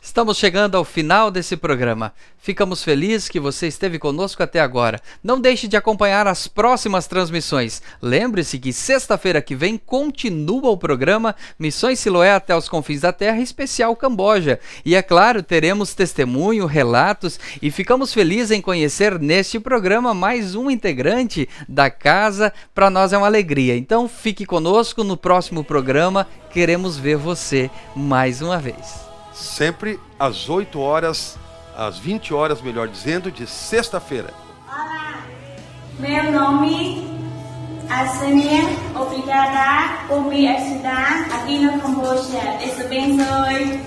Estamos 0.00 0.38
chegando 0.38 0.76
ao 0.76 0.84
final 0.84 1.28
desse 1.28 1.56
programa. 1.56 2.14
Ficamos 2.38 2.84
felizes 2.84 3.28
que 3.28 3.40
você 3.40 3.66
esteve 3.66 3.98
conosco 3.98 4.42
até 4.42 4.60
agora. 4.60 5.00
Não 5.22 5.40
deixe 5.40 5.66
de 5.66 5.76
acompanhar 5.76 6.26
as 6.28 6.46
próximas 6.46 7.08
transmissões. 7.08 7.82
Lembre-se 8.00 8.60
que 8.60 8.72
sexta-feira 8.72 9.42
que 9.42 9.56
vem 9.56 9.76
continua 9.76 10.70
o 10.70 10.78
programa 10.78 11.34
Missões 11.58 11.98
Siloé 11.98 12.32
até 12.32 12.56
os 12.56 12.68
confins 12.68 13.00
da 13.00 13.12
Terra, 13.12 13.40
especial 13.40 13.94
Camboja. 13.96 14.60
E 14.84 14.94
é 14.94 15.02
claro, 15.02 15.42
teremos 15.42 15.94
testemunho, 15.94 16.64
relatos 16.64 17.38
e 17.60 17.68
ficamos 17.68 18.14
felizes 18.14 18.52
em 18.52 18.62
conhecer 18.62 19.18
neste 19.18 19.58
programa 19.58 20.14
mais 20.14 20.54
um 20.54 20.70
integrante 20.70 21.48
da 21.68 21.90
casa. 21.90 22.52
Para 22.72 22.88
nós 22.88 23.12
é 23.12 23.18
uma 23.18 23.26
alegria. 23.26 23.76
Então 23.76 24.08
fique 24.08 24.46
conosco 24.46 25.02
no 25.02 25.16
próximo 25.16 25.64
programa. 25.64 26.26
Queremos 26.52 26.96
ver 26.96 27.16
você 27.16 27.68
mais 27.96 28.40
uma 28.40 28.58
vez 28.58 29.07
sempre 29.38 30.00
às 30.18 30.48
8 30.48 30.78
horas, 30.80 31.38
às 31.76 31.98
20 31.98 32.34
horas, 32.34 32.60
melhor 32.60 32.88
dizendo, 32.88 33.30
de 33.30 33.46
sexta-feira. 33.46 34.34
Olá, 34.66 35.22
meu 35.98 36.32
nome 36.32 37.06
é 37.88 38.06
Sania. 38.08 38.62
Obrigada 38.94 40.06
por 40.08 40.22
me 40.24 40.48
ajudar 40.48 41.28
aqui 41.32 41.58
no 41.58 41.80
Camboja. 41.80 42.58
Esse 42.62 42.82
abençoe. 42.82 43.80